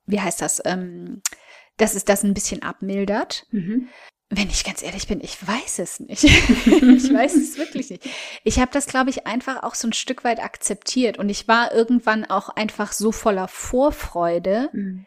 wie 0.06 0.20
heißt 0.20 0.40
das, 0.40 0.62
ähm, 0.64 1.22
dass 1.76 1.94
es 1.94 2.04
das 2.04 2.22
ein 2.22 2.34
bisschen 2.34 2.62
abmildert. 2.62 3.46
Mhm. 3.50 3.88
Wenn 4.32 4.48
ich 4.48 4.62
ganz 4.62 4.82
ehrlich 4.82 5.08
bin, 5.08 5.20
ich 5.20 5.44
weiß 5.44 5.80
es 5.80 5.98
nicht. 5.98 6.22
ich 6.24 7.12
weiß 7.12 7.34
es 7.34 7.58
wirklich 7.58 7.90
nicht. 7.90 8.08
Ich 8.44 8.60
habe 8.60 8.70
das, 8.72 8.86
glaube 8.86 9.10
ich, 9.10 9.26
einfach 9.26 9.64
auch 9.64 9.74
so 9.74 9.88
ein 9.88 9.92
Stück 9.92 10.22
weit 10.22 10.40
akzeptiert 10.40 11.18
und 11.18 11.28
ich 11.28 11.48
war 11.48 11.72
irgendwann 11.72 12.24
auch 12.24 12.48
einfach 12.48 12.92
so 12.92 13.10
voller 13.10 13.48
Vorfreude, 13.48 14.70
mhm 14.72 15.06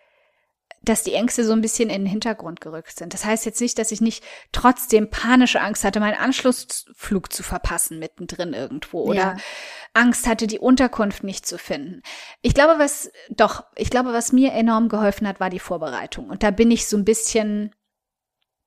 dass 0.84 1.04
die 1.04 1.14
Ängste 1.14 1.46
so 1.46 1.54
ein 1.54 1.62
bisschen 1.62 1.90
in 1.90 2.02
den 2.02 2.12
Hintergrund 2.12 2.60
gerückt 2.60 2.98
sind. 2.98 3.14
Das 3.14 3.24
heißt 3.24 3.46
jetzt 3.46 3.62
nicht, 3.62 3.80
dass 3.80 3.92
ich 3.92 4.02
nicht 4.02 4.24
trotzdem 4.52 5.10
panische 5.10 5.62
Angst 5.62 5.84
hatte, 5.84 6.02
meinen 6.02 6.18
Anschlussflug 6.18 7.32
zu 7.32 7.42
verpassen 7.42 8.00
mittendrin 8.00 8.54
irgendwo 8.54 9.04
oder 9.04 9.16
ja. 9.16 9.38
Angst 9.94 10.28
hatte, 10.28 10.46
die 10.46 10.60
Unterkunft 10.60 11.24
nicht 11.24 11.46
zu 11.46 11.58
finden. 11.58 12.02
Ich 12.42 12.54
glaube, 12.54 12.80
was 12.80 13.12
doch, 13.30 13.64
ich 13.76 13.90
glaube, 13.90 14.12
was 14.12 14.34
mir 14.34 14.52
enorm 14.52 14.90
geholfen 14.90 15.28
hat, 15.28 15.40
war 15.40 15.50
die 15.50 15.60
Vorbereitung. 15.60 16.30
Und 16.30 16.44
da 16.44 16.52
bin 16.52 16.70
ich 16.70 16.86
so 16.86 16.98
ein 16.98 17.06
bisschen, 17.06 17.74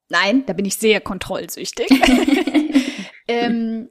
nein, 0.09 0.45
da 0.45 0.53
bin 0.53 0.65
ich 0.65 0.75
sehr 0.75 1.01
kontrollsüchtig. 1.01 1.87
ähm, 3.27 3.89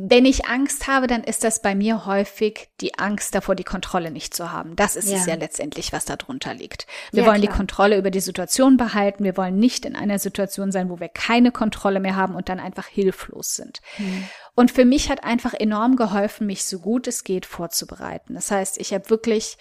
wenn 0.00 0.26
ich 0.26 0.46
Angst 0.46 0.86
habe, 0.86 1.08
dann 1.08 1.24
ist 1.24 1.42
das 1.42 1.60
bei 1.60 1.74
mir 1.74 2.06
häufig 2.06 2.68
die 2.80 3.00
Angst 3.00 3.34
davor, 3.34 3.56
die 3.56 3.64
Kontrolle 3.64 4.12
nicht 4.12 4.32
zu 4.32 4.52
haben. 4.52 4.76
Das 4.76 4.94
ist 4.94 5.10
ja. 5.10 5.16
es 5.16 5.26
ja 5.26 5.34
letztendlich, 5.34 5.92
was 5.92 6.04
da 6.04 6.14
drunter 6.14 6.54
liegt. 6.54 6.86
Wir 7.10 7.24
ja, 7.24 7.28
wollen 7.28 7.40
klar. 7.40 7.52
die 7.52 7.56
Kontrolle 7.56 7.98
über 7.98 8.12
die 8.12 8.20
Situation 8.20 8.76
behalten. 8.76 9.24
Wir 9.24 9.36
wollen 9.36 9.58
nicht 9.58 9.84
in 9.84 9.96
einer 9.96 10.20
Situation 10.20 10.70
sein, 10.70 10.88
wo 10.88 11.00
wir 11.00 11.08
keine 11.08 11.50
Kontrolle 11.50 11.98
mehr 11.98 12.14
haben 12.14 12.36
und 12.36 12.48
dann 12.48 12.60
einfach 12.60 12.86
hilflos 12.86 13.56
sind. 13.56 13.80
Mhm. 13.98 14.28
Und 14.54 14.70
für 14.70 14.84
mich 14.84 15.10
hat 15.10 15.24
einfach 15.24 15.52
enorm 15.52 15.96
geholfen, 15.96 16.46
mich 16.46 16.64
so 16.64 16.78
gut 16.78 17.08
es 17.08 17.24
geht 17.24 17.44
vorzubereiten. 17.44 18.34
Das 18.34 18.52
heißt, 18.52 18.78
ich 18.78 18.94
habe 18.94 19.10
wirklich 19.10 19.58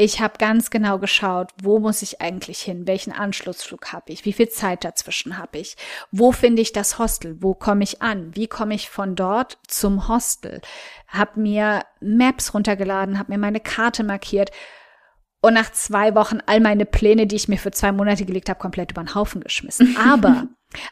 Ich 0.00 0.20
habe 0.20 0.34
ganz 0.38 0.70
genau 0.70 1.00
geschaut, 1.00 1.50
wo 1.60 1.80
muss 1.80 2.02
ich 2.02 2.20
eigentlich 2.20 2.60
hin, 2.60 2.86
welchen 2.86 3.12
Anschlussflug 3.12 3.92
habe 3.92 4.12
ich, 4.12 4.24
wie 4.24 4.32
viel 4.32 4.48
Zeit 4.48 4.84
dazwischen 4.84 5.38
habe 5.38 5.58
ich, 5.58 5.76
wo 6.12 6.30
finde 6.30 6.62
ich 6.62 6.70
das 6.70 7.00
Hostel, 7.00 7.42
wo 7.42 7.52
komme 7.52 7.82
ich 7.82 8.00
an, 8.00 8.30
wie 8.36 8.46
komme 8.46 8.76
ich 8.76 8.90
von 8.90 9.16
dort 9.16 9.58
zum 9.66 10.06
Hostel, 10.06 10.60
habe 11.08 11.40
mir 11.40 11.82
Maps 12.00 12.54
runtergeladen, 12.54 13.18
habe 13.18 13.32
mir 13.32 13.38
meine 13.38 13.58
Karte 13.58 14.04
markiert 14.04 14.52
und 15.40 15.54
nach 15.54 15.72
zwei 15.72 16.14
Wochen 16.14 16.38
all 16.46 16.60
meine 16.60 16.86
Pläne, 16.86 17.26
die 17.26 17.34
ich 17.34 17.48
mir 17.48 17.58
für 17.58 17.72
zwei 17.72 17.90
Monate 17.90 18.24
gelegt 18.24 18.48
habe, 18.48 18.60
komplett 18.60 18.92
über 18.92 19.02
den 19.02 19.16
Haufen 19.16 19.40
geschmissen. 19.40 19.96
Aber 20.08 20.46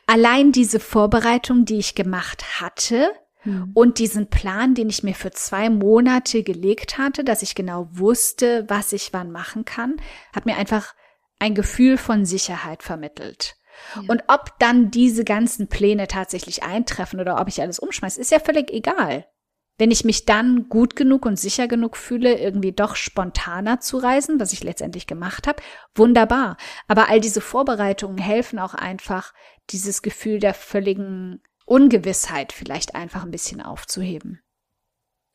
allein 0.09 0.51
diese 0.51 0.81
Vorbereitung, 0.81 1.65
die 1.65 1.79
ich 1.79 1.95
gemacht 1.95 2.61
hatte, 2.61 3.13
hm. 3.47 3.71
Und 3.75 4.01
diesen 4.01 4.29
Plan, 4.29 4.75
den 4.75 4.91
ich 4.91 5.05
mir 5.05 5.15
für 5.15 5.31
zwei 5.31 5.71
Monate 5.71 6.43
gelegt 6.43 6.99
hatte, 6.99 7.23
dass 7.23 7.43
ich 7.43 7.55
genau 7.55 7.89
wusste, 7.93 8.65
was 8.69 8.93
ich 8.93 9.13
wann 9.13 9.31
machen 9.31 9.65
kann, 9.65 9.97
hat 10.35 10.47
mir 10.47 10.57
einfach 10.57 10.95
ein 11.39 11.55
Gefühl 11.55 11.97
von 11.97 12.27
Sicherheit 12.27 12.83
vermittelt. 12.83 13.57
Ja. 13.95 14.03
Und 14.09 14.25
ob 14.27 14.59
dann 14.59 14.91
diese 14.91 15.23
ganzen 15.23 15.69
Pläne 15.69 16.09
tatsächlich 16.09 16.65
eintreffen 16.65 17.21
oder 17.21 17.41
ob 17.41 17.47
ich 17.47 17.63
alles 17.63 17.79
umschmeiße, 17.79 18.21
ist 18.21 18.33
ja 18.33 18.41
völlig 18.41 18.73
egal. 18.73 19.27
Wenn 19.79 19.91
ich 19.93 20.05
mich 20.05 20.25
dann 20.25 20.69
gut 20.69 20.97
genug 20.97 21.25
und 21.25 21.39
sicher 21.39 21.69
genug 21.69 21.97
fühle, 21.97 22.39
irgendwie 22.39 22.73
doch 22.73 22.97
spontaner 22.97 23.79
zu 23.79 23.99
reisen, 23.99 24.41
was 24.41 24.55
ich 24.55 24.65
letztendlich 24.65 25.07
gemacht 25.07 25.47
habe, 25.47 25.63
wunderbar. 25.95 26.57
Aber 26.89 27.11
all 27.11 27.21
diese 27.21 27.43
Vorbereitungen 27.43 28.19
helfen 28.19 28.59
auch 28.59 28.75
einfach, 28.75 29.35
dieses 29.71 30.01
Gefühl 30.01 30.41
der 30.41 30.55
völligen 30.55 31.43
Ungewissheit 31.67 32.53
vielleicht 32.53 32.95
einfach 32.95 33.25
ein 33.25 33.31
bisschen 33.31 33.61
aufzuheben. 33.61 34.41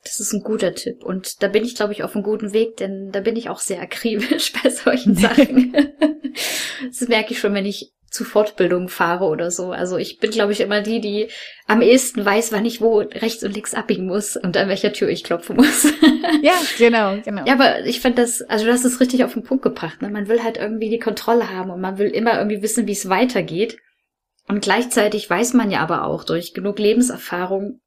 Das 0.04 0.20
ist 0.20 0.34
ein 0.34 0.42
guter 0.42 0.74
Tipp. 0.74 1.04
Und 1.04 1.44
da 1.44 1.48
bin 1.48 1.64
ich, 1.64 1.76
glaube 1.76 1.94
ich, 1.94 2.04
auf 2.04 2.16
einem 2.16 2.24
guten 2.24 2.54
Weg, 2.54 2.78
denn 2.78 3.12
da 3.12 3.20
bin 3.20 3.36
ich 3.36 3.50
auch 3.50 3.60
sehr 3.60 3.82
akribisch 3.82 4.54
bei 4.64 4.70
solchen 4.70 5.16
Sachen. 5.16 5.74
das 6.88 7.08
merke 7.08 7.34
ich 7.34 7.40
schon, 7.40 7.54
wenn 7.54 7.66
ich 7.66 7.94
zu 8.10 8.26
Fortbildungen 8.26 8.90
fahre 8.90 9.26
oder 9.26 9.52
so. 9.52 9.72
Also 9.72 9.98
ich 9.98 10.20
bin, 10.20 10.32
glaube 10.32 10.52
ich, 10.52 10.60
immer 10.60 10.82
die, 10.82 11.00
die 11.00 11.30
am 11.66 11.82
ehesten 11.82 12.26
weiß, 12.26 12.52
wann 12.52 12.66
ich 12.66 12.82
wo 12.82 13.00
rechts 13.00 13.42
und 13.44 13.54
links 13.54 13.74
abbiegen 13.74 14.06
muss 14.06 14.36
und 14.36 14.58
an 14.58 14.68
welcher 14.68 14.92
Tür 14.92 15.08
ich 15.08 15.24
klopfen 15.24 15.56
muss. 15.56 15.86
ja, 16.42 16.54
genau, 16.78 17.18
genau. 17.24 17.46
Ja, 17.46 17.54
aber 17.54 17.86
ich 17.86 18.02
finde 18.02 18.22
das, 18.22 18.42
also 18.42 18.68
hast 18.68 18.84
es 18.84 19.00
richtig 19.00 19.24
auf 19.24 19.34
den 19.34 19.44
Punkt 19.44 19.64
gebracht. 19.64 20.02
Ne? 20.02 20.10
Man 20.10 20.28
will 20.28 20.44
halt 20.44 20.58
irgendwie 20.58 20.90
die 20.90 21.00
Kontrolle 21.00 21.50
haben 21.50 21.72
und 21.72 21.80
man 21.80 22.00
will 22.00 22.10
immer 22.10 22.38
irgendwie 22.38 22.62
wissen, 22.62 22.86
wie 22.86 22.92
es 22.92 23.08
weitergeht. 23.08 23.78
Und 24.48 24.62
gleichzeitig 24.62 25.30
weiß 25.30 25.54
man 25.54 25.72
ja 25.72 25.80
aber 25.80 26.06
auch 26.06 26.24
durch 26.24 26.54
genug 26.54 26.80
Lebenserfahrung, 26.80 27.82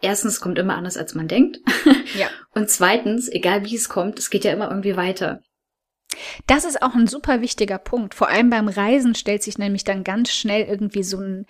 erstens 0.00 0.40
kommt 0.40 0.58
immer 0.58 0.76
anders, 0.76 0.96
als 0.96 1.14
man 1.14 1.28
denkt. 1.28 1.58
Ja. 2.16 2.28
Und 2.54 2.70
zweitens, 2.70 3.28
egal 3.28 3.66
wie 3.66 3.74
es 3.74 3.90
kommt, 3.90 4.18
es 4.18 4.30
geht 4.30 4.44
ja 4.44 4.52
immer 4.52 4.70
irgendwie 4.70 4.96
weiter. 4.96 5.42
Das 6.46 6.64
ist 6.64 6.80
auch 6.80 6.94
ein 6.94 7.06
super 7.06 7.42
wichtiger 7.42 7.76
Punkt. 7.78 8.14
Vor 8.14 8.28
allem 8.28 8.48
beim 8.48 8.68
Reisen 8.68 9.14
stellt 9.14 9.42
sich 9.42 9.58
nämlich 9.58 9.84
dann 9.84 10.02
ganz 10.02 10.30
schnell 10.30 10.62
irgendwie 10.62 11.02
so, 11.02 11.18
ein, 11.18 11.46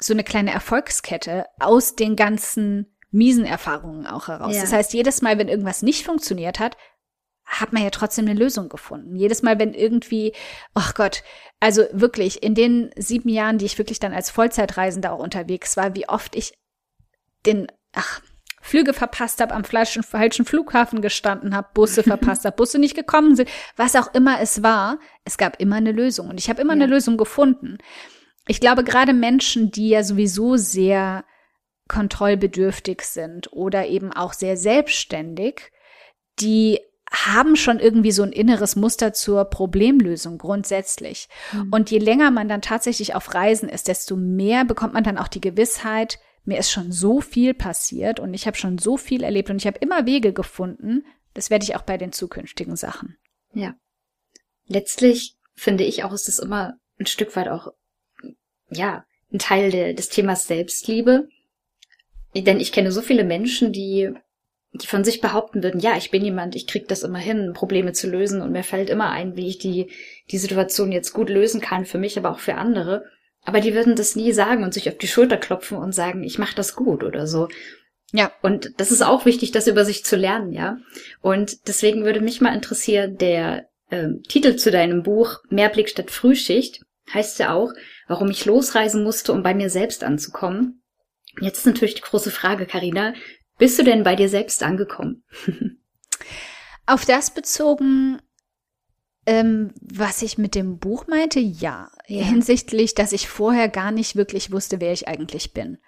so 0.00 0.14
eine 0.14 0.24
kleine 0.24 0.52
Erfolgskette 0.52 1.44
aus 1.58 1.96
den 1.96 2.16
ganzen 2.16 2.96
miesen 3.10 3.44
Erfahrungen 3.44 4.06
auch 4.06 4.28
heraus. 4.28 4.54
Ja. 4.54 4.62
Das 4.62 4.72
heißt, 4.72 4.94
jedes 4.94 5.20
Mal, 5.20 5.38
wenn 5.38 5.48
irgendwas 5.48 5.82
nicht 5.82 6.06
funktioniert 6.06 6.60
hat, 6.60 6.76
hat 7.46 7.72
man 7.72 7.82
ja 7.82 7.90
trotzdem 7.90 8.26
eine 8.26 8.38
Lösung 8.38 8.68
gefunden. 8.68 9.16
Jedes 9.16 9.42
Mal, 9.42 9.58
wenn 9.58 9.72
irgendwie, 9.72 10.32
ach 10.74 10.90
oh 10.90 10.92
Gott, 10.96 11.22
also 11.60 11.84
wirklich 11.92 12.42
in 12.42 12.54
den 12.54 12.90
sieben 12.96 13.28
Jahren, 13.28 13.58
die 13.58 13.64
ich 13.64 13.78
wirklich 13.78 14.00
dann 14.00 14.12
als 14.12 14.30
Vollzeitreisender 14.30 15.12
auch 15.12 15.20
unterwegs 15.20 15.76
war, 15.76 15.94
wie 15.94 16.08
oft 16.08 16.34
ich 16.34 16.54
den, 17.46 17.68
ach, 17.92 18.20
Flüge 18.60 18.92
verpasst 18.92 19.40
habe, 19.40 19.54
am 19.54 19.62
falschen, 19.62 20.02
Flughafen 20.02 21.00
gestanden 21.00 21.54
habe, 21.54 21.68
Busse 21.72 22.02
verpasst 22.02 22.44
habe, 22.44 22.56
Busse 22.56 22.80
nicht 22.80 22.96
gekommen 22.96 23.36
sind, 23.36 23.48
was 23.76 23.94
auch 23.94 24.12
immer 24.12 24.40
es 24.40 24.64
war, 24.64 24.98
es 25.24 25.38
gab 25.38 25.60
immer 25.60 25.76
eine 25.76 25.92
Lösung 25.92 26.28
und 26.28 26.40
ich 26.40 26.50
habe 26.50 26.60
immer 26.60 26.74
ja. 26.74 26.82
eine 26.82 26.86
Lösung 26.86 27.16
gefunden. 27.16 27.78
Ich 28.48 28.60
glaube, 28.60 28.82
gerade 28.82 29.12
Menschen, 29.12 29.70
die 29.70 29.90
ja 29.90 30.02
sowieso 30.02 30.56
sehr 30.56 31.24
kontrollbedürftig 31.88 33.02
sind 33.02 33.52
oder 33.52 33.86
eben 33.86 34.12
auch 34.12 34.32
sehr 34.32 34.56
selbstständig, 34.56 35.70
die 36.40 36.80
haben 37.12 37.56
schon 37.56 37.78
irgendwie 37.78 38.12
so 38.12 38.22
ein 38.22 38.32
inneres 38.32 38.76
Muster 38.76 39.12
zur 39.12 39.44
Problemlösung 39.44 40.38
grundsätzlich. 40.38 41.28
Mhm. 41.52 41.72
Und 41.72 41.90
je 41.90 41.98
länger 41.98 42.30
man 42.30 42.48
dann 42.48 42.62
tatsächlich 42.62 43.14
auf 43.14 43.32
Reisen 43.34 43.68
ist, 43.68 43.88
desto 43.88 44.16
mehr 44.16 44.64
bekommt 44.64 44.94
man 44.94 45.04
dann 45.04 45.18
auch 45.18 45.28
die 45.28 45.40
Gewissheit, 45.40 46.18
mir 46.44 46.58
ist 46.58 46.70
schon 46.70 46.92
so 46.92 47.20
viel 47.20 47.54
passiert 47.54 48.20
und 48.20 48.32
ich 48.32 48.46
habe 48.46 48.56
schon 48.56 48.78
so 48.78 48.96
viel 48.96 49.24
erlebt 49.24 49.50
und 49.50 49.56
ich 49.56 49.66
habe 49.66 49.78
immer 49.78 50.06
Wege 50.06 50.32
gefunden. 50.32 51.04
Das 51.34 51.50
werde 51.50 51.64
ich 51.64 51.74
auch 51.74 51.82
bei 51.82 51.98
den 51.98 52.12
zukünftigen 52.12 52.76
Sachen. 52.76 53.18
Ja. 53.52 53.74
Letztlich 54.66 55.36
finde 55.54 55.84
ich 55.84 56.04
auch, 56.04 56.12
ist 56.12 56.28
es 56.28 56.38
immer 56.38 56.78
ein 56.98 57.06
Stück 57.06 57.34
weit 57.36 57.48
auch, 57.48 57.72
ja, 58.70 59.04
ein 59.32 59.38
Teil 59.38 59.70
de, 59.70 59.92
des 59.92 60.08
Themas 60.08 60.46
Selbstliebe. 60.46 61.28
Denn 62.34 62.60
ich 62.60 62.72
kenne 62.72 62.92
so 62.92 63.02
viele 63.02 63.24
Menschen, 63.24 63.72
die 63.72 64.12
die 64.82 64.86
von 64.86 65.04
sich 65.04 65.20
behaupten 65.20 65.62
würden, 65.62 65.80
ja, 65.80 65.96
ich 65.96 66.10
bin 66.10 66.24
jemand, 66.24 66.56
ich 66.56 66.66
krieg 66.66 66.88
das 66.88 67.02
immer 67.02 67.18
hin, 67.18 67.52
Probleme 67.54 67.92
zu 67.92 68.08
lösen 68.08 68.42
und 68.42 68.52
mir 68.52 68.62
fällt 68.62 68.90
immer 68.90 69.10
ein, 69.10 69.36
wie 69.36 69.48
ich 69.48 69.58
die, 69.58 69.90
die 70.30 70.38
Situation 70.38 70.92
jetzt 70.92 71.12
gut 71.12 71.28
lösen 71.28 71.60
kann, 71.60 71.84
für 71.84 71.98
mich, 71.98 72.18
aber 72.18 72.30
auch 72.30 72.40
für 72.40 72.54
andere. 72.54 73.04
Aber 73.44 73.60
die 73.60 73.74
würden 73.74 73.94
das 73.94 74.16
nie 74.16 74.32
sagen 74.32 74.64
und 74.64 74.74
sich 74.74 74.88
auf 74.88 74.98
die 74.98 75.08
Schulter 75.08 75.36
klopfen 75.36 75.78
und 75.78 75.92
sagen, 75.92 76.24
ich 76.24 76.38
mache 76.38 76.56
das 76.56 76.74
gut 76.74 77.04
oder 77.04 77.26
so. 77.26 77.48
Ja, 78.12 78.32
und 78.42 78.72
das 78.78 78.90
ist 78.90 79.02
auch 79.02 79.24
wichtig, 79.24 79.52
das 79.52 79.66
über 79.66 79.84
sich 79.84 80.04
zu 80.04 80.16
lernen, 80.16 80.52
ja. 80.52 80.78
Und 81.20 81.68
deswegen 81.68 82.04
würde 82.04 82.20
mich 82.20 82.40
mal 82.40 82.54
interessieren, 82.54 83.16
der 83.18 83.68
äh, 83.90 84.08
Titel 84.28 84.56
zu 84.56 84.70
deinem 84.70 85.02
Buch 85.02 85.40
Mehrblick 85.48 85.88
statt 85.88 86.10
Frühschicht 86.10 86.82
heißt 87.12 87.38
ja 87.38 87.52
auch, 87.52 87.72
warum 88.08 88.30
ich 88.30 88.44
losreisen 88.44 89.02
musste, 89.02 89.32
um 89.32 89.42
bei 89.42 89.54
mir 89.54 89.70
selbst 89.70 90.02
anzukommen. 90.02 90.82
Jetzt 91.40 91.58
ist 91.58 91.66
natürlich 91.66 91.94
die 91.94 92.02
große 92.02 92.30
Frage, 92.30 92.66
Karina, 92.66 93.14
bist 93.58 93.78
du 93.78 93.84
denn 93.84 94.02
bei 94.02 94.16
dir 94.16 94.28
selbst 94.28 94.62
angekommen? 94.62 95.24
Auf 96.86 97.04
das 97.04 97.32
bezogen, 97.32 98.20
ähm, 99.26 99.72
was 99.80 100.22
ich 100.22 100.38
mit 100.38 100.54
dem 100.54 100.78
Buch 100.78 101.06
meinte, 101.08 101.40
ja. 101.40 101.90
ja. 102.06 102.24
Hinsichtlich, 102.24 102.94
dass 102.94 103.12
ich 103.12 103.28
vorher 103.28 103.68
gar 103.68 103.90
nicht 103.90 104.14
wirklich 104.14 104.52
wusste, 104.52 104.80
wer 104.80 104.92
ich 104.92 105.08
eigentlich 105.08 105.52
bin. 105.52 105.78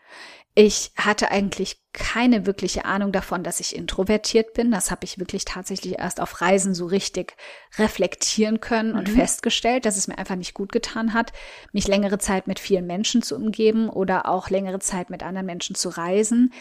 Ich 0.54 0.90
hatte 0.96 1.30
eigentlich 1.30 1.80
keine 1.92 2.44
wirkliche 2.44 2.84
Ahnung 2.84 3.12
davon, 3.12 3.44
dass 3.44 3.60
ich 3.60 3.76
introvertiert 3.76 4.54
bin. 4.54 4.72
Das 4.72 4.90
habe 4.90 5.04
ich 5.04 5.20
wirklich 5.20 5.44
tatsächlich 5.44 6.00
erst 6.00 6.20
auf 6.20 6.40
Reisen 6.40 6.74
so 6.74 6.86
richtig 6.86 7.36
reflektieren 7.78 8.58
können 8.58 8.94
und 8.94 9.06
mhm. 9.06 9.14
festgestellt, 9.14 9.86
dass 9.86 9.96
es 9.96 10.08
mir 10.08 10.18
einfach 10.18 10.34
nicht 10.34 10.54
gut 10.54 10.72
getan 10.72 11.14
hat, 11.14 11.32
mich 11.70 11.86
längere 11.86 12.18
Zeit 12.18 12.48
mit 12.48 12.58
vielen 12.58 12.88
Menschen 12.88 13.22
zu 13.22 13.36
umgeben 13.36 13.88
oder 13.88 14.28
auch 14.28 14.50
längere 14.50 14.80
Zeit 14.80 15.10
mit 15.10 15.22
anderen 15.22 15.46
Menschen 15.46 15.76
zu 15.76 15.90
reisen 15.90 16.52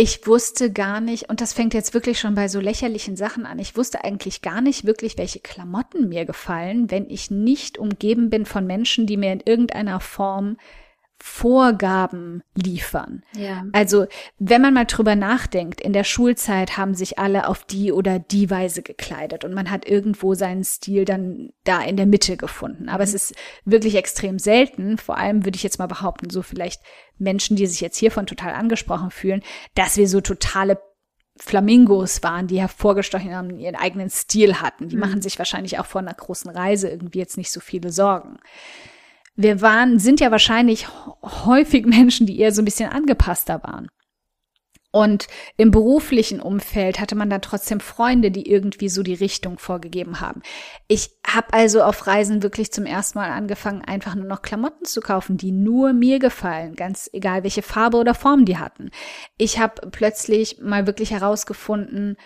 ich 0.00 0.28
wusste 0.28 0.72
gar 0.72 1.00
nicht, 1.00 1.28
und 1.28 1.40
das 1.40 1.52
fängt 1.52 1.74
jetzt 1.74 1.92
wirklich 1.92 2.20
schon 2.20 2.36
bei 2.36 2.46
so 2.46 2.60
lächerlichen 2.60 3.16
Sachen 3.16 3.44
an, 3.44 3.58
ich 3.58 3.76
wusste 3.76 4.04
eigentlich 4.04 4.42
gar 4.42 4.60
nicht 4.60 4.84
wirklich, 4.84 5.18
welche 5.18 5.40
Klamotten 5.40 6.08
mir 6.08 6.24
gefallen, 6.24 6.88
wenn 6.88 7.10
ich 7.10 7.32
nicht 7.32 7.78
umgeben 7.78 8.30
bin 8.30 8.46
von 8.46 8.64
Menschen, 8.64 9.08
die 9.08 9.16
mir 9.16 9.32
in 9.32 9.42
irgendeiner 9.44 9.98
Form 9.98 10.56
Vorgaben 11.20 12.42
liefern. 12.54 13.24
Ja. 13.34 13.64
Also, 13.72 14.06
wenn 14.38 14.62
man 14.62 14.72
mal 14.72 14.84
drüber 14.84 15.16
nachdenkt, 15.16 15.80
in 15.80 15.92
der 15.92 16.04
Schulzeit 16.04 16.76
haben 16.76 16.94
sich 16.94 17.18
alle 17.18 17.48
auf 17.48 17.64
die 17.64 17.90
oder 17.92 18.20
die 18.20 18.50
Weise 18.50 18.82
gekleidet 18.82 19.44
und 19.44 19.52
man 19.52 19.70
hat 19.70 19.86
irgendwo 19.86 20.34
seinen 20.34 20.62
Stil 20.62 21.04
dann 21.04 21.50
da 21.64 21.82
in 21.82 21.96
der 21.96 22.06
Mitte 22.06 22.36
gefunden. 22.36 22.88
Aber 22.88 22.98
mhm. 22.98 23.08
es 23.08 23.14
ist 23.14 23.34
wirklich 23.64 23.96
extrem 23.96 24.38
selten, 24.38 24.96
vor 24.96 25.18
allem 25.18 25.44
würde 25.44 25.56
ich 25.56 25.64
jetzt 25.64 25.80
mal 25.80 25.86
behaupten, 25.86 26.30
so 26.30 26.42
vielleicht 26.42 26.82
Menschen, 27.18 27.56
die 27.56 27.66
sich 27.66 27.80
jetzt 27.80 27.98
hiervon 27.98 28.26
total 28.26 28.54
angesprochen 28.54 29.10
fühlen, 29.10 29.42
dass 29.74 29.96
wir 29.96 30.08
so 30.08 30.20
totale 30.20 30.80
Flamingos 31.36 32.22
waren, 32.22 32.46
die 32.46 32.60
hervorgestochen 32.60 33.34
haben, 33.34 33.58
ihren 33.58 33.76
eigenen 33.76 34.10
Stil 34.10 34.60
hatten. 34.60 34.88
Die 34.88 34.96
mhm. 34.96 35.00
machen 35.00 35.22
sich 35.22 35.38
wahrscheinlich 35.38 35.80
auch 35.80 35.86
vor 35.86 36.00
einer 36.00 36.14
großen 36.14 36.50
Reise 36.50 36.88
irgendwie 36.88 37.18
jetzt 37.18 37.36
nicht 37.36 37.50
so 37.50 37.58
viele 37.58 37.90
Sorgen 37.90 38.38
wir 39.38 39.62
waren, 39.62 40.00
sind 40.00 40.18
ja 40.18 40.32
wahrscheinlich 40.32 40.88
häufig 41.22 41.86
Menschen, 41.86 42.26
die 42.26 42.40
eher 42.40 42.52
so 42.52 42.60
ein 42.60 42.64
bisschen 42.64 42.90
angepasster 42.90 43.62
waren. 43.62 43.88
Und 44.90 45.28
im 45.56 45.70
beruflichen 45.70 46.40
Umfeld 46.40 46.98
hatte 46.98 47.14
man 47.14 47.30
dann 47.30 47.42
trotzdem 47.42 47.78
Freunde, 47.78 48.32
die 48.32 48.50
irgendwie 48.50 48.88
so 48.88 49.04
die 49.04 49.14
Richtung 49.14 49.58
vorgegeben 49.58 50.20
haben. 50.20 50.42
Ich 50.88 51.10
habe 51.24 51.52
also 51.52 51.82
auf 51.82 52.06
Reisen 52.08 52.42
wirklich 52.42 52.72
zum 52.72 52.84
ersten 52.84 53.18
Mal 53.18 53.30
angefangen, 53.30 53.84
einfach 53.84 54.16
nur 54.16 54.24
noch 54.24 54.42
Klamotten 54.42 54.86
zu 54.86 55.00
kaufen, 55.00 55.36
die 55.36 55.52
nur 55.52 55.92
mir 55.92 56.18
gefallen, 56.18 56.74
ganz 56.74 57.08
egal 57.12 57.44
welche 57.44 57.62
Farbe 57.62 57.98
oder 57.98 58.14
Form 58.14 58.44
die 58.44 58.58
hatten. 58.58 58.90
Ich 59.36 59.60
habe 59.60 59.88
plötzlich 59.90 60.58
mal 60.60 60.86
wirklich 60.86 61.12
herausgefunden, 61.12 62.16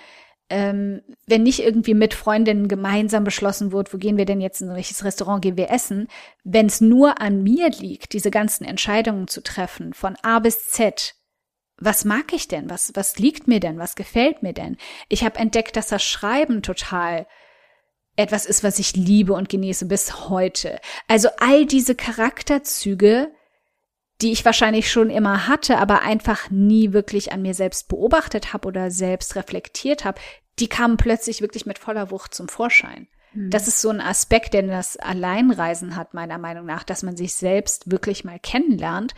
ähm, 0.53 1.01
wenn 1.27 1.43
nicht 1.43 1.61
irgendwie 1.61 1.95
mit 1.95 2.13
Freundinnen 2.13 2.69
gemeinsam 2.69 3.25
beschlossen 3.25 3.73
wird, 3.73 3.95
wo 3.95 3.99
gehen 3.99 4.19
wir 4.19 4.27
denn 4.27 4.43
jetzt 4.43 4.61
in 4.61 4.69
welches 4.69 5.03
Restaurant 5.03 5.41
gehen 5.41 5.57
wir 5.57 5.71
essen, 5.71 6.09
wenn 6.45 6.67
es 6.67 6.83
nur 6.83 7.23
an 7.23 7.43
mir 7.43 7.71
liegt, 7.71 8.13
diese 8.13 8.31
ganzen 8.31 8.65
Entscheidungen 8.65 9.29
zu 9.29 9.43
treffen, 9.43 9.95
von 9.95 10.15
A 10.23 10.41
bis 10.41 10.69
Z, 10.69 11.15
was 11.79 12.05
mag 12.05 12.35
ich 12.35 12.49
denn? 12.49 12.69
Was, 12.69 12.93
was 12.95 13.19
liegt 13.19 13.49
mir 13.49 13.61
denn? 13.61 13.79
Was 13.79 13.95
gefällt 13.95 14.43
mir 14.43 14.53
denn? 14.53 14.77
Ich 15.09 15.25
habe 15.25 15.39
entdeckt, 15.39 15.75
dass 15.75 15.89
das 15.89 16.05
Schreiben 16.05 16.63
total 16.63 17.27
etwas 18.15 18.45
ist, 18.45 18.63
was 18.63 18.79
ich 18.79 18.95
liebe 18.95 19.33
und 19.33 19.49
genieße 19.49 19.87
bis 19.87 20.29
heute. 20.29 20.79
Also 21.09 21.31
all 21.39 21.65
diese 21.65 21.95
Charakterzüge, 21.95 23.33
die 24.21 24.33
ich 24.33 24.45
wahrscheinlich 24.45 24.93
schon 24.93 25.09
immer 25.09 25.49
hatte, 25.49 25.79
aber 25.79 26.03
einfach 26.03 26.51
nie 26.51 26.93
wirklich 26.93 27.33
an 27.33 27.41
mir 27.41 27.55
selbst 27.55 27.89
beobachtet 27.89 28.53
habe 28.53 28.69
oder 28.69 28.91
selbst 28.91 29.35
reflektiert 29.35 30.05
habe, 30.05 30.21
die 30.59 30.69
kamen 30.69 30.97
plötzlich 30.97 31.41
wirklich 31.41 31.67
mit 31.67 31.79
voller 31.79 32.11
Wucht 32.11 32.35
zum 32.35 32.49
Vorschein. 32.49 33.09
Hm. 33.33 33.51
Das 33.51 33.69
ist 33.69 33.81
so 33.81 33.91
ein 33.91 34.01
Aspekt, 34.01 34.55
den 34.55 34.69
das 34.69 34.97
Alleinreisen 34.97 35.97
hat, 35.97 36.15
meiner 36.15 36.39
Meinung 36.39 36.67
nach, 36.67 36.85
dass 36.85 37.03
man 37.03 37.17
sich 37.17 37.35
selbst 37.35 37.91
wirklich 37.91 38.25
mal 38.25 38.39
kennenlernt, 38.39 39.15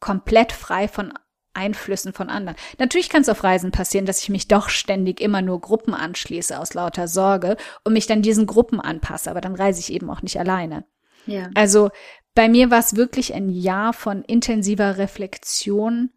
komplett 0.00 0.52
frei 0.52 0.88
von 0.88 1.12
Einflüssen 1.54 2.12
von 2.12 2.30
anderen. 2.30 2.56
Natürlich 2.78 3.08
kann 3.08 3.22
es 3.22 3.28
auf 3.28 3.44
Reisen 3.44 3.72
passieren, 3.72 4.06
dass 4.06 4.22
ich 4.22 4.30
mich 4.30 4.48
doch 4.48 4.68
ständig 4.68 5.20
immer 5.20 5.42
nur 5.42 5.60
Gruppen 5.60 5.94
anschließe 5.94 6.58
aus 6.58 6.74
lauter 6.74 7.08
Sorge 7.08 7.56
und 7.84 7.92
mich 7.92 8.06
dann 8.06 8.22
diesen 8.22 8.46
Gruppen 8.46 8.80
anpasse, 8.80 9.30
aber 9.30 9.40
dann 9.40 9.54
reise 9.54 9.80
ich 9.80 9.92
eben 9.92 10.10
auch 10.10 10.22
nicht 10.22 10.38
alleine. 10.38 10.84
Ja. 11.26 11.50
Also 11.54 11.90
bei 12.34 12.48
mir 12.48 12.70
war 12.70 12.78
es 12.78 12.96
wirklich 12.96 13.34
ein 13.34 13.50
Jahr 13.50 13.92
von 13.92 14.22
intensiver 14.22 14.96
Reflexion, 14.96 16.10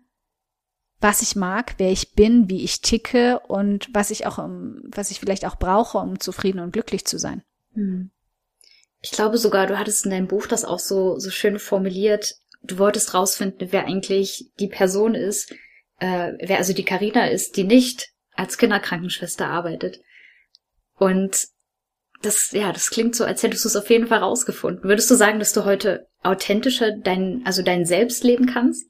was 1.01 1.21
ich 1.21 1.35
mag, 1.35 1.75
wer 1.77 1.91
ich 1.91 2.13
bin, 2.13 2.49
wie 2.49 2.63
ich 2.63 2.81
ticke 2.81 3.39
und 3.47 3.89
was 3.93 4.11
ich 4.11 4.25
auch, 4.25 4.39
was 4.39 5.11
ich 5.11 5.19
vielleicht 5.19 5.45
auch 5.45 5.57
brauche, 5.57 5.97
um 5.97 6.19
zufrieden 6.19 6.59
und 6.59 6.71
glücklich 6.71 7.05
zu 7.05 7.19
sein. 7.19 7.43
Hm. 7.73 8.11
Ich 9.01 9.11
glaube 9.11 9.37
sogar, 9.37 9.67
du 9.67 9.77
hattest 9.77 10.05
in 10.05 10.11
deinem 10.11 10.27
Buch 10.27 10.47
das 10.47 10.65
auch 10.65 10.79
so, 10.79 11.19
so 11.19 11.29
schön 11.29 11.59
formuliert 11.59 12.35
du 12.67 12.77
wolltest 12.77 13.13
rausfinden, 13.13 13.71
wer 13.71 13.85
eigentlich 13.85 14.51
die 14.59 14.67
Person 14.67 15.15
ist, 15.15 15.51
äh, 15.99 16.33
wer 16.39 16.57
also 16.57 16.73
die 16.73 16.85
Karina 16.85 17.27
ist, 17.27 17.57
die 17.57 17.63
nicht 17.63 18.09
als 18.33 18.57
Kinderkrankenschwester 18.57 19.47
arbeitet. 19.47 20.01
Und 20.97 21.47
das, 22.21 22.51
ja, 22.51 22.71
das 22.71 22.89
klingt 22.89 23.15
so, 23.15 23.23
als 23.23 23.43
hättest 23.43 23.65
du 23.65 23.69
es 23.69 23.75
auf 23.75 23.89
jeden 23.89 24.07
Fall 24.07 24.19
rausgefunden. 24.19 24.83
Würdest 24.83 25.09
du 25.11 25.15
sagen, 25.15 25.39
dass 25.39 25.53
du 25.53 25.65
heute 25.65 26.07
authentischer 26.23 26.91
dein, 26.91 27.41
also 27.45 27.61
dein 27.61 27.85
Selbst 27.85 28.23
leben 28.23 28.47
kannst? 28.47 28.85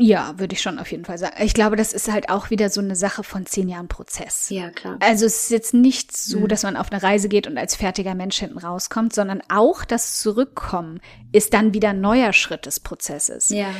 Ja, 0.00 0.38
würde 0.38 0.54
ich 0.54 0.62
schon 0.62 0.78
auf 0.78 0.92
jeden 0.92 1.04
Fall 1.04 1.18
sagen. 1.18 1.34
Ich 1.42 1.54
glaube, 1.54 1.74
das 1.74 1.92
ist 1.92 2.10
halt 2.10 2.30
auch 2.30 2.50
wieder 2.50 2.70
so 2.70 2.80
eine 2.80 2.94
Sache 2.94 3.24
von 3.24 3.46
zehn 3.46 3.68
Jahren 3.68 3.88
Prozess. 3.88 4.48
Ja, 4.48 4.70
klar. 4.70 4.96
Also 5.00 5.26
es 5.26 5.42
ist 5.44 5.50
jetzt 5.50 5.74
nicht 5.74 6.16
so, 6.16 6.40
mhm. 6.40 6.48
dass 6.48 6.62
man 6.62 6.76
auf 6.76 6.92
eine 6.92 7.02
Reise 7.02 7.28
geht 7.28 7.48
und 7.48 7.58
als 7.58 7.74
fertiger 7.74 8.14
Mensch 8.14 8.38
hinten 8.38 8.58
rauskommt, 8.58 9.12
sondern 9.12 9.42
auch 9.48 9.84
das 9.84 10.20
Zurückkommen 10.20 11.00
ist 11.32 11.52
dann 11.52 11.74
wieder 11.74 11.90
ein 11.90 12.00
neuer 12.00 12.32
Schritt 12.32 12.66
des 12.66 12.78
Prozesses. 12.78 13.48
Ja. 13.48 13.74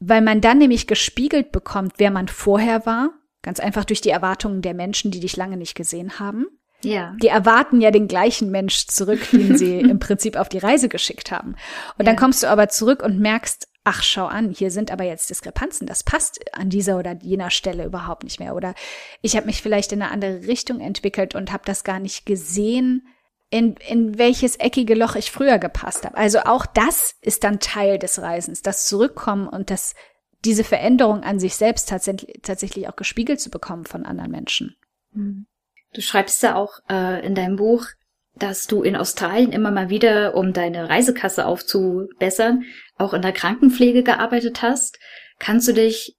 Weil 0.00 0.22
man 0.22 0.40
dann 0.40 0.58
nämlich 0.58 0.88
gespiegelt 0.88 1.52
bekommt, 1.52 1.94
wer 1.98 2.10
man 2.10 2.26
vorher 2.26 2.84
war, 2.84 3.10
ganz 3.42 3.60
einfach 3.60 3.84
durch 3.84 4.00
die 4.00 4.10
Erwartungen 4.10 4.62
der 4.62 4.74
Menschen, 4.74 5.12
die 5.12 5.20
dich 5.20 5.36
lange 5.36 5.56
nicht 5.56 5.76
gesehen 5.76 6.18
haben. 6.18 6.46
Ja. 6.82 7.14
Die 7.22 7.28
erwarten 7.28 7.80
ja 7.80 7.92
den 7.92 8.08
gleichen 8.08 8.50
Mensch 8.50 8.86
zurück, 8.86 9.20
den 9.30 9.56
sie 9.56 9.78
im 9.78 10.00
Prinzip 10.00 10.34
auf 10.34 10.48
die 10.48 10.58
Reise 10.58 10.88
geschickt 10.88 11.30
haben. 11.30 11.50
Und 11.50 11.56
ja. 12.00 12.04
dann 12.06 12.16
kommst 12.16 12.42
du 12.42 12.48
aber 12.48 12.68
zurück 12.68 13.02
und 13.04 13.20
merkst, 13.20 13.68
ach, 13.90 14.04
schau 14.04 14.26
an, 14.26 14.50
hier 14.50 14.70
sind 14.70 14.92
aber 14.92 15.02
jetzt 15.02 15.30
Diskrepanzen, 15.30 15.84
das 15.84 16.04
passt 16.04 16.38
an 16.54 16.70
dieser 16.70 16.96
oder 16.96 17.16
jener 17.20 17.50
Stelle 17.50 17.84
überhaupt 17.84 18.22
nicht 18.22 18.38
mehr. 18.38 18.54
Oder 18.54 18.76
ich 19.20 19.36
habe 19.36 19.46
mich 19.46 19.62
vielleicht 19.62 19.90
in 19.90 20.00
eine 20.00 20.12
andere 20.12 20.46
Richtung 20.46 20.80
entwickelt 20.80 21.34
und 21.34 21.50
habe 21.50 21.64
das 21.66 21.82
gar 21.82 21.98
nicht 21.98 22.24
gesehen, 22.24 23.08
in, 23.50 23.74
in 23.88 24.16
welches 24.16 24.54
eckige 24.56 24.94
Loch 24.94 25.16
ich 25.16 25.32
früher 25.32 25.58
gepasst 25.58 26.04
habe. 26.04 26.16
Also 26.16 26.38
auch 26.40 26.66
das 26.66 27.16
ist 27.20 27.42
dann 27.42 27.58
Teil 27.58 27.98
des 27.98 28.22
Reisens, 28.22 28.62
das 28.62 28.86
Zurückkommen 28.86 29.48
und 29.48 29.70
das, 29.70 29.96
diese 30.44 30.62
Veränderung 30.62 31.24
an 31.24 31.40
sich 31.40 31.56
selbst 31.56 31.88
tatsächlich, 31.88 32.38
tatsächlich 32.42 32.88
auch 32.88 32.94
gespiegelt 32.94 33.40
zu 33.40 33.50
bekommen 33.50 33.86
von 33.86 34.06
anderen 34.06 34.30
Menschen. 34.30 34.76
Hm. 35.14 35.46
Du 35.92 36.00
schreibst 36.00 36.40
ja 36.44 36.54
auch 36.54 36.78
äh, 36.88 37.26
in 37.26 37.34
deinem 37.34 37.56
Buch, 37.56 37.88
dass 38.36 38.68
du 38.68 38.82
in 38.82 38.94
Australien 38.94 39.50
immer 39.50 39.72
mal 39.72 39.90
wieder, 39.90 40.36
um 40.36 40.52
deine 40.52 40.88
Reisekasse 40.88 41.44
aufzubessern, 41.44 42.64
auch 43.00 43.14
in 43.14 43.22
der 43.22 43.32
Krankenpflege 43.32 44.02
gearbeitet 44.02 44.62
hast. 44.62 44.98
Kannst 45.38 45.68
du 45.68 45.72
dich 45.72 46.16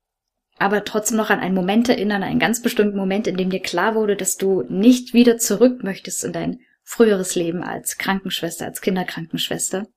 aber 0.58 0.84
trotzdem 0.84 1.18
noch 1.18 1.30
an 1.30 1.40
einen 1.40 1.56
Moment 1.56 1.90
erinnern, 1.90 2.24
einen 2.24 2.40
ganz 2.40 2.62
bestimmten 2.62 2.98
Moment, 2.98 3.28
in 3.28 3.38
dem 3.38 3.50
dir 3.50 3.62
klar 3.62 3.96
wurde, 3.96 4.16
dass 4.16 4.38
du 4.38 4.64
nicht 4.70 5.14
wieder 5.14 5.38
zurück 5.38 5.84
möchtest 5.84 6.24
in 6.24 6.34
dein 6.34 6.60
früheres 6.84 7.36
Leben 7.36 7.64
als 7.64 7.98
Krankenschwester, 7.98 8.66
als 8.66 8.82
Kinderkrankenschwester? 8.82 9.88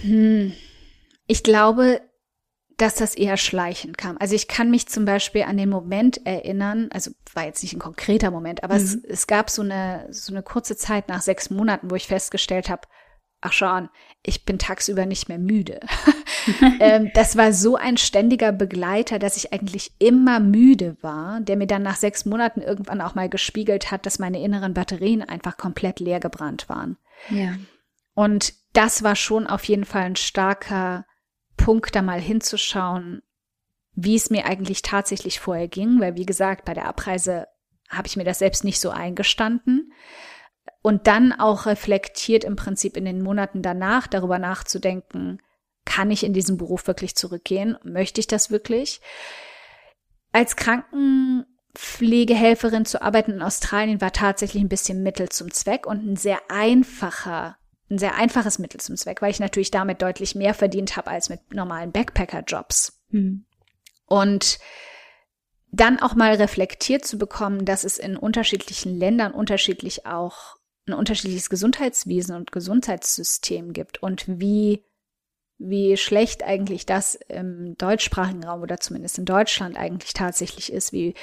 Hm. 0.00 0.52
Ich 1.26 1.42
glaube, 1.42 2.00
dass 2.76 2.94
das 2.94 3.14
eher 3.14 3.36
schleichend 3.36 3.98
kam. 3.98 4.16
Also 4.18 4.34
ich 4.34 4.48
kann 4.48 4.70
mich 4.70 4.88
zum 4.88 5.04
Beispiel 5.04 5.42
an 5.42 5.58
den 5.58 5.68
Moment 5.68 6.24
erinnern, 6.26 6.88
also 6.92 7.10
war 7.34 7.44
jetzt 7.44 7.62
nicht 7.62 7.74
ein 7.74 7.80
konkreter 7.80 8.30
Moment, 8.30 8.64
aber 8.64 8.74
mhm. 8.74 8.80
es, 8.80 9.04
es 9.04 9.26
gab 9.26 9.50
so 9.50 9.60
eine, 9.62 10.06
so 10.10 10.32
eine 10.32 10.42
kurze 10.42 10.76
Zeit 10.76 11.08
nach 11.08 11.20
sechs 11.20 11.50
Monaten, 11.50 11.90
wo 11.90 11.94
ich 11.94 12.06
festgestellt 12.06 12.70
habe, 12.70 12.88
ach 13.40 13.52
schon, 13.52 13.88
ich 14.22 14.44
bin 14.44 14.58
tagsüber 14.58 15.06
nicht 15.06 15.28
mehr 15.28 15.38
müde. 15.38 15.80
ähm, 16.80 17.10
das 17.14 17.36
war 17.36 17.52
so 17.52 17.76
ein 17.76 17.96
ständiger 17.96 18.52
Begleiter, 18.52 19.18
dass 19.18 19.36
ich 19.36 19.52
eigentlich 19.52 19.92
immer 19.98 20.40
müde 20.40 20.96
war, 21.00 21.40
der 21.40 21.56
mir 21.56 21.66
dann 21.66 21.82
nach 21.82 21.96
sechs 21.96 22.24
Monaten 22.24 22.60
irgendwann 22.60 23.00
auch 23.00 23.14
mal 23.14 23.28
gespiegelt 23.28 23.90
hat, 23.90 24.06
dass 24.06 24.18
meine 24.18 24.40
inneren 24.42 24.74
Batterien 24.74 25.22
einfach 25.22 25.56
komplett 25.56 26.00
leer 26.00 26.20
gebrannt 26.20 26.68
waren. 26.68 26.96
Ja. 27.28 27.56
Und 28.14 28.54
das 28.72 29.02
war 29.02 29.16
schon 29.16 29.46
auf 29.46 29.64
jeden 29.64 29.84
Fall 29.84 30.02
ein 30.02 30.16
starker 30.16 31.06
Punkt, 31.56 31.94
da 31.94 32.02
mal 32.02 32.20
hinzuschauen, 32.20 33.22
wie 33.94 34.16
es 34.16 34.30
mir 34.30 34.46
eigentlich 34.46 34.82
tatsächlich 34.82 35.40
vorher 35.40 35.68
ging, 35.68 36.00
weil 36.00 36.16
wie 36.16 36.26
gesagt, 36.26 36.64
bei 36.64 36.74
der 36.74 36.86
Abreise 36.86 37.46
habe 37.88 38.06
ich 38.06 38.16
mir 38.16 38.24
das 38.24 38.38
selbst 38.38 38.64
nicht 38.64 38.80
so 38.80 38.90
eingestanden. 38.90 39.92
Und 40.82 41.06
dann 41.06 41.32
auch 41.32 41.66
reflektiert 41.66 42.44
im 42.44 42.56
Prinzip 42.56 42.96
in 42.96 43.04
den 43.04 43.22
Monaten 43.22 43.60
danach 43.62 44.06
darüber 44.06 44.38
nachzudenken, 44.38 45.42
kann 45.84 46.10
ich 46.10 46.24
in 46.24 46.32
diesen 46.32 46.56
Beruf 46.56 46.86
wirklich 46.86 47.16
zurückgehen? 47.16 47.76
Möchte 47.82 48.20
ich 48.20 48.26
das 48.26 48.50
wirklich? 48.50 49.02
Als 50.32 50.56
Krankenpflegehelferin 50.56 52.86
zu 52.86 53.02
arbeiten 53.02 53.32
in 53.32 53.42
Australien 53.42 54.00
war 54.00 54.12
tatsächlich 54.12 54.62
ein 54.62 54.68
bisschen 54.68 55.02
Mittel 55.02 55.28
zum 55.28 55.50
Zweck 55.50 55.86
und 55.86 56.06
ein 56.06 56.16
sehr 56.16 56.38
einfacher 56.48 57.56
ein 57.90 57.98
sehr 57.98 58.14
einfaches 58.14 58.58
Mittel 58.58 58.80
zum 58.80 58.96
Zweck, 58.96 59.20
weil 59.20 59.32
ich 59.32 59.40
natürlich 59.40 59.72
damit 59.72 60.00
deutlich 60.00 60.36
mehr 60.36 60.54
verdient 60.54 60.96
habe 60.96 61.10
als 61.10 61.28
mit 61.28 61.52
normalen 61.52 61.90
Backpacker-Jobs. 61.90 63.00
Mhm. 63.08 63.44
Und 64.06 64.58
dann 65.72 66.00
auch 66.00 66.14
mal 66.14 66.34
reflektiert 66.34 67.04
zu 67.04 67.18
bekommen, 67.18 67.64
dass 67.64 67.84
es 67.84 67.98
in 67.98 68.16
unterschiedlichen 68.16 68.96
Ländern 68.96 69.32
unterschiedlich 69.32 70.06
auch 70.06 70.56
ein 70.86 70.94
unterschiedliches 70.94 71.50
Gesundheitswesen 71.50 72.34
und 72.34 72.52
Gesundheitssystem 72.52 73.72
gibt 73.72 74.02
und 74.02 74.24
wie 74.26 74.84
wie 75.62 75.98
schlecht 75.98 76.42
eigentlich 76.42 76.86
das 76.86 77.16
im 77.28 77.76
deutschsprachigen 77.76 78.44
Raum 78.44 78.62
oder 78.62 78.80
zumindest 78.80 79.18
in 79.18 79.26
Deutschland 79.26 79.76
eigentlich 79.76 80.14
tatsächlich 80.14 80.72
ist, 80.72 80.92
wie 80.92 81.14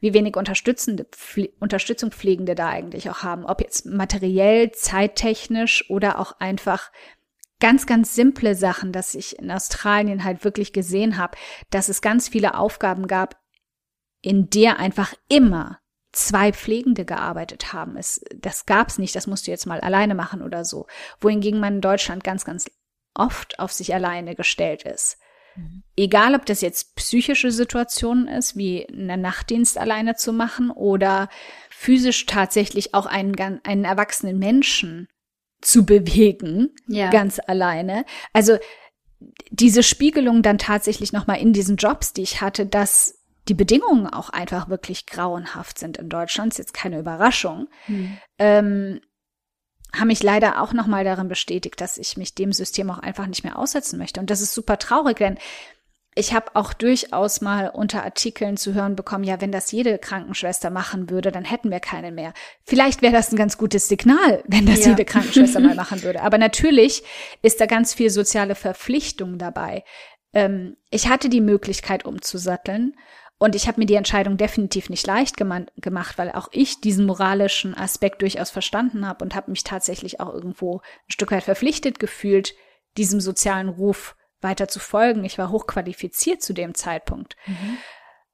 wie 0.00 0.14
wenig 0.14 0.36
unterstützende 0.36 1.04
Pfle 1.04 1.50
Unterstützung 1.60 2.10
Pflegende 2.10 2.54
da 2.54 2.68
eigentlich 2.68 3.10
auch 3.10 3.22
haben, 3.22 3.44
ob 3.44 3.60
jetzt 3.60 3.86
materiell, 3.86 4.72
zeittechnisch 4.72 5.88
oder 5.90 6.18
auch 6.18 6.40
einfach 6.40 6.90
ganz, 7.60 7.86
ganz 7.86 8.14
simple 8.14 8.54
Sachen, 8.54 8.92
dass 8.92 9.14
ich 9.14 9.38
in 9.38 9.50
Australien 9.50 10.24
halt 10.24 10.44
wirklich 10.44 10.72
gesehen 10.72 11.16
habe, 11.16 11.38
dass 11.70 11.88
es 11.88 12.02
ganz 12.02 12.28
viele 12.28 12.56
Aufgaben 12.58 13.06
gab, 13.06 13.40
in 14.20 14.50
der 14.50 14.78
einfach 14.78 15.14
immer 15.28 15.78
zwei 16.14 16.52
Pflegende 16.52 17.04
gearbeitet 17.04 17.72
haben. 17.72 17.96
Es, 17.96 18.24
das 18.34 18.66
gab's 18.66 18.98
nicht, 18.98 19.14
das 19.14 19.26
musst 19.26 19.46
du 19.46 19.50
jetzt 19.50 19.66
mal 19.66 19.80
alleine 19.80 20.14
machen 20.14 20.42
oder 20.42 20.64
so. 20.64 20.86
Wohingegen 21.20 21.60
man 21.60 21.76
in 21.76 21.80
Deutschland 21.80 22.24
ganz, 22.24 22.44
ganz 22.44 22.70
oft 23.14 23.58
auf 23.58 23.72
sich 23.72 23.94
alleine 23.94 24.34
gestellt 24.34 24.82
ist. 24.84 25.18
Egal, 25.96 26.34
ob 26.34 26.46
das 26.46 26.60
jetzt 26.62 26.96
psychische 26.96 27.52
Situationen 27.52 28.26
ist, 28.26 28.56
wie 28.56 28.88
einen 28.88 29.20
Nachtdienst 29.20 29.78
alleine 29.78 30.16
zu 30.16 30.32
machen 30.32 30.70
oder 30.70 31.28
physisch 31.70 32.26
tatsächlich 32.26 32.92
auch 32.92 33.06
einen, 33.06 33.60
einen 33.62 33.84
erwachsenen 33.84 34.38
Menschen 34.38 35.06
zu 35.60 35.86
bewegen, 35.86 36.74
ja. 36.88 37.10
ganz 37.10 37.38
alleine. 37.38 38.04
Also 38.32 38.58
diese 39.50 39.84
Spiegelung 39.84 40.42
dann 40.42 40.58
tatsächlich 40.58 41.12
nochmal 41.12 41.38
in 41.38 41.52
diesen 41.52 41.76
Jobs, 41.76 42.12
die 42.12 42.22
ich 42.22 42.40
hatte, 42.40 42.66
dass 42.66 43.23
die 43.48 43.54
Bedingungen 43.54 44.06
auch 44.06 44.30
einfach 44.30 44.68
wirklich 44.68 45.06
grauenhaft 45.06 45.78
sind 45.78 45.98
in 45.98 46.08
Deutschland, 46.08 46.52
ist 46.52 46.58
jetzt 46.58 46.74
keine 46.74 46.98
Überraschung. 46.98 47.68
Hm. 47.86 48.18
Ähm, 48.38 49.00
haben 49.92 50.08
mich 50.08 50.22
leider 50.22 50.60
auch 50.60 50.72
nochmal 50.72 51.04
darin 51.04 51.28
bestätigt, 51.28 51.80
dass 51.80 51.98
ich 51.98 52.16
mich 52.16 52.34
dem 52.34 52.52
System 52.52 52.90
auch 52.90 52.98
einfach 52.98 53.26
nicht 53.26 53.44
mehr 53.44 53.58
aussetzen 53.58 53.98
möchte. 53.98 54.20
Und 54.20 54.30
das 54.30 54.40
ist 54.40 54.54
super 54.54 54.78
traurig, 54.78 55.18
denn 55.18 55.38
ich 56.16 56.32
habe 56.32 56.54
auch 56.54 56.72
durchaus 56.72 57.40
mal 57.40 57.68
unter 57.68 58.04
Artikeln 58.04 58.56
zu 58.56 58.74
hören 58.74 58.94
bekommen, 58.94 59.24
ja, 59.24 59.40
wenn 59.40 59.50
das 59.50 59.72
jede 59.72 59.98
Krankenschwester 59.98 60.70
machen 60.70 61.10
würde, 61.10 61.32
dann 61.32 61.44
hätten 61.44 61.70
wir 61.70 61.80
keine 61.80 62.12
mehr. 62.12 62.32
Vielleicht 62.62 63.02
wäre 63.02 63.12
das 63.12 63.32
ein 63.32 63.36
ganz 63.36 63.58
gutes 63.58 63.88
Signal, 63.88 64.44
wenn 64.46 64.66
das 64.66 64.84
ja. 64.84 64.90
jede 64.90 65.04
Krankenschwester 65.04 65.60
mal 65.60 65.74
machen 65.74 66.02
würde. 66.02 66.22
Aber 66.22 66.38
natürlich 66.38 67.02
ist 67.42 67.60
da 67.60 67.66
ganz 67.66 67.94
viel 67.94 68.10
soziale 68.10 68.54
Verpflichtung 68.54 69.38
dabei. 69.38 69.82
Ähm, 70.32 70.76
ich 70.90 71.08
hatte 71.08 71.28
die 71.28 71.40
Möglichkeit 71.40 72.04
umzusatteln 72.04 72.94
Und 73.44 73.54
ich 73.54 73.68
habe 73.68 73.78
mir 73.78 73.84
die 73.84 73.96
Entscheidung 73.96 74.38
definitiv 74.38 74.88
nicht 74.88 75.06
leicht 75.06 75.36
gemacht, 75.36 76.16
weil 76.16 76.32
auch 76.32 76.48
ich 76.52 76.80
diesen 76.80 77.04
moralischen 77.04 77.74
Aspekt 77.74 78.22
durchaus 78.22 78.48
verstanden 78.48 79.06
habe 79.06 79.22
und 79.22 79.34
habe 79.34 79.50
mich 79.50 79.64
tatsächlich 79.64 80.18
auch 80.18 80.32
irgendwo 80.32 80.78
ein 80.78 81.12
Stück 81.12 81.30
weit 81.30 81.44
verpflichtet 81.44 81.98
gefühlt, 81.98 82.54
diesem 82.96 83.20
sozialen 83.20 83.68
Ruf 83.68 84.16
weiter 84.40 84.66
zu 84.66 84.80
folgen. 84.80 85.26
Ich 85.26 85.36
war 85.36 85.50
hochqualifiziert 85.50 86.40
zu 86.40 86.54
dem 86.54 86.72
Zeitpunkt. 86.72 87.36
Mhm. 87.44 87.76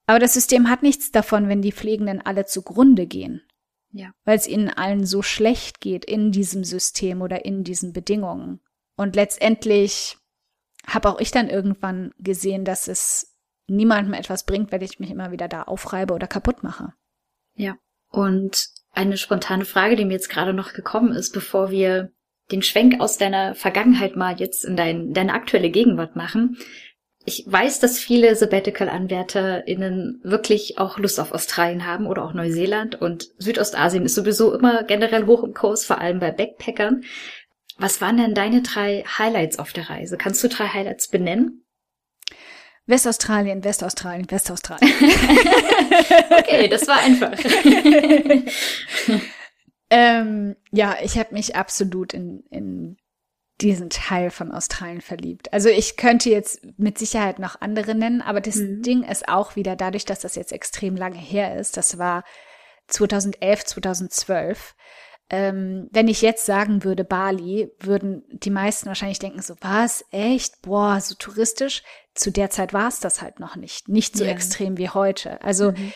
Aber 0.06 0.20
das 0.20 0.34
System 0.34 0.70
hat 0.70 0.84
nichts 0.84 1.10
davon, 1.10 1.48
wenn 1.48 1.60
die 1.60 1.72
Pflegenden 1.72 2.24
alle 2.24 2.46
zugrunde 2.46 3.08
gehen. 3.08 3.42
Ja. 3.90 4.12
Weil 4.22 4.36
es 4.36 4.46
ihnen 4.46 4.70
allen 4.70 5.04
so 5.04 5.22
schlecht 5.22 5.80
geht 5.80 6.04
in 6.04 6.30
diesem 6.30 6.62
System 6.62 7.20
oder 7.20 7.44
in 7.44 7.64
diesen 7.64 7.92
Bedingungen. 7.92 8.60
Und 8.94 9.16
letztendlich 9.16 10.18
habe 10.86 11.08
auch 11.08 11.18
ich 11.18 11.32
dann 11.32 11.48
irgendwann 11.48 12.14
gesehen, 12.20 12.64
dass 12.64 12.86
es 12.86 13.29
niemandem 13.70 14.14
etwas 14.14 14.44
bringt, 14.44 14.72
wenn 14.72 14.82
ich 14.82 14.98
mich 14.98 15.10
immer 15.10 15.30
wieder 15.30 15.48
da 15.48 15.62
aufreibe 15.62 16.14
oder 16.14 16.26
kaputt 16.26 16.62
mache. 16.62 16.92
Ja. 17.54 17.76
Und 18.10 18.66
eine 18.92 19.16
spontane 19.16 19.64
Frage, 19.64 19.96
die 19.96 20.04
mir 20.04 20.14
jetzt 20.14 20.30
gerade 20.30 20.52
noch 20.52 20.72
gekommen 20.72 21.12
ist, 21.12 21.32
bevor 21.32 21.70
wir 21.70 22.10
den 22.50 22.62
Schwenk 22.62 23.00
aus 23.00 23.16
deiner 23.16 23.54
Vergangenheit 23.54 24.16
mal 24.16 24.38
jetzt 24.38 24.64
in 24.64 24.76
dein, 24.76 25.12
deine 25.12 25.34
aktuelle 25.34 25.70
Gegenwart 25.70 26.16
machen. 26.16 26.58
Ich 27.24 27.44
weiß, 27.46 27.78
dass 27.80 27.98
viele 27.98 28.34
Sabbatical-AnwärterInnen 28.34 30.20
wirklich 30.24 30.78
auch 30.78 30.98
Lust 30.98 31.20
auf 31.20 31.32
Australien 31.32 31.86
haben 31.86 32.06
oder 32.06 32.24
auch 32.24 32.32
Neuseeland 32.32 33.00
und 33.00 33.28
Südostasien 33.38 34.04
ist 34.04 34.14
sowieso 34.14 34.52
immer 34.54 34.82
generell 34.84 35.26
hoch 35.26 35.44
im 35.44 35.54
Kurs, 35.54 35.84
vor 35.84 35.98
allem 35.98 36.18
bei 36.18 36.32
Backpackern. 36.32 37.04
Was 37.76 38.00
waren 38.00 38.16
denn 38.16 38.34
deine 38.34 38.62
drei 38.62 39.04
Highlights 39.18 39.58
auf 39.58 39.72
der 39.72 39.88
Reise? 39.90 40.16
Kannst 40.16 40.42
du 40.42 40.48
drei 40.48 40.66
Highlights 40.66 41.08
benennen? 41.08 41.64
Westaustralien, 42.90 43.64
Westaustralien, 43.64 44.30
Westaustralien. 44.30 44.92
okay, 46.38 46.68
das 46.68 46.86
war 46.86 46.98
einfach. 46.98 47.32
ähm, 49.90 50.56
ja, 50.70 50.96
ich 51.02 51.18
habe 51.18 51.32
mich 51.32 51.56
absolut 51.56 52.12
in, 52.12 52.44
in 52.50 52.96
diesen 53.60 53.90
Teil 53.90 54.30
von 54.30 54.52
Australien 54.52 55.00
verliebt. 55.00 55.52
Also 55.52 55.68
ich 55.68 55.96
könnte 55.96 56.30
jetzt 56.30 56.60
mit 56.78 56.98
Sicherheit 56.98 57.38
noch 57.38 57.60
andere 57.60 57.94
nennen, 57.94 58.22
aber 58.22 58.40
das 58.40 58.56
mhm. 58.56 58.82
Ding 58.82 59.02
ist 59.04 59.28
auch 59.28 59.56
wieder 59.56 59.76
dadurch, 59.76 60.04
dass 60.04 60.20
das 60.20 60.34
jetzt 60.34 60.52
extrem 60.52 60.96
lange 60.96 61.18
her 61.18 61.56
ist. 61.56 61.76
Das 61.76 61.98
war 61.98 62.24
2011, 62.88 63.64
2012. 63.64 64.74
Ähm, 65.32 65.88
wenn 65.92 66.08
ich 66.08 66.22
jetzt 66.22 66.44
sagen 66.44 66.82
würde 66.82 67.04
Bali, 67.04 67.70
würden 67.78 68.24
die 68.32 68.50
meisten 68.50 68.86
wahrscheinlich 68.86 69.20
denken 69.20 69.40
so, 69.42 69.54
was, 69.60 70.04
echt? 70.10 70.60
Boah, 70.62 71.00
so 71.00 71.14
touristisch. 71.14 71.84
Zu 72.14 72.32
der 72.32 72.50
Zeit 72.50 72.72
war 72.72 72.88
es 72.88 72.98
das 72.98 73.22
halt 73.22 73.38
noch 73.38 73.54
nicht. 73.54 73.88
Nicht 73.88 74.16
so 74.16 74.24
yeah. 74.24 74.32
extrem 74.32 74.76
wie 74.76 74.88
heute. 74.88 75.40
Also 75.42 75.70
mhm. 75.70 75.92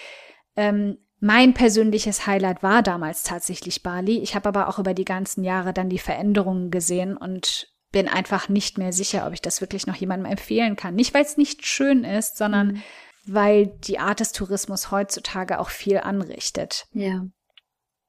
ähm, 0.55 0.99
mein 1.19 1.53
persönliches 1.53 2.27
Highlight 2.27 2.63
war 2.63 2.83
damals 2.83 3.25
tatsächlich 3.25 3.83
Bali. 3.83 4.19
Ich 4.19 4.37
habe 4.37 4.49
aber 4.49 4.69
auch 4.69 4.79
über 4.79 4.95
die 4.95 5.05
ganzen 5.05 5.43
Jahre 5.43 5.73
dann 5.73 5.89
die 5.89 5.99
Veränderungen 5.99 6.71
gesehen 6.71 7.17
und 7.17 7.69
bin 7.91 8.09
einfach 8.09 8.49
nicht 8.49 8.79
mehr 8.79 8.93
sicher, 8.93 9.27
ob 9.27 9.33
ich 9.33 9.41
das 9.41 9.61
wirklich 9.61 9.87
noch 9.87 9.97
jemandem 9.97 10.31
empfehlen 10.31 10.77
kann. 10.77 10.95
Nicht, 10.95 11.15
weil 11.15 11.25
es 11.25 11.37
nicht 11.37 11.67
schön 11.67 12.05
ist, 12.05 12.37
sondern 12.37 12.69
mhm. 12.69 12.83
weil 13.27 13.67
die 13.67 13.99
Art 13.99 14.21
des 14.21 14.33
Tourismus 14.33 14.93
heutzutage 14.93 15.59
auch 15.59 15.71
viel 15.71 15.99
anrichtet. 15.99 16.87
Ja. 16.93 17.25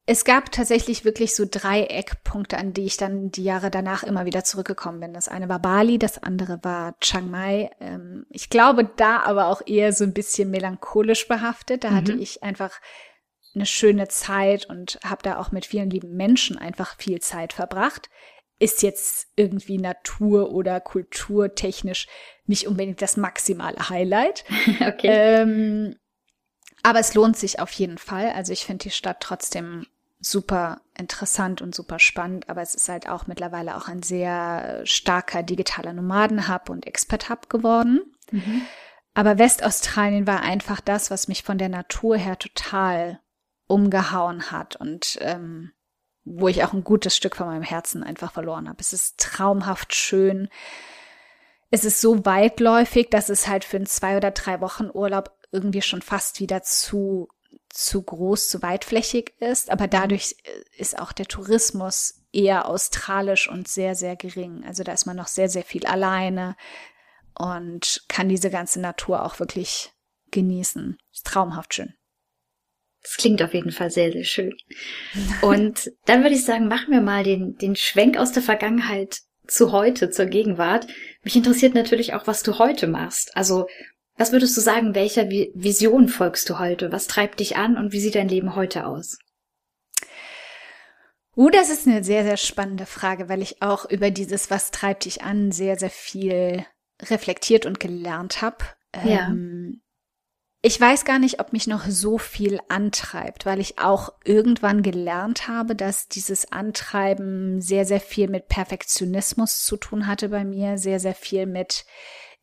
Es 0.07 0.23
gab 0.23 0.51
tatsächlich 0.51 1.03
wirklich 1.03 1.33
so 1.33 1.45
drei 1.49 1.85
Eckpunkte, 1.85 2.57
an 2.59 2.73
die 2.73 2.85
ich 2.85 2.97
dann 2.97 3.31
die 3.31 3.43
Jahre 3.43 3.71
danach 3.71 4.03
immer 4.03 4.25
wieder 4.25 4.43
zurückgekommen 4.43 4.99
bin. 4.99 5.13
Das 5.13 5.27
eine 5.27 5.49
war 5.49 5.57
Bali, 5.57 5.97
das 5.97 6.21
andere 6.21 6.59
war 6.61 6.99
Chiang 6.99 7.31
Mai. 7.31 7.71
Ähm, 7.79 8.27
ich 8.29 8.51
glaube, 8.51 8.85
da 8.97 9.23
aber 9.23 9.47
auch 9.47 9.63
eher 9.65 9.93
so 9.93 10.03
ein 10.03 10.13
bisschen 10.13 10.51
melancholisch 10.51 11.27
behaftet. 11.27 11.83
Da 11.83 11.89
mhm. 11.89 11.95
hatte 11.95 12.13
ich 12.13 12.43
einfach 12.43 12.79
eine 13.55 13.65
schöne 13.65 14.07
Zeit 14.07 14.65
und 14.69 14.99
habe 15.03 15.23
da 15.23 15.39
auch 15.39 15.51
mit 15.51 15.65
vielen 15.65 15.89
lieben 15.89 16.15
Menschen 16.15 16.57
einfach 16.59 16.97
viel 16.97 17.19
Zeit 17.19 17.53
verbracht. 17.53 18.09
Ist 18.59 18.83
jetzt 18.83 19.29
irgendwie 19.35 19.79
Natur- 19.79 20.51
oder 20.51 20.81
kulturtechnisch 20.81 22.07
nicht 22.45 22.67
unbedingt 22.67 23.01
das 23.01 23.17
maximale 23.17 23.89
Highlight. 23.89 24.45
okay. 24.81 25.07
Ähm, 25.41 25.95
aber 26.83 26.99
es 26.99 27.15
lohnt 27.15 27.37
sich 27.37 27.59
auf 27.59 27.71
jeden 27.71 27.97
Fall. 27.97 28.29
Also 28.29 28.53
ich 28.53 28.65
finde 28.65 28.83
die 28.83 28.91
Stadt 28.91 29.17
trotzdem 29.19 29.87
super 30.25 30.81
interessant 30.97 31.61
und 31.61 31.75
super 31.75 31.99
spannend, 31.99 32.49
aber 32.49 32.61
es 32.61 32.73
ist 32.73 32.89
halt 32.89 33.07
auch 33.07 33.27
mittlerweile 33.27 33.77
auch 33.77 33.87
ein 33.87 34.01
sehr 34.01 34.81
starker 34.85 35.43
digitaler 35.43 35.93
Nomaden-Hub 35.93 36.69
und 36.69 36.87
Expert-Hub 36.87 37.49
geworden. 37.49 38.01
Mhm. 38.31 38.61
Aber 39.13 39.37
Westaustralien 39.37 40.27
war 40.27 40.41
einfach 40.41 40.81
das, 40.81 41.11
was 41.11 41.27
mich 41.27 41.43
von 41.43 41.57
der 41.57 41.69
Natur 41.69 42.17
her 42.17 42.37
total 42.37 43.19
umgehauen 43.67 44.51
hat 44.51 44.75
und 44.75 45.17
ähm, 45.21 45.71
wo 46.23 46.47
ich 46.47 46.63
auch 46.63 46.73
ein 46.73 46.83
gutes 46.83 47.15
Stück 47.15 47.35
von 47.35 47.47
meinem 47.47 47.63
Herzen 47.63 48.03
einfach 48.03 48.31
verloren 48.31 48.67
habe. 48.67 48.79
Es 48.79 48.93
ist 48.93 49.19
traumhaft 49.19 49.93
schön. 49.93 50.49
Es 51.69 51.85
ist 51.85 52.01
so 52.01 52.25
weitläufig, 52.25 53.09
dass 53.09 53.29
es 53.29 53.47
halt 53.47 53.63
für 53.63 53.77
einen 53.77 53.85
zwei 53.85 54.17
oder 54.17 54.31
drei 54.31 54.59
Wochen 54.59 54.89
Urlaub 54.91 55.37
irgendwie 55.51 55.81
schon 55.81 56.01
fast 56.01 56.39
wieder 56.39 56.63
zu 56.63 57.29
zu 57.75 58.01
groß, 58.01 58.47
zu 58.47 58.61
weitflächig 58.61 59.33
ist, 59.39 59.69
aber 59.69 59.87
dadurch 59.87 60.35
äh, 60.43 60.81
ist 60.81 60.97
auch 60.97 61.11
der 61.11 61.27
Tourismus 61.27 62.23
eher 62.31 62.69
australisch 62.69 63.49
und 63.49 63.67
sehr, 63.67 63.95
sehr 63.95 64.15
gering. 64.15 64.63
Also 64.65 64.83
da 64.83 64.93
ist 64.93 65.05
man 65.05 65.17
noch 65.17 65.27
sehr, 65.27 65.49
sehr 65.49 65.63
viel 65.63 65.85
alleine 65.85 66.55
und 67.37 68.05
kann 68.07 68.29
diese 68.29 68.49
ganze 68.49 68.79
Natur 68.79 69.25
auch 69.25 69.39
wirklich 69.39 69.91
genießen. 70.31 70.97
Ist 71.13 71.27
traumhaft 71.27 71.73
schön. 71.73 71.93
Das 73.03 73.17
klingt 73.17 73.43
auf 73.43 73.53
jeden 73.53 73.71
Fall 73.71 73.91
sehr, 73.91 74.11
sehr 74.11 74.23
schön. 74.23 74.55
Und 75.41 75.91
dann 76.05 76.23
würde 76.23 76.33
ich 76.33 76.43
sagen, 76.43 76.67
machen 76.67 76.91
wir 76.91 77.01
mal 77.01 77.23
den, 77.23 77.55
den 77.55 77.75
Schwenk 77.75 78.17
aus 78.17 78.31
der 78.31 78.41
Vergangenheit 78.41 79.19
zu 79.45 79.71
heute, 79.71 80.09
zur 80.09 80.25
Gegenwart. 80.25 80.87
Mich 81.21 81.35
interessiert 81.35 81.75
natürlich 81.75 82.15
auch, 82.15 82.25
was 82.25 82.41
du 82.41 82.57
heute 82.57 82.87
machst. 82.87 83.37
Also 83.37 83.67
was 84.17 84.31
würdest 84.31 84.55
du 84.55 84.61
sagen, 84.61 84.95
welcher 84.95 85.29
Vision 85.29 86.07
folgst 86.07 86.49
du 86.49 86.59
heute? 86.59 86.91
Was 86.91 87.07
treibt 87.07 87.39
dich 87.39 87.57
an 87.57 87.77
und 87.77 87.91
wie 87.91 87.99
sieht 87.99 88.15
dein 88.15 88.29
Leben 88.29 88.55
heute 88.55 88.85
aus? 88.85 89.17
Uh, 91.35 91.49
das 91.49 91.69
ist 91.69 91.85
eine 91.85 92.03
sehr, 92.03 92.23
sehr 92.23 92.37
spannende 92.37 92.85
Frage, 92.85 93.27
weil 93.27 93.41
ich 93.41 93.61
auch 93.61 93.89
über 93.89 94.09
dieses 94.11 94.49
Was 94.49 94.71
treibt 94.71 95.03
dich 95.03 95.21
an 95.21 95.51
sehr, 95.51 95.77
sehr 95.77 95.89
viel 95.89 96.65
reflektiert 97.01 97.65
und 97.65 97.79
gelernt 97.79 98.41
habe. 98.41 98.63
Ja. 99.03 99.27
Ähm, 99.27 99.81
ich 100.61 100.81
weiß 100.81 101.05
gar 101.05 101.19
nicht, 101.19 101.39
ob 101.39 101.53
mich 101.53 101.67
noch 101.67 101.85
so 101.85 102.17
viel 102.17 102.59
antreibt, 102.69 103.45
weil 103.45 103.59
ich 103.59 103.77
auch 103.77 104.13
irgendwann 104.23 104.81
gelernt 104.81 105.47
habe, 105.47 105.75
dass 105.75 106.07
dieses 106.07 106.51
Antreiben 106.51 107.61
sehr, 107.61 107.85
sehr 107.85 107.99
viel 107.99 108.29
mit 108.29 108.47
Perfektionismus 108.47 109.63
zu 109.63 109.77
tun 109.77 110.07
hatte 110.07 110.29
bei 110.29 110.43
mir, 110.43 110.79
sehr, 110.79 110.99
sehr 110.99 111.13
viel 111.13 111.45
mit 111.45 111.85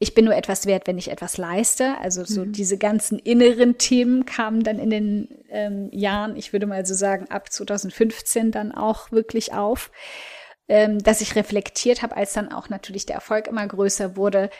ich 0.02 0.14
bin 0.14 0.24
nur 0.24 0.34
etwas 0.34 0.66
wert, 0.66 0.88
wenn 0.88 0.98
ich 0.98 1.12
etwas 1.12 1.36
leiste. 1.36 1.96
Also 2.00 2.24
so 2.24 2.44
mhm. 2.44 2.50
diese 2.50 2.76
ganzen 2.76 3.20
inneren 3.20 3.78
Themen 3.78 4.26
kamen 4.26 4.64
dann 4.64 4.80
in 4.80 4.90
den 4.90 5.28
ähm, 5.48 5.90
Jahren, 5.92 6.34
ich 6.34 6.52
würde 6.52 6.66
mal 6.66 6.84
so 6.84 6.92
sagen, 6.92 7.30
ab 7.30 7.52
2015 7.52 8.50
dann 8.50 8.72
auch 8.72 9.12
wirklich 9.12 9.52
auf, 9.52 9.92
ähm, 10.66 10.98
dass 10.98 11.20
ich 11.20 11.36
reflektiert 11.36 12.02
habe, 12.02 12.16
als 12.16 12.32
dann 12.32 12.50
auch 12.50 12.68
natürlich 12.68 13.06
der 13.06 13.14
Erfolg 13.14 13.46
immer 13.46 13.64
größer 13.64 14.16
wurde. 14.16 14.50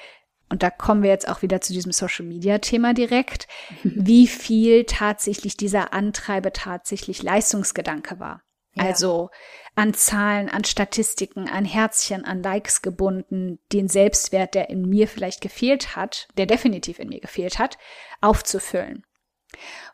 Und 0.48 0.62
da 0.62 0.70
kommen 0.70 1.02
wir 1.02 1.10
jetzt 1.10 1.28
auch 1.28 1.42
wieder 1.42 1.60
zu 1.60 1.72
diesem 1.72 1.90
Social 1.90 2.24
Media 2.24 2.58
Thema 2.58 2.94
direkt, 2.94 3.48
wie 3.82 4.28
viel 4.28 4.84
tatsächlich 4.84 5.56
dieser 5.56 5.92
Antreiber 5.92 6.52
tatsächlich 6.52 7.20
Leistungsgedanke 7.20 8.20
war. 8.20 8.42
Ja. 8.74 8.84
Also 8.84 9.30
an 9.74 9.94
Zahlen, 9.94 10.48
an 10.48 10.64
Statistiken, 10.64 11.48
an 11.48 11.64
Herzchen, 11.64 12.24
an 12.24 12.42
Likes 12.42 12.82
gebunden, 12.82 13.58
den 13.72 13.88
Selbstwert, 13.88 14.54
der 14.54 14.68
in 14.68 14.88
mir 14.88 15.08
vielleicht 15.08 15.40
gefehlt 15.40 15.96
hat, 15.96 16.28
der 16.36 16.46
definitiv 16.46 16.98
in 16.98 17.08
mir 17.08 17.20
gefehlt 17.20 17.58
hat, 17.58 17.78
aufzufüllen. 18.20 19.04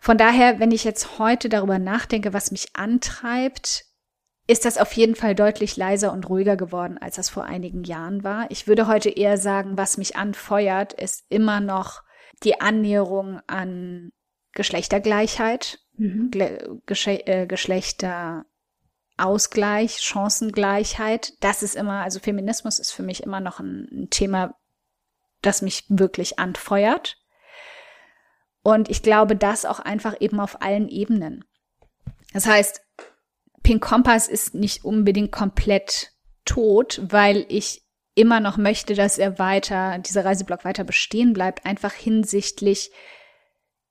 Von 0.00 0.18
daher, 0.18 0.60
wenn 0.60 0.70
ich 0.70 0.84
jetzt 0.84 1.18
heute 1.18 1.48
darüber 1.48 1.78
nachdenke, 1.78 2.32
was 2.32 2.50
mich 2.50 2.76
antreibt, 2.76 3.84
ist 4.46 4.64
das 4.64 4.78
auf 4.78 4.92
jeden 4.94 5.14
Fall 5.14 5.34
deutlich 5.34 5.76
leiser 5.76 6.12
und 6.12 6.28
ruhiger 6.28 6.56
geworden, 6.56 6.98
als 6.98 7.16
das 7.16 7.28
vor 7.28 7.44
einigen 7.44 7.84
Jahren 7.84 8.24
war. 8.24 8.50
Ich 8.50 8.66
würde 8.66 8.86
heute 8.86 9.10
eher 9.10 9.36
sagen, 9.36 9.76
was 9.76 9.98
mich 9.98 10.16
anfeuert, 10.16 10.94
ist 10.94 11.24
immer 11.28 11.60
noch 11.60 12.02
die 12.42 12.60
Annäherung 12.60 13.40
an 13.46 14.10
Geschlechtergleichheit, 14.52 15.80
mhm. 15.96 16.30
Geschle 16.86 17.26
äh, 17.26 17.46
Geschlechter 17.46 18.46
Ausgleich, 19.18 20.00
Chancengleichheit, 20.00 21.32
das 21.40 21.62
ist 21.62 21.76
immer, 21.76 22.02
also 22.02 22.20
Feminismus 22.20 22.78
ist 22.78 22.92
für 22.92 23.02
mich 23.02 23.22
immer 23.22 23.40
noch 23.40 23.60
ein, 23.60 23.88
ein 23.90 24.10
Thema, 24.10 24.54
das 25.42 25.62
mich 25.62 25.84
wirklich 25.88 26.38
anfeuert. 26.38 27.16
Und 28.62 28.88
ich 28.88 29.02
glaube, 29.02 29.36
das 29.36 29.64
auch 29.64 29.80
einfach 29.80 30.20
eben 30.20 30.40
auf 30.40 30.62
allen 30.62 30.88
Ebenen. 30.88 31.44
Das 32.32 32.46
heißt, 32.46 32.80
Pink 33.62 33.82
Kompass 33.82 34.28
ist 34.28 34.54
nicht 34.54 34.84
unbedingt 34.84 35.32
komplett 35.32 36.12
tot, 36.44 37.00
weil 37.02 37.46
ich 37.48 37.84
immer 38.14 38.40
noch 38.40 38.56
möchte, 38.56 38.94
dass 38.94 39.18
er 39.18 39.38
weiter, 39.38 39.98
dieser 39.98 40.24
Reiseblock 40.24 40.64
weiter 40.64 40.84
bestehen 40.84 41.32
bleibt, 41.32 41.64
einfach 41.64 41.92
hinsichtlich 41.92 42.90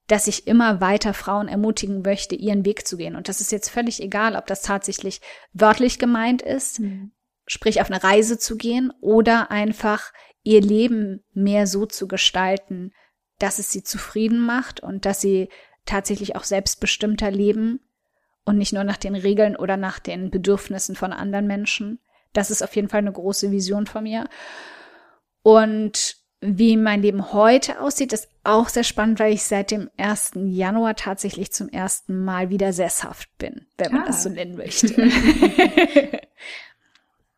dass 0.08 0.28
ich 0.28 0.48
immer 0.48 0.80
weiter 0.80 1.14
Frauen 1.14 1.48
ermutigen 1.48 2.02
möchte, 2.02 2.36
ihren 2.36 2.66
Weg 2.66 2.88
zu 2.88 2.98
gehen. 2.98 3.16
Und 3.16 3.28
das 3.28 3.42
ist 3.42 3.52
jetzt 3.52 3.70
völlig 3.70 4.02
egal, 4.02 4.36
ob 4.36 4.48
das 4.48 4.62
tatsächlich 4.62 5.22
wörtlich 5.54 6.00
gemeint 6.00 6.42
ist, 6.42 6.80
mhm. 6.80 7.12
sprich 7.46 7.82
auf 7.82 7.92
eine 7.92 8.04
Reise 8.04 8.38
zu 8.38 8.56
gehen 8.56 8.94
oder 9.02 9.52
einfach 9.52 10.14
ihr 10.44 10.62
Leben 10.62 11.26
mehr 11.34 11.68
so 11.68 11.86
zu 11.86 12.08
gestalten, 12.08 12.94
dass 13.38 13.60
es 13.60 13.72
sie 13.72 13.84
zufrieden 13.84 14.40
macht 14.40 14.80
und 14.80 15.06
dass 15.06 15.20
sie 15.20 15.50
tatsächlich 15.86 16.36
auch 16.36 16.46
selbstbestimmter 16.46 17.30
leben 17.30 17.82
und 18.46 18.58
nicht 18.58 18.74
nur 18.74 18.86
nach 18.86 18.98
den 18.98 19.16
Regeln 19.16 19.58
oder 19.58 19.76
nach 19.76 20.00
den 20.00 20.32
Bedürfnissen 20.32 20.96
von 20.96 21.12
anderen 21.12 21.48
Menschen. 21.48 22.00
Das 22.32 22.50
ist 22.50 22.64
auf 22.64 22.76
jeden 22.76 22.88
Fall 22.88 23.00
eine 23.00 23.12
große 23.12 23.52
Vision 23.52 23.88
von 23.88 24.04
mir. 24.04 24.30
Und 25.44 26.18
wie 26.40 26.78
mein 26.78 27.02
Leben 27.02 27.34
heute 27.34 27.82
aussieht, 27.82 28.14
ist 28.14 28.30
auch 28.44 28.70
sehr 28.70 28.84
spannend, 28.84 29.20
weil 29.20 29.34
ich 29.34 29.44
seit 29.44 29.72
dem 29.72 29.90
1. 29.98 30.34
Januar 30.36 30.96
tatsächlich 30.96 31.52
zum 31.52 31.68
ersten 31.70 32.24
Mal 32.24 32.50
wieder 32.50 32.74
sesshaft 32.74 33.30
bin, 33.38 33.66
wenn 33.78 33.92
man 33.92 34.04
ah. 34.04 34.08
das 34.08 34.24
so 34.24 34.30
nennen 34.30 34.56
möchte. 34.58 34.94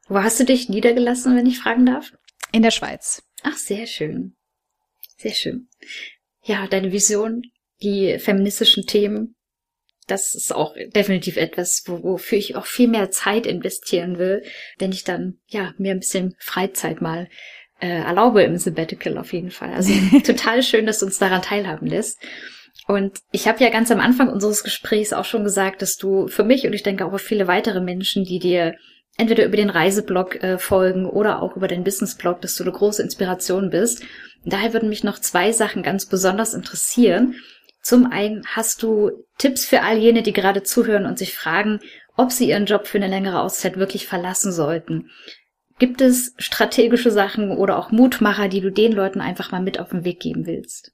Wo 0.07 0.21
hast 0.21 0.39
du 0.39 0.43
dich 0.43 0.69
niedergelassen, 0.69 1.35
wenn 1.35 1.45
ich 1.45 1.59
fragen 1.59 1.85
darf? 1.85 2.11
In 2.51 2.63
der 2.63 2.71
Schweiz. 2.71 3.23
Ach, 3.43 3.55
sehr 3.55 3.85
schön. 3.85 4.35
Sehr 5.17 5.33
schön. 5.33 5.69
Ja, 6.43 6.67
deine 6.67 6.91
Vision, 6.91 7.43
die 7.81 8.17
feministischen 8.19 8.85
Themen, 8.85 9.35
das 10.07 10.33
ist 10.33 10.53
auch 10.53 10.75
definitiv 10.95 11.37
etwas, 11.37 11.83
wofür 11.85 12.37
ich 12.37 12.55
auch 12.55 12.65
viel 12.65 12.87
mehr 12.87 13.11
Zeit 13.11 13.45
investieren 13.45 14.17
will, 14.17 14.43
wenn 14.79 14.91
ich 14.91 15.03
dann, 15.03 15.39
ja, 15.47 15.73
mir 15.77 15.91
ein 15.91 15.99
bisschen 15.99 16.35
Freizeit 16.39 17.01
mal 17.01 17.29
äh, 17.79 17.87
erlaube 17.87 18.43
im 18.43 18.57
Sabbatical 18.57 19.17
auf 19.17 19.33
jeden 19.33 19.51
Fall. 19.51 19.73
Also 19.73 19.93
total 20.25 20.63
schön, 20.63 20.85
dass 20.85 20.99
du 20.99 21.05
uns 21.05 21.19
daran 21.19 21.41
teilhaben 21.41 21.87
lässt. 21.87 22.19
Und 22.87 23.19
ich 23.31 23.47
habe 23.47 23.63
ja 23.63 23.69
ganz 23.69 23.91
am 23.91 23.99
Anfang 23.99 24.29
unseres 24.29 24.63
Gesprächs 24.63 25.13
auch 25.13 25.25
schon 25.25 25.43
gesagt, 25.43 25.81
dass 25.81 25.97
du 25.97 26.27
für 26.27 26.43
mich 26.43 26.65
und 26.65 26.73
ich 26.73 26.83
denke 26.83 27.05
auch 27.05 27.11
für 27.11 27.19
viele 27.19 27.47
weitere 27.47 27.81
Menschen, 27.81 28.23
die 28.23 28.39
dir 28.39 28.75
entweder 29.17 29.45
über 29.45 29.57
den 29.57 29.69
Reiseblog 29.69 30.41
äh, 30.41 30.57
folgen 30.57 31.05
oder 31.05 31.41
auch 31.41 31.55
über 31.55 31.67
den 31.67 31.83
Businessblog, 31.83 32.41
dass 32.41 32.55
du 32.55 32.63
eine 32.63 32.71
große 32.71 33.03
Inspiration 33.03 33.69
bist. 33.69 34.01
Und 34.43 34.53
daher 34.53 34.73
würden 34.73 34.89
mich 34.89 35.03
noch 35.03 35.19
zwei 35.19 35.51
Sachen 35.51 35.83
ganz 35.83 36.05
besonders 36.05 36.53
interessieren. 36.53 37.35
Zum 37.81 38.11
einen 38.11 38.45
hast 38.47 38.81
du 38.81 39.11
Tipps 39.37 39.65
für 39.65 39.81
all 39.81 39.97
jene, 39.97 40.23
die 40.23 40.33
gerade 40.33 40.63
zuhören 40.63 41.05
und 41.05 41.17
sich 41.17 41.35
fragen, 41.35 41.79
ob 42.15 42.31
sie 42.31 42.49
ihren 42.49 42.65
Job 42.65 42.87
für 42.87 42.97
eine 42.97 43.07
längere 43.07 43.41
Auszeit 43.41 43.77
wirklich 43.77 44.07
verlassen 44.07 44.51
sollten. 44.51 45.09
Gibt 45.79 46.01
es 46.01 46.33
strategische 46.37 47.09
Sachen 47.09 47.51
oder 47.51 47.77
auch 47.77 47.91
Mutmacher, 47.91 48.49
die 48.49 48.61
du 48.61 48.71
den 48.71 48.91
Leuten 48.91 49.21
einfach 49.21 49.51
mal 49.51 49.61
mit 49.61 49.79
auf 49.79 49.89
den 49.89 50.03
Weg 50.03 50.19
geben 50.19 50.45
willst? 50.45 50.93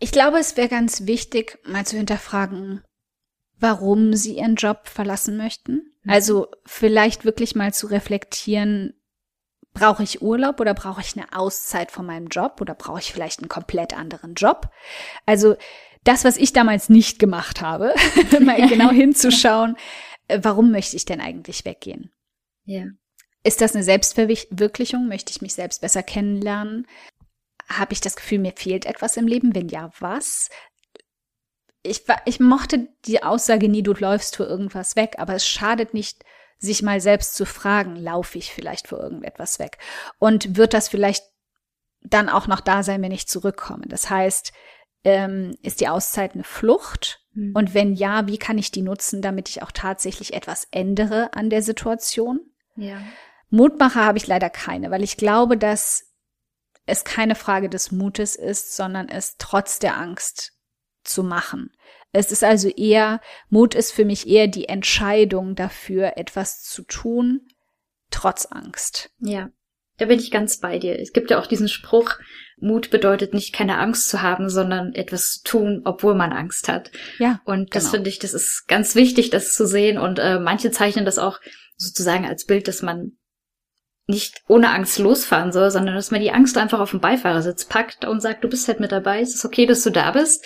Ich 0.00 0.12
glaube, 0.12 0.38
es 0.38 0.56
wäre 0.56 0.68
ganz 0.68 1.06
wichtig, 1.06 1.58
mal 1.64 1.86
zu 1.86 1.96
hinterfragen, 1.96 2.82
warum 3.58 4.14
sie 4.14 4.38
ihren 4.38 4.56
Job 4.56 4.88
verlassen 4.88 5.36
möchten. 5.36 5.92
Mhm. 6.02 6.10
Also 6.10 6.48
vielleicht 6.66 7.24
wirklich 7.24 7.54
mal 7.54 7.72
zu 7.72 7.86
reflektieren, 7.86 8.94
brauche 9.72 10.02
ich 10.02 10.22
Urlaub 10.22 10.60
oder 10.60 10.74
brauche 10.74 11.00
ich 11.00 11.16
eine 11.16 11.32
Auszeit 11.32 11.90
von 11.92 12.06
meinem 12.06 12.26
Job 12.26 12.60
oder 12.60 12.74
brauche 12.74 12.98
ich 12.98 13.12
vielleicht 13.12 13.40
einen 13.40 13.48
komplett 13.48 13.96
anderen 13.96 14.34
Job? 14.34 14.70
Also 15.26 15.56
das, 16.04 16.24
was 16.24 16.36
ich 16.36 16.52
damals 16.52 16.88
nicht 16.88 17.18
gemacht 17.18 17.60
habe, 17.60 17.94
mal 18.40 18.66
genau 18.68 18.90
hinzuschauen, 18.90 19.76
äh, 20.26 20.40
warum 20.42 20.70
möchte 20.72 20.96
ich 20.96 21.04
denn 21.04 21.20
eigentlich 21.20 21.64
weggehen? 21.64 22.10
Ja. 22.64 22.86
Ist 23.44 23.60
das 23.60 23.74
eine 23.74 23.84
Selbstverwirklichung? 23.84 25.08
Möchte 25.08 25.30
ich 25.30 25.40
mich 25.40 25.54
selbst 25.54 25.80
besser 25.80 26.02
kennenlernen? 26.02 26.86
Habe 27.68 27.92
ich 27.92 28.00
das 28.00 28.16
Gefühl, 28.16 28.38
mir 28.38 28.52
fehlt 28.56 28.86
etwas 28.86 29.16
im 29.16 29.26
Leben? 29.26 29.54
Wenn 29.54 29.68
ja, 29.68 29.90
was? 30.00 30.50
Ich, 31.82 32.04
ich 32.24 32.40
mochte 32.40 32.88
die 33.04 33.22
Aussage 33.22 33.68
nie, 33.68 33.82
du 33.82 33.92
läufst 33.92 34.36
für 34.36 34.44
irgendwas 34.44 34.96
weg, 34.96 35.14
aber 35.18 35.34
es 35.34 35.46
schadet 35.46 35.94
nicht, 35.94 36.24
sich 36.58 36.82
mal 36.82 37.00
selbst 37.00 37.36
zu 37.36 37.46
fragen, 37.46 37.96
laufe 37.96 38.36
ich 38.36 38.52
vielleicht 38.52 38.88
für 38.88 38.96
irgendetwas 38.96 39.58
weg? 39.58 39.78
Und 40.18 40.56
wird 40.56 40.74
das 40.74 40.88
vielleicht 40.88 41.24
dann 42.02 42.28
auch 42.28 42.46
noch 42.46 42.60
da 42.60 42.82
sein, 42.82 43.00
wenn 43.02 43.12
ich 43.12 43.28
zurückkomme? 43.28 43.86
Das 43.86 44.10
heißt, 44.10 44.52
ähm, 45.04 45.56
ist 45.62 45.80
die 45.80 45.88
Auszeit 45.88 46.34
eine 46.34 46.44
Flucht? 46.44 47.24
Mhm. 47.32 47.52
Und 47.54 47.74
wenn 47.74 47.94
ja, 47.94 48.26
wie 48.26 48.38
kann 48.38 48.58
ich 48.58 48.72
die 48.72 48.82
nutzen, 48.82 49.22
damit 49.22 49.48
ich 49.48 49.62
auch 49.62 49.70
tatsächlich 49.72 50.34
etwas 50.34 50.66
ändere 50.70 51.32
an 51.34 51.50
der 51.50 51.62
Situation? 51.62 52.40
Ja. 52.76 53.00
Mutmacher 53.50 54.04
habe 54.04 54.18
ich 54.18 54.26
leider 54.26 54.50
keine, 54.50 54.90
weil 54.90 55.02
ich 55.02 55.16
glaube, 55.16 55.56
dass 55.56 56.04
es 56.86 57.04
keine 57.04 57.34
Frage 57.34 57.68
des 57.68 57.92
Mutes 57.92 58.36
ist, 58.36 58.76
sondern 58.76 59.08
es 59.08 59.36
trotz 59.38 59.78
der 59.78 59.96
Angst 59.96 60.52
zu 61.04 61.22
machen. 61.22 61.70
Es 62.12 62.32
ist 62.32 62.42
also 62.42 62.68
eher, 62.68 63.20
Mut 63.50 63.74
ist 63.74 63.92
für 63.92 64.04
mich 64.04 64.26
eher 64.26 64.48
die 64.48 64.68
Entscheidung 64.68 65.54
dafür, 65.54 66.16
etwas 66.16 66.62
zu 66.62 66.82
tun, 66.82 67.46
trotz 68.10 68.46
Angst. 68.46 69.10
Ja, 69.18 69.50
da 69.98 70.06
bin 70.06 70.18
ich 70.18 70.30
ganz 70.30 70.58
bei 70.58 70.78
dir. 70.78 70.98
Es 70.98 71.12
gibt 71.12 71.30
ja 71.30 71.38
auch 71.38 71.46
diesen 71.46 71.68
Spruch, 71.68 72.14
Mut 72.60 72.90
bedeutet 72.90 73.34
nicht 73.34 73.52
keine 73.52 73.78
Angst 73.78 74.08
zu 74.08 74.22
haben, 74.22 74.48
sondern 74.48 74.94
etwas 74.94 75.40
zu 75.42 75.42
tun, 75.44 75.82
obwohl 75.84 76.14
man 76.14 76.32
Angst 76.32 76.68
hat. 76.68 76.90
Ja. 77.18 77.40
Und 77.44 77.74
das 77.74 77.84
genau. 77.84 77.96
finde 77.96 78.10
ich, 78.10 78.18
das 78.18 78.32
ist 78.32 78.66
ganz 78.68 78.94
wichtig, 78.94 79.30
das 79.30 79.52
zu 79.52 79.66
sehen. 79.66 79.98
Und 79.98 80.18
äh, 80.18 80.38
manche 80.38 80.70
zeichnen 80.70 81.04
das 81.04 81.18
auch 81.18 81.40
sozusagen 81.76 82.26
als 82.26 82.46
Bild, 82.46 82.66
dass 82.66 82.82
man 82.82 83.17
nicht 84.08 84.42
ohne 84.48 84.70
Angst 84.70 84.98
losfahren 84.98 85.52
soll, 85.52 85.70
sondern 85.70 85.94
dass 85.94 86.10
man 86.10 86.20
die 86.20 86.32
Angst 86.32 86.56
einfach 86.56 86.80
auf 86.80 86.90
den 86.90 87.00
Beifahrersitz 87.00 87.66
packt 87.66 88.06
und 88.06 88.20
sagt, 88.20 88.42
du 88.42 88.48
bist 88.48 88.66
halt 88.66 88.80
mit 88.80 88.90
dabei, 88.90 89.20
es 89.20 89.34
ist 89.34 89.44
okay, 89.44 89.66
dass 89.66 89.82
du 89.82 89.90
da 89.90 90.10
bist, 90.10 90.44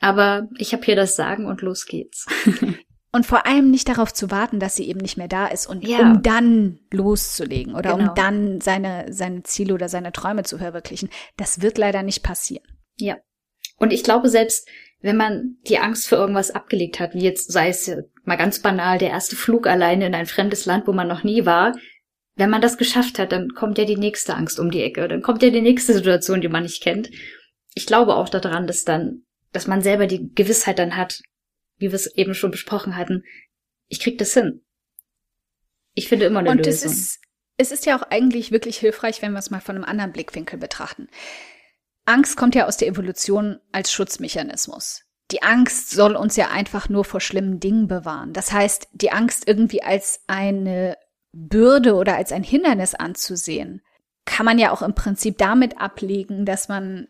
aber 0.00 0.48
ich 0.58 0.72
habe 0.72 0.84
hier 0.84 0.96
das 0.96 1.16
Sagen 1.16 1.46
und 1.46 1.62
los 1.62 1.86
geht's. 1.86 2.26
Und 3.10 3.24
vor 3.24 3.46
allem 3.46 3.70
nicht 3.70 3.88
darauf 3.88 4.12
zu 4.12 4.30
warten, 4.30 4.60
dass 4.60 4.76
sie 4.76 4.86
eben 4.86 5.00
nicht 5.00 5.16
mehr 5.16 5.28
da 5.28 5.46
ist 5.46 5.66
und 5.66 5.82
ja. 5.82 6.00
um 6.00 6.22
dann 6.22 6.78
loszulegen 6.90 7.74
oder 7.74 7.96
genau. 7.96 8.10
um 8.10 8.14
dann 8.14 8.60
seine, 8.60 9.06
seine 9.10 9.42
Ziele 9.44 9.72
oder 9.72 9.88
seine 9.88 10.12
Träume 10.12 10.42
zu 10.42 10.58
verwirklichen. 10.58 11.08
Das 11.38 11.62
wird 11.62 11.78
leider 11.78 12.02
nicht 12.02 12.22
passieren. 12.22 12.66
Ja. 12.98 13.16
Und 13.78 13.94
ich 13.94 14.04
glaube, 14.04 14.28
selbst 14.28 14.68
wenn 15.00 15.16
man 15.16 15.56
die 15.68 15.78
Angst 15.78 16.06
für 16.06 16.16
irgendwas 16.16 16.50
abgelegt 16.50 17.00
hat, 17.00 17.14
wie 17.14 17.22
jetzt 17.22 17.50
sei 17.50 17.70
es 17.70 17.90
mal 18.24 18.36
ganz 18.36 18.60
banal 18.60 18.98
der 18.98 19.10
erste 19.10 19.36
Flug 19.36 19.66
alleine 19.66 20.06
in 20.06 20.14
ein 20.14 20.26
fremdes 20.26 20.66
Land, 20.66 20.86
wo 20.86 20.92
man 20.92 21.08
noch 21.08 21.24
nie 21.24 21.46
war, 21.46 21.74
wenn 22.38 22.50
man 22.50 22.62
das 22.62 22.78
geschafft 22.78 23.18
hat, 23.18 23.32
dann 23.32 23.50
kommt 23.50 23.78
ja 23.78 23.84
die 23.84 23.96
nächste 23.96 24.34
Angst 24.34 24.60
um 24.60 24.70
die 24.70 24.82
Ecke, 24.82 25.08
dann 25.08 25.22
kommt 25.22 25.42
ja 25.42 25.50
die 25.50 25.60
nächste 25.60 25.92
Situation, 25.92 26.40
die 26.40 26.48
man 26.48 26.62
nicht 26.62 26.82
kennt. 26.82 27.10
Ich 27.74 27.84
glaube 27.84 28.14
auch 28.14 28.28
daran, 28.28 28.68
dass 28.68 28.84
dann, 28.84 29.24
dass 29.52 29.66
man 29.66 29.82
selber 29.82 30.06
die 30.06 30.32
Gewissheit 30.34 30.78
dann 30.78 30.96
hat, 30.96 31.20
wie 31.78 31.88
wir 31.88 31.94
es 31.94 32.06
eben 32.14 32.34
schon 32.34 32.52
besprochen 32.52 32.96
hatten, 32.96 33.24
ich 33.88 33.98
krieg 33.98 34.18
das 34.18 34.34
hin. 34.34 34.64
Ich 35.94 36.08
finde 36.08 36.26
immer 36.26 36.38
eine 36.38 36.52
Und 36.52 36.64
Lösung. 36.64 36.92
Es 36.92 36.98
ist, 36.98 37.20
es 37.56 37.72
ist 37.72 37.86
ja 37.86 37.98
auch 37.98 38.02
eigentlich 38.02 38.52
wirklich 38.52 38.78
hilfreich, 38.78 39.20
wenn 39.20 39.32
wir 39.32 39.40
es 39.40 39.50
mal 39.50 39.60
von 39.60 39.74
einem 39.74 39.84
anderen 39.84 40.12
Blickwinkel 40.12 40.60
betrachten. 40.60 41.08
Angst 42.04 42.36
kommt 42.36 42.54
ja 42.54 42.66
aus 42.66 42.76
der 42.76 42.88
Evolution 42.88 43.58
als 43.72 43.92
Schutzmechanismus. 43.92 45.02
Die 45.32 45.42
Angst 45.42 45.90
soll 45.90 46.14
uns 46.14 46.36
ja 46.36 46.50
einfach 46.50 46.88
nur 46.88 47.04
vor 47.04 47.20
schlimmen 47.20 47.58
Dingen 47.58 47.88
bewahren. 47.88 48.32
Das 48.32 48.52
heißt, 48.52 48.88
die 48.92 49.10
Angst 49.10 49.46
irgendwie 49.46 49.82
als 49.82 50.22
eine 50.28 50.96
Bürde 51.46 51.94
oder 51.94 52.16
als 52.16 52.32
ein 52.32 52.42
Hindernis 52.42 52.94
anzusehen, 52.94 53.82
kann 54.24 54.44
man 54.44 54.58
ja 54.58 54.72
auch 54.72 54.82
im 54.82 54.94
Prinzip 54.94 55.38
damit 55.38 55.80
ablegen, 55.80 56.44
dass 56.44 56.68
man 56.68 57.06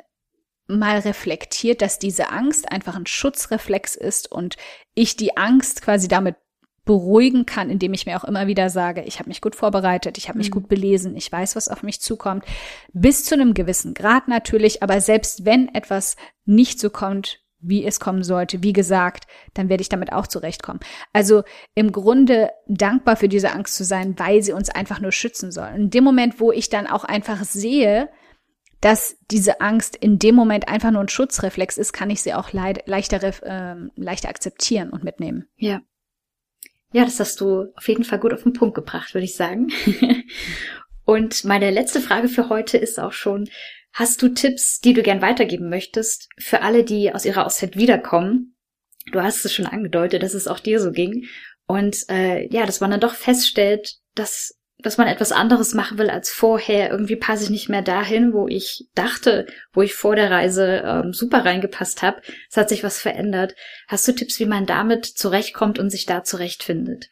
mal 0.67 0.99
reflektiert, 0.99 1.81
dass 1.81 1.99
diese 1.99 2.31
Angst 2.31 2.71
einfach 2.71 2.95
ein 2.95 3.07
Schutzreflex 3.07 3.97
ist 3.97 4.31
und 4.31 4.57
ich 4.95 5.17
die 5.17 5.37
Angst 5.37 5.83
quasi 5.83 6.09
damit 6.09 6.37
beruhigen 6.85 7.45
kann, 7.45 7.69
indem 7.69 7.93
ich 7.93 8.07
mir 8.07 8.19
auch 8.19 8.25
immer 8.25 8.47
wieder 8.47 8.71
sage, 8.71 9.03
ich 9.03 9.19
habe 9.19 9.29
mich 9.29 9.43
gut 9.43 9.55
vorbereitet, 9.55 10.17
ich 10.17 10.29
habe 10.29 10.39
mich 10.39 10.49
mhm. 10.49 10.55
gut 10.55 10.69
belesen, 10.69 11.17
ich 11.17 11.31
weiß, 11.31 11.55
was 11.57 11.69
auf 11.69 11.83
mich 11.83 12.01
zukommt. 12.01 12.45
Bis 12.93 13.25
zu 13.25 13.35
einem 13.35 13.53
gewissen 13.53 13.93
Grad 13.93 14.29
natürlich, 14.29 14.83
aber 14.83 15.01
selbst 15.01 15.45
wenn 15.45 15.75
etwas 15.75 16.17
nicht 16.47 16.81
so 16.81 16.89
kommt, 16.89 17.41
wie 17.61 17.85
es 17.85 18.01
kommen 18.01 18.23
sollte, 18.23 18.63
wie 18.63 18.73
gesagt, 18.73 19.27
dann 19.55 19.69
werde 19.69 19.81
ich 19.81 19.89
damit 19.89 20.13
auch 20.13 20.27
zurechtkommen. 20.27 20.81
Also 21.13 21.43
im 21.75 21.93
Grunde 21.93 22.51
dankbar 22.67 23.17
für 23.17 23.29
diese 23.29 23.53
Angst 23.53 23.75
zu 23.75 23.85
sein, 23.85 24.19
weil 24.19 24.43
sie 24.43 24.53
uns 24.53 24.71
einfach 24.71 25.01
nur 25.01 25.13
schützen 25.13 25.51
soll. 25.51 25.69
In 25.75 25.91
dem 25.91 26.05
Moment, 26.05 26.41
wo 26.41 26.53
ich 26.53 26.69
dann 26.69 26.87
auch 26.87 27.05
einfach 27.05 27.43
sehe, 27.45 28.09
dass 28.81 29.17
diese 29.31 29.61
Angst 29.61 29.97
in 29.97 30.19
dem 30.19 30.35
Moment 30.35 30.69
einfach 30.69 30.91
nur 30.91 31.01
ein 31.01 31.09
Schutzreflex 31.09 31.79
ist, 31.79 31.93
kann 31.93 32.11
ich 32.11 32.23
sie 32.23 32.35
auch 32.35 32.53
leid, 32.53 32.87
leichter, 32.87 33.23
äh, 33.23 33.77
leichter 33.97 34.29
akzeptieren 34.29 34.91
und 34.91 35.03
mitnehmen. 35.03 35.49
Ja. 35.57 35.81
Ja, 36.93 37.05
das 37.05 37.21
hast 37.21 37.41
du 37.41 37.67
auf 37.77 37.87
jeden 37.89 38.05
Fall 38.05 38.19
gut 38.19 38.33
auf 38.33 38.45
den 38.45 38.55
Punkt 38.55 38.75
gebracht, 38.75 39.15
würde 39.15 39.25
ich 39.25 39.35
sagen. 39.35 39.69
und 41.05 41.45
meine 41.45 41.71
letzte 41.71 42.01
Frage 42.01 42.29
für 42.29 42.49
heute 42.49 42.79
ist 42.79 42.99
auch 42.99 43.13
schon, 43.13 43.49
Hast 43.99 44.23
du 44.23 44.29
Tipps, 44.29 44.79
die 44.79 44.93
du 44.93 45.03
gern 45.03 45.23
weitergeben 45.23 45.69
möchtest 45.69 46.29
für 46.39 46.63
alle, 46.63 46.85
die 46.85 47.13
aus 47.13 47.25
ihrer 47.25 47.45
Auszeit 47.45 47.77
wiederkommen? 47.77 48.55
Du 49.11 49.21
hast 49.21 49.45
es 49.45 49.53
schon 49.53 49.67
angedeutet, 49.67 50.23
dass 50.23 50.35
es 50.35 50.47
auch 50.47 50.61
dir 50.61 50.79
so 50.79 50.93
ging. 50.93 51.27
Und 51.67 52.09
äh, 52.09 52.47
ja, 52.55 52.65
dass 52.65 52.81
man 52.81 52.93
dann 52.93 53.01
doch 53.01 53.17
feststellt, 53.17 53.97
dass 54.15 54.55
dass 54.81 54.99
man 54.99 55.09
etwas 55.09 55.33
anderes 55.33 55.75
machen 55.75 55.99
will 55.99 56.11
als 56.11 56.31
vorher. 56.31 56.93
Irgendwie 56.93 57.17
passe 57.17 57.43
ich 57.43 57.51
nicht 57.51 57.69
mehr 57.69 57.83
dahin, 57.83 58.33
wo 58.33 58.47
ich 58.47 58.87
dachte, 58.95 59.47
wo 59.73 59.83
ich 59.83 59.95
vor 59.95 60.15
der 60.15 60.31
Reise 60.31 60.85
ähm, 60.87 61.13
super 61.13 61.45
reingepasst 61.45 62.01
habe. 62.03 62.23
Es 62.49 62.57
hat 62.57 62.69
sich 62.69 62.85
was 62.85 63.01
verändert. 63.01 63.57
Hast 63.89 64.07
du 64.07 64.13
Tipps, 64.13 64.39
wie 64.39 64.47
man 64.47 64.67
damit 64.67 65.07
zurechtkommt 65.07 65.81
und 65.81 65.91
sich 65.91 66.07
da 66.07 66.23
zurechtfindet? 66.23 67.09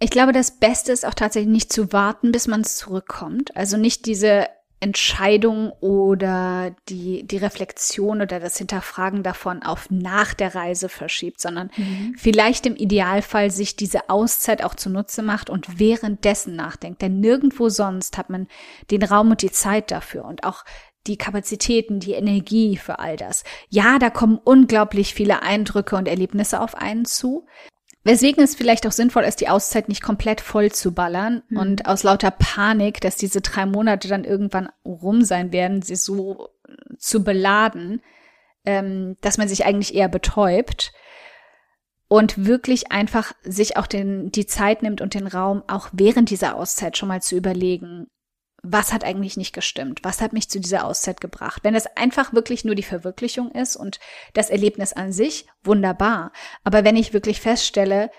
Ich 0.00 0.10
glaube, 0.10 0.32
das 0.32 0.58
Beste 0.58 0.90
ist 0.90 1.06
auch 1.06 1.14
tatsächlich 1.14 1.52
nicht 1.52 1.72
zu 1.72 1.92
warten, 1.92 2.32
bis 2.32 2.48
man 2.48 2.64
zurückkommt. 2.64 3.56
Also 3.56 3.76
nicht 3.76 4.06
diese 4.06 4.48
Entscheidung 4.78 5.72
oder 5.80 6.74
die, 6.88 7.26
die 7.26 7.38
Reflexion 7.38 8.20
oder 8.20 8.40
das 8.40 8.58
Hinterfragen 8.58 9.22
davon 9.22 9.62
auf 9.62 9.90
nach 9.90 10.34
der 10.34 10.54
Reise 10.54 10.90
verschiebt, 10.90 11.40
sondern 11.40 11.70
mhm. 11.76 12.14
vielleicht 12.18 12.66
im 12.66 12.76
Idealfall 12.76 13.50
sich 13.50 13.76
diese 13.76 14.10
Auszeit 14.10 14.62
auch 14.62 14.74
zunutze 14.74 15.22
macht 15.22 15.48
und 15.48 15.78
währenddessen 15.78 16.56
nachdenkt. 16.56 17.00
Denn 17.00 17.20
nirgendwo 17.20 17.70
sonst 17.70 18.18
hat 18.18 18.28
man 18.28 18.48
den 18.90 19.02
Raum 19.02 19.30
und 19.30 19.40
die 19.40 19.50
Zeit 19.50 19.90
dafür 19.90 20.26
und 20.26 20.44
auch 20.44 20.64
die 21.06 21.16
Kapazitäten, 21.16 22.00
die 22.00 22.12
Energie 22.12 22.76
für 22.76 22.98
all 22.98 23.16
das. 23.16 23.44
Ja, 23.70 23.98
da 23.98 24.10
kommen 24.10 24.38
unglaublich 24.42 25.14
viele 25.14 25.42
Eindrücke 25.42 25.96
und 25.96 26.08
Erlebnisse 26.08 26.60
auf 26.60 26.74
einen 26.74 27.04
zu. 27.06 27.46
Weswegen 28.06 28.44
es 28.44 28.54
vielleicht 28.54 28.86
auch 28.86 28.92
sinnvoll 28.92 29.24
ist, 29.24 29.40
die 29.40 29.48
Auszeit 29.48 29.88
nicht 29.88 30.00
komplett 30.00 30.40
voll 30.40 30.70
zu 30.70 30.92
ballern 30.92 31.42
mhm. 31.48 31.58
und 31.58 31.86
aus 31.86 32.04
lauter 32.04 32.30
Panik, 32.30 33.00
dass 33.00 33.16
diese 33.16 33.40
drei 33.40 33.66
Monate 33.66 34.06
dann 34.06 34.22
irgendwann 34.22 34.68
rum 34.84 35.24
sein 35.24 35.50
werden, 35.50 35.82
sie 35.82 35.96
so 35.96 36.50
zu 36.98 37.24
beladen, 37.24 38.00
ähm, 38.64 39.16
dass 39.22 39.38
man 39.38 39.48
sich 39.48 39.66
eigentlich 39.66 39.92
eher 39.92 40.08
betäubt 40.08 40.92
und 42.06 42.46
wirklich 42.46 42.92
einfach 42.92 43.32
sich 43.42 43.76
auch 43.76 43.88
den, 43.88 44.30
die 44.30 44.46
Zeit 44.46 44.84
nimmt 44.84 45.00
und 45.00 45.14
den 45.14 45.26
Raum, 45.26 45.64
auch 45.66 45.88
während 45.90 46.30
dieser 46.30 46.54
Auszeit 46.54 46.96
schon 46.96 47.08
mal 47.08 47.22
zu 47.22 47.34
überlegen, 47.34 48.06
was 48.72 48.92
hat 48.92 49.04
eigentlich 49.04 49.36
nicht 49.36 49.52
gestimmt? 49.52 50.00
Was 50.02 50.20
hat 50.20 50.32
mich 50.32 50.48
zu 50.48 50.60
dieser 50.60 50.84
Auszeit 50.84 51.20
gebracht? 51.20 51.62
Wenn 51.64 51.74
es 51.74 51.86
einfach 51.96 52.32
wirklich 52.32 52.64
nur 52.64 52.74
die 52.74 52.82
Verwirklichung 52.82 53.50
ist 53.52 53.76
und 53.76 54.00
das 54.34 54.50
Erlebnis 54.50 54.92
an 54.92 55.12
sich, 55.12 55.46
wunderbar. 55.62 56.32
Aber 56.64 56.84
wenn 56.84 56.96
ich 56.96 57.12
wirklich 57.12 57.40
feststelle, 57.40 58.10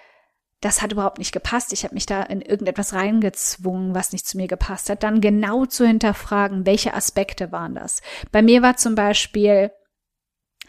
das 0.62 0.82
hat 0.82 0.91
überhaupt 0.91 1.20
nicht 1.20 1.34
gepasst, 1.34 1.72
ich 1.72 1.84
habe 1.84 1.93
mich 1.93 2.08
da 2.08 2.24
in 2.24 2.41
irgendetwas 2.41 2.93
reingezwungen, 2.93 3.93
was 3.93 4.12
nicht 4.12 4.28
zu 4.28 4.38
mir 4.38 4.48
gepasst 4.48 4.89
hat, 4.89 5.04
dann 5.04 5.22
genau 5.22 5.66
zu 5.66 5.86
hinterfragen, 5.86 6.66
welche 6.66 6.93
Aspekte 6.93 7.52
waren 7.52 7.76
das. 7.76 8.02
Bei 8.32 8.41
mir 8.41 8.62
war 8.62 8.76
zum 8.76 8.95
Beispiel 8.95 9.72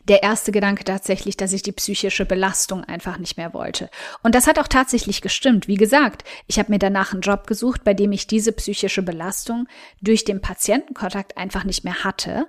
der 0.09 0.23
erste 0.23 0.53
Gedanke 0.53 0.85
tatsächlich, 0.85 1.37
dass 1.37 1.53
ich 1.53 1.63
die 1.63 1.73
psychische 1.73 2.25
Belastung 2.25 2.85
einfach 2.85 3.19
nicht 3.19 3.37
mehr 3.37 3.53
wollte. 3.53 3.91
Und 4.23 4.35
das 4.35 4.47
hat 4.47 4.59
auch 4.59 4.69
tatsächlich 4.69 5.21
gestimmt. 5.21 5.69
Wie 5.69 5.77
gesagt, 5.77 6.25
ich 6.47 6.59
habe 6.59 6.73
mir 6.73 6.79
danach 6.79 7.13
einen 7.13 7.21
Job 7.21 7.47
gesucht, 7.47 7.85
bei 7.85 7.95
dem 7.95 8.13
ich 8.13 8.27
diese 8.27 8.53
psychische 8.53 9.03
Belastung 9.03 9.69
durch 10.01 10.25
den 10.25 10.41
Patientenkontakt 10.41 11.37
einfach 11.37 11.65
nicht 11.65 11.85
mehr 11.85 12.05
hatte. 12.05 12.47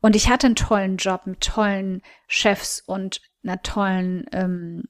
Und 0.00 0.16
ich 0.16 0.28
hatte 0.28 0.46
einen 0.46 0.56
tollen 0.56 0.96
Job 0.96 1.22
mit 1.26 1.40
tollen 1.40 2.02
Chefs 2.26 2.82
und 2.84 3.20
einer 3.44 3.62
tollen 3.62 4.26
ähm, 4.32 4.84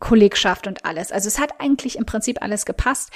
Kollegschaft 0.00 0.66
und 0.66 0.84
alles. 0.84 1.12
Also 1.12 1.28
es 1.28 1.38
hat 1.38 1.60
eigentlich 1.60 1.96
im 1.96 2.06
Prinzip 2.06 2.42
alles 2.42 2.66
gepasst. 2.66 3.10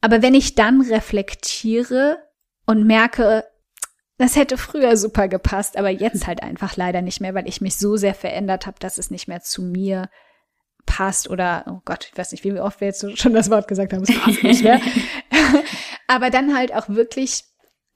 Aber 0.00 0.20
wenn 0.20 0.34
ich 0.34 0.54
dann 0.54 0.82
reflektiere 0.82 2.18
und 2.66 2.86
merke, 2.86 3.44
das 4.16 4.36
hätte 4.36 4.56
früher 4.56 4.96
super 4.96 5.28
gepasst, 5.28 5.76
aber 5.76 5.90
jetzt 5.90 6.26
halt 6.26 6.42
einfach 6.42 6.76
leider 6.76 7.02
nicht 7.02 7.20
mehr, 7.20 7.34
weil 7.34 7.48
ich 7.48 7.60
mich 7.60 7.76
so 7.76 7.96
sehr 7.96 8.14
verändert 8.14 8.66
habe, 8.66 8.78
dass 8.78 8.98
es 8.98 9.10
nicht 9.10 9.28
mehr 9.28 9.40
zu 9.40 9.62
mir 9.62 10.08
passt 10.86 11.28
oder, 11.28 11.64
oh 11.68 11.80
Gott, 11.84 12.08
ich 12.12 12.18
weiß 12.18 12.32
nicht, 12.32 12.44
wie 12.44 12.58
oft 12.60 12.80
wir 12.80 12.88
jetzt 12.88 13.18
schon 13.18 13.34
das 13.34 13.50
Wort 13.50 13.68
gesagt 13.68 13.92
haben, 13.92 14.02
es 14.02 14.18
passt 14.18 14.42
nicht 14.42 14.62
mehr. 14.62 14.80
aber 16.06 16.30
dann 16.30 16.56
halt 16.56 16.74
auch 16.74 16.88
wirklich 16.88 17.44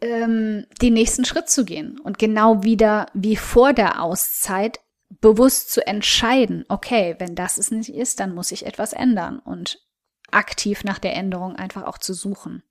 ähm, 0.00 0.66
den 0.80 0.94
nächsten 0.94 1.24
Schritt 1.24 1.48
zu 1.48 1.64
gehen 1.64 2.00
und 2.00 2.18
genau 2.18 2.62
wieder 2.62 3.06
wie 3.14 3.36
vor 3.36 3.72
der 3.72 4.02
Auszeit 4.02 4.80
bewusst 5.20 5.70
zu 5.72 5.86
entscheiden, 5.86 6.64
okay, 6.68 7.16
wenn 7.18 7.34
das 7.34 7.58
es 7.58 7.70
nicht 7.70 7.94
ist, 7.94 8.20
dann 8.20 8.34
muss 8.34 8.52
ich 8.52 8.66
etwas 8.66 8.92
ändern 8.92 9.38
und 9.38 9.80
aktiv 10.30 10.84
nach 10.84 10.98
der 10.98 11.14
Änderung 11.14 11.56
einfach 11.56 11.84
auch 11.84 11.98
zu 11.98 12.12
suchen. 12.12 12.62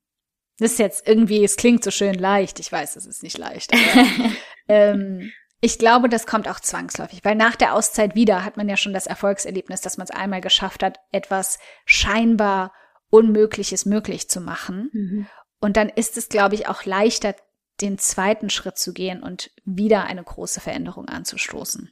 Das 0.60 0.72
ist 0.72 0.80
jetzt 0.80 1.08
irgendwie, 1.08 1.44
es 1.44 1.56
klingt 1.56 1.84
so 1.84 1.92
schön 1.92 2.16
leicht. 2.16 2.60
Ich 2.60 2.72
weiß, 2.72 2.96
es 2.96 3.06
ist 3.06 3.24
nicht 3.24 3.38
leicht. 3.38 3.74
Aber, 3.74 4.08
ähm, 4.68 5.32
ich 5.60 5.80
glaube, 5.80 6.10
das 6.10 6.28
kommt 6.28 6.48
auch 6.48 6.60
zwangsläufig, 6.60 7.24
weil 7.24 7.36
nach 7.36 7.56
der 7.56 7.74
Auszeit 7.74 8.16
wieder 8.16 8.44
hat 8.44 8.58
man 8.58 8.70
ja 8.70 8.78
schon 8.78 8.94
das 8.94 9.08
Erfolgserlebnis, 9.08 9.82
dass 9.82 9.98
man 9.98 10.06
es 10.06 10.12
einmal 10.12 10.42
geschafft 10.42 10.84
hat, 10.84 11.00
etwas 11.12 11.60
scheinbar 11.86 12.74
Unmögliches 13.10 13.86
möglich 13.86 14.30
zu 14.30 14.42
machen. 14.42 14.90
Mhm. 14.94 15.28
Und 15.60 15.78
dann 15.78 15.90
ist 15.90 16.18
es, 16.18 16.30
glaube 16.30 16.56
ich, 16.56 16.68
auch 16.68 16.86
leichter, 16.86 17.36
den 17.82 17.98
zweiten 17.98 18.50
Schritt 18.50 18.78
zu 18.78 18.92
gehen 18.92 19.22
und 19.22 19.52
wieder 19.64 20.06
eine 20.06 20.24
große 20.24 20.60
Veränderung 20.60 21.08
anzustoßen. 21.08 21.92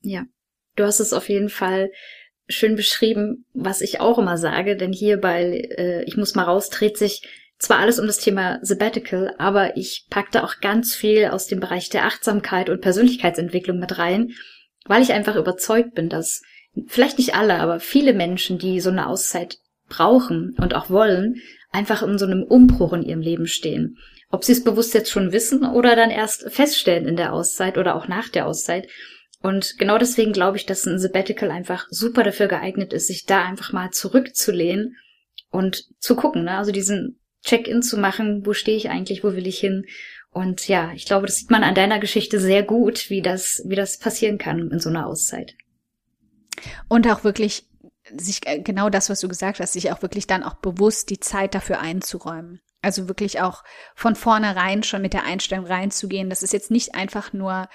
Ja, 0.00 0.24
du 0.76 0.84
hast 0.84 1.00
es 1.00 1.12
auf 1.12 1.28
jeden 1.28 1.48
Fall 1.48 1.90
schön 2.48 2.76
beschrieben, 2.76 3.44
was 3.52 3.80
ich 3.80 4.00
auch 4.00 4.18
immer 4.18 4.38
sage, 4.38 4.76
denn 4.76 4.92
hier 4.92 5.20
bei 5.20 5.42
äh, 5.76 6.04
Ich 6.04 6.16
muss 6.16 6.34
mal 6.34 6.44
raus 6.44 6.70
dreht 6.70 6.96
sich 6.96 7.28
zwar 7.58 7.78
alles 7.78 7.98
um 7.98 8.06
das 8.06 8.18
Thema 8.18 8.58
Sabbatical, 8.62 9.34
aber 9.38 9.76
ich 9.76 10.06
packte 10.10 10.44
auch 10.44 10.60
ganz 10.60 10.94
viel 10.94 11.26
aus 11.26 11.46
dem 11.46 11.60
Bereich 11.60 11.88
der 11.88 12.04
Achtsamkeit 12.04 12.68
und 12.68 12.80
Persönlichkeitsentwicklung 12.80 13.78
mit 13.78 13.98
rein, 13.98 14.32
weil 14.84 15.02
ich 15.02 15.12
einfach 15.12 15.36
überzeugt 15.36 15.94
bin, 15.94 16.08
dass 16.08 16.42
vielleicht 16.86 17.18
nicht 17.18 17.34
alle, 17.34 17.54
aber 17.54 17.80
viele 17.80 18.12
Menschen, 18.12 18.58
die 18.58 18.80
so 18.80 18.90
eine 18.90 19.06
Auszeit 19.06 19.58
brauchen 19.88 20.54
und 20.58 20.74
auch 20.74 20.90
wollen, 20.90 21.40
einfach 21.70 22.02
in 22.02 22.18
so 22.18 22.26
einem 22.26 22.42
Umbruch 22.42 22.92
in 22.92 23.02
ihrem 23.02 23.20
Leben 23.20 23.46
stehen. 23.46 23.96
Ob 24.30 24.44
sie 24.44 24.52
es 24.52 24.64
bewusst 24.64 24.92
jetzt 24.94 25.10
schon 25.10 25.32
wissen 25.32 25.64
oder 25.64 25.96
dann 25.96 26.10
erst 26.10 26.50
feststellen 26.50 27.06
in 27.06 27.16
der 27.16 27.32
Auszeit 27.32 27.78
oder 27.78 27.94
auch 27.94 28.08
nach 28.08 28.28
der 28.28 28.46
Auszeit. 28.46 28.88
Und 29.40 29.78
genau 29.78 29.98
deswegen 29.98 30.32
glaube 30.32 30.56
ich, 30.56 30.66
dass 30.66 30.86
ein 30.86 30.98
Sabbatical 30.98 31.50
einfach 31.50 31.86
super 31.90 32.22
dafür 32.22 32.48
geeignet 32.48 32.92
ist, 32.92 33.06
sich 33.06 33.24
da 33.24 33.44
einfach 33.44 33.72
mal 33.72 33.90
zurückzulehnen 33.90 34.96
und 35.50 35.84
zu 36.00 36.16
gucken, 36.16 36.44
ne? 36.44 36.56
also 36.58 36.72
diesen 36.72 37.20
Check-in 37.44 37.82
zu 37.82 37.98
machen, 37.98 38.44
wo 38.44 38.52
stehe 38.52 38.76
ich 38.76 38.90
eigentlich, 38.90 39.24
wo 39.24 39.34
will 39.34 39.46
ich 39.46 39.58
hin. 39.58 39.86
Und 40.30 40.68
ja, 40.68 40.92
ich 40.94 41.06
glaube, 41.06 41.26
das 41.26 41.36
sieht 41.36 41.50
man 41.50 41.62
an 41.62 41.74
deiner 41.74 41.98
Geschichte 41.98 42.40
sehr 42.40 42.62
gut, 42.62 43.08
wie 43.08 43.22
das, 43.22 43.62
wie 43.66 43.76
das 43.76 43.98
passieren 43.98 44.38
kann 44.38 44.70
in 44.70 44.80
so 44.80 44.90
einer 44.90 45.06
Auszeit. 45.06 45.54
Und 46.88 47.08
auch 47.08 47.24
wirklich 47.24 47.66
sich 48.14 48.46
äh, 48.46 48.60
genau 48.60 48.90
das, 48.90 49.10
was 49.10 49.20
du 49.20 49.28
gesagt 49.28 49.60
hast, 49.60 49.72
sich 49.72 49.92
auch 49.92 50.02
wirklich 50.02 50.26
dann 50.26 50.42
auch 50.42 50.54
bewusst 50.54 51.10
die 51.10 51.20
Zeit 51.20 51.54
dafür 51.54 51.80
einzuräumen. 51.80 52.60
Also 52.82 53.08
wirklich 53.08 53.40
auch 53.40 53.64
von 53.94 54.14
vornherein 54.14 54.82
schon 54.82 55.02
mit 55.02 55.12
der 55.12 55.24
Einstellung 55.24 55.66
reinzugehen. 55.66 56.30
Das 56.30 56.42
ist 56.42 56.52
jetzt 56.52 56.70
nicht 56.70 56.94
einfach 56.94 57.32
nur 57.32 57.68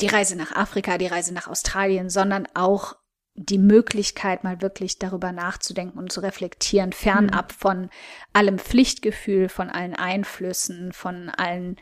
die 0.00 0.06
Reise 0.06 0.36
nach 0.36 0.52
Afrika, 0.52 0.98
die 0.98 1.06
Reise 1.06 1.34
nach 1.34 1.48
Australien, 1.48 2.08
sondern 2.08 2.46
auch 2.54 2.94
die 3.36 3.58
Möglichkeit, 3.58 4.44
mal 4.44 4.62
wirklich 4.62 4.98
darüber 4.98 5.30
nachzudenken 5.30 5.98
und 5.98 6.10
zu 6.10 6.20
reflektieren, 6.20 6.92
fernab 6.92 7.52
mhm. 7.52 7.56
von 7.56 7.90
allem 8.32 8.58
Pflichtgefühl, 8.58 9.48
von 9.48 9.68
allen 9.68 9.94
Einflüssen, 9.94 10.92
von 10.92 11.28
allen 11.28 11.76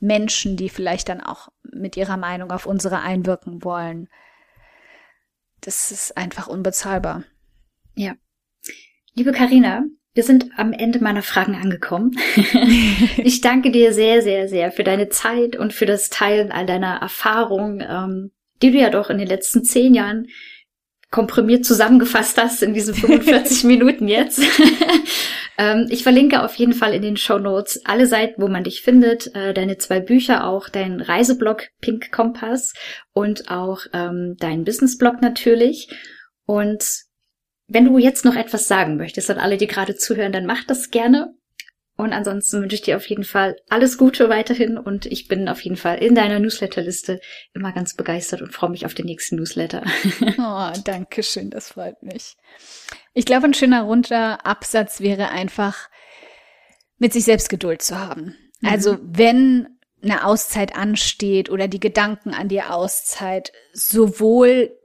Menschen, 0.00 0.56
die 0.56 0.68
vielleicht 0.68 1.08
dann 1.08 1.20
auch 1.20 1.48
mit 1.62 1.96
ihrer 1.96 2.16
Meinung 2.16 2.50
auf 2.50 2.66
unsere 2.66 3.00
einwirken 3.00 3.64
wollen. 3.64 4.08
Das 5.60 5.90
ist 5.90 6.16
einfach 6.16 6.48
unbezahlbar. 6.48 7.24
Ja. 7.94 8.14
Liebe 9.14 9.32
Karina, 9.32 9.84
wir 10.12 10.22
sind 10.22 10.50
am 10.56 10.72
Ende 10.72 10.98
meiner 11.00 11.22
Fragen 11.22 11.54
angekommen. 11.54 12.18
ich 13.16 13.40
danke 13.40 13.70
dir 13.70 13.92
sehr, 13.92 14.22
sehr, 14.22 14.48
sehr 14.48 14.72
für 14.72 14.84
deine 14.84 15.08
Zeit 15.08 15.56
und 15.56 15.72
für 15.72 15.86
das 15.86 16.10
Teilen 16.10 16.52
all 16.52 16.66
deiner 16.66 16.96
Erfahrungen, 16.96 17.84
ähm, 17.88 18.32
die 18.62 18.70
du 18.70 18.78
ja 18.78 18.90
doch 18.90 19.08
in 19.08 19.18
den 19.18 19.28
letzten 19.28 19.64
zehn 19.64 19.94
Jahren 19.94 20.26
komprimiert 21.16 21.64
zusammengefasst 21.64 22.36
hast 22.36 22.62
in 22.62 22.74
diesen 22.74 22.92
45 22.92 23.64
Minuten 23.64 24.06
jetzt. 24.06 24.38
ähm, 25.58 25.86
ich 25.88 26.02
verlinke 26.02 26.42
auf 26.42 26.54
jeden 26.56 26.74
Fall 26.74 26.92
in 26.92 27.00
den 27.00 27.16
Show 27.16 27.38
Notes 27.38 27.80
alle 27.86 28.06
Seiten, 28.06 28.42
wo 28.42 28.48
man 28.48 28.64
dich 28.64 28.82
findet, 28.82 29.34
äh, 29.34 29.54
deine 29.54 29.78
zwei 29.78 29.98
Bücher 30.00 30.46
auch, 30.46 30.68
dein 30.68 31.00
Reiseblog 31.00 31.68
Pink 31.80 32.12
Kompass 32.12 32.74
und 33.14 33.50
auch 33.50 33.86
ähm, 33.94 34.36
dein 34.38 34.64
Businessblog 34.64 35.22
natürlich. 35.22 35.88
Und 36.44 36.84
wenn 37.66 37.86
du 37.86 37.96
jetzt 37.96 38.26
noch 38.26 38.36
etwas 38.36 38.68
sagen 38.68 38.98
möchtest 38.98 39.30
an 39.30 39.38
alle, 39.38 39.56
die 39.56 39.68
gerade 39.68 39.96
zuhören, 39.96 40.32
dann 40.32 40.44
mach 40.44 40.64
das 40.64 40.90
gerne. 40.90 41.34
Und 41.96 42.12
ansonsten 42.12 42.60
wünsche 42.60 42.74
ich 42.74 42.82
dir 42.82 42.96
auf 42.96 43.06
jeden 43.06 43.24
Fall 43.24 43.56
alles 43.70 43.96
Gute 43.96 44.28
weiterhin 44.28 44.76
und 44.76 45.06
ich 45.06 45.28
bin 45.28 45.48
auf 45.48 45.62
jeden 45.62 45.76
Fall 45.76 45.96
in 45.98 46.14
deiner 46.14 46.38
Newsletterliste 46.38 47.20
immer 47.54 47.72
ganz 47.72 47.94
begeistert 47.94 48.42
und 48.42 48.52
freue 48.52 48.70
mich 48.70 48.84
auf 48.84 48.92
den 48.92 49.06
nächsten 49.06 49.36
Newsletter. 49.36 49.82
oh, 50.38 50.72
danke 50.84 51.22
schön, 51.22 51.48
das 51.48 51.70
freut 51.70 52.02
mich. 52.02 52.36
Ich 53.14 53.24
glaube, 53.24 53.46
ein 53.46 53.54
schöner 53.54 53.82
runder 53.82 54.44
Absatz 54.44 55.00
wäre 55.00 55.30
einfach, 55.30 55.88
mit 56.98 57.12
sich 57.12 57.24
selbst 57.24 57.48
Geduld 57.48 57.82
zu 57.82 57.98
haben. 57.98 58.36
Mhm. 58.60 58.68
Also 58.68 58.98
wenn 59.00 59.68
eine 60.02 60.24
Auszeit 60.24 60.76
ansteht 60.76 61.50
oder 61.50 61.68
die 61.68 61.80
Gedanken 61.80 62.34
an 62.34 62.48
die 62.48 62.62
Auszeit 62.62 63.52
sowohl 63.72 64.76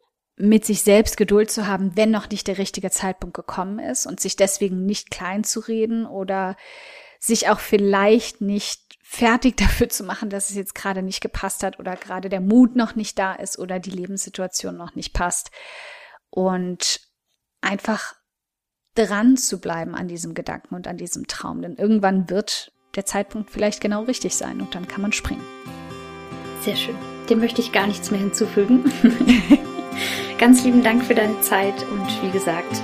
mit 0.41 0.65
sich 0.65 0.81
selbst 0.81 1.17
Geduld 1.17 1.51
zu 1.51 1.67
haben, 1.67 1.95
wenn 1.95 2.11
noch 2.11 2.29
nicht 2.29 2.47
der 2.47 2.57
richtige 2.57 2.91
Zeitpunkt 2.91 3.35
gekommen 3.35 3.79
ist 3.79 4.05
und 4.05 4.19
sich 4.19 4.35
deswegen 4.35 4.85
nicht 4.85 5.11
klein 5.11 5.43
zu 5.43 5.59
reden 5.59 6.05
oder 6.05 6.55
sich 7.19 7.49
auch 7.49 7.59
vielleicht 7.59 8.41
nicht 8.41 8.97
fertig 9.03 9.57
dafür 9.57 9.89
zu 9.89 10.03
machen, 10.03 10.29
dass 10.29 10.49
es 10.49 10.55
jetzt 10.55 10.75
gerade 10.75 11.03
nicht 11.03 11.21
gepasst 11.21 11.63
hat 11.63 11.79
oder 11.79 11.95
gerade 11.95 12.29
der 12.29 12.41
Mut 12.41 12.75
noch 12.75 12.95
nicht 12.95 13.19
da 13.19 13.33
ist 13.33 13.59
oder 13.59 13.79
die 13.79 13.91
Lebenssituation 13.91 14.75
noch 14.75 14.95
nicht 14.95 15.13
passt. 15.13 15.51
Und 16.29 17.01
einfach 17.61 18.15
dran 18.95 19.37
zu 19.37 19.59
bleiben 19.59 19.95
an 19.95 20.07
diesem 20.07 20.33
Gedanken 20.33 20.75
und 20.75 20.87
an 20.87 20.97
diesem 20.97 21.27
Traum. 21.27 21.61
Denn 21.61 21.75
irgendwann 21.75 22.29
wird 22.29 22.73
der 22.95 23.05
Zeitpunkt 23.05 23.51
vielleicht 23.51 23.81
genau 23.81 24.03
richtig 24.03 24.35
sein 24.35 24.61
und 24.61 24.75
dann 24.75 24.87
kann 24.87 25.01
man 25.01 25.11
springen. 25.11 25.43
Sehr 26.61 26.75
schön. 26.75 26.95
Dem 27.29 27.39
möchte 27.39 27.61
ich 27.61 27.71
gar 27.71 27.87
nichts 27.87 28.11
mehr 28.11 28.19
hinzufügen. 28.19 28.91
Ganz 30.37 30.63
lieben 30.63 30.83
Dank 30.83 31.03
für 31.03 31.15
deine 31.15 31.39
Zeit 31.41 31.85
und 31.91 32.23
wie 32.23 32.31
gesagt, 32.31 32.81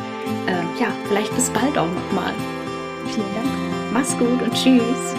äh, 0.47 0.81
ja, 0.81 0.87
vielleicht 1.07 1.33
bis 1.35 1.49
bald 1.49 1.77
auch 1.77 1.87
nochmal. 1.87 2.33
Vielen 3.07 3.33
Dank. 3.33 3.47
Mach's 3.93 4.17
gut 4.17 4.41
und 4.41 4.53
tschüss. 4.53 5.15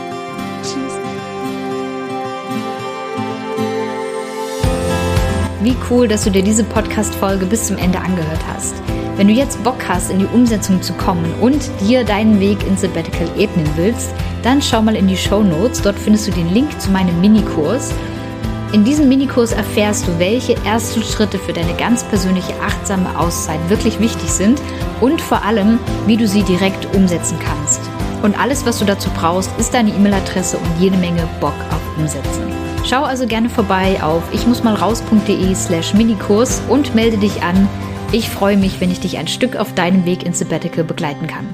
Tschüss. 0.63 0.99
Wie 5.61 5.75
cool, 5.91 6.07
dass 6.07 6.25
du 6.25 6.31
dir 6.31 6.43
diese 6.43 6.63
Podcast-Folge 6.63 7.45
bis 7.45 7.67
zum 7.67 7.77
Ende 7.77 7.99
angehört 7.99 8.41
hast. 8.47 8.77
Wenn 9.17 9.27
du 9.27 9.35
jetzt 9.35 9.63
Bock 9.65 9.89
hast, 9.89 10.13
in 10.13 10.21
die 10.21 10.27
Umsetzung 10.27 10.81
zu 10.81 10.93
kommen 10.93 11.35
und 11.41 11.69
dir 11.81 12.05
deinen 12.05 12.39
Weg 12.39 12.65
ins 12.65 12.83
Sabbatical 12.83 13.29
ebnen 13.37 13.69
willst, 13.75 14.11
dann 14.45 14.63
schau 14.63 14.81
mal 14.81 14.95
in 14.95 15.09
die 15.09 15.17
Show 15.17 15.43
Notes. 15.43 15.83
Dort 15.83 15.99
findest 15.99 16.29
du 16.29 16.31
den 16.31 16.55
Link 16.55 16.81
zu 16.81 16.93
meinem 16.93 17.21
Minikurs. 17.21 17.93
In 18.73 18.85
diesem 18.85 19.09
Minikurs 19.09 19.53
erfährst 19.53 20.07
du, 20.07 20.19
welche 20.19 20.55
ersten 20.67 21.03
Schritte 21.03 21.39
für 21.39 21.55
deine 21.55 21.73
ganz 21.75 22.05
persönliche 22.05 22.53
achtsame 22.61 23.19
Auszeit 23.19 23.59
wirklich 23.71 23.99
wichtig 23.99 24.29
sind 24.29 24.61
und 25.01 25.23
vor 25.23 25.43
allem, 25.43 25.79
wie 26.07 26.19
du 26.19 26.29
sie 26.29 26.43
direkt 26.43 26.95
umsetzen 26.95 27.39
kannst. 27.39 27.81
Und 28.23 28.39
alles, 28.39 28.67
was 28.67 28.79
du 28.79 28.85
dazu 28.85 29.09
brauchst, 29.11 29.51
ist 29.59 29.73
deine 29.73 29.91
E-Mail-Adresse 29.91 30.59
und 30.59 30.81
jede 30.81 30.99
Menge 30.99 31.27
Bock 31.41 31.55
auf 31.71 31.81
Umsetzen. 31.97 32.43
Schau 32.85 33.05
also 33.05 33.27
gerne 33.27 33.49
vorbei 33.49 34.03
auf 34.03 34.23
ichmussmalraus.de 34.35 35.55
slash 35.55 35.95
Minikurs 35.95 36.61
und 36.69 36.95
melde 36.95 37.17
dich 37.17 37.43
an. 37.43 37.69
Ich 38.13 38.29
freue 38.29 38.59
mich, 38.59 38.81
wenn 38.81 38.91
ich 38.91 39.01
dich 39.01 39.17
ein 39.17 39.29
Stück 39.29 39.57
auf 39.57 39.75
deinem 39.75 40.05
Weg 40.05 40.27
ins 40.27 40.41
Sabbatical 40.41 40.85
begleiten 40.85 41.27
kann. 41.27 41.47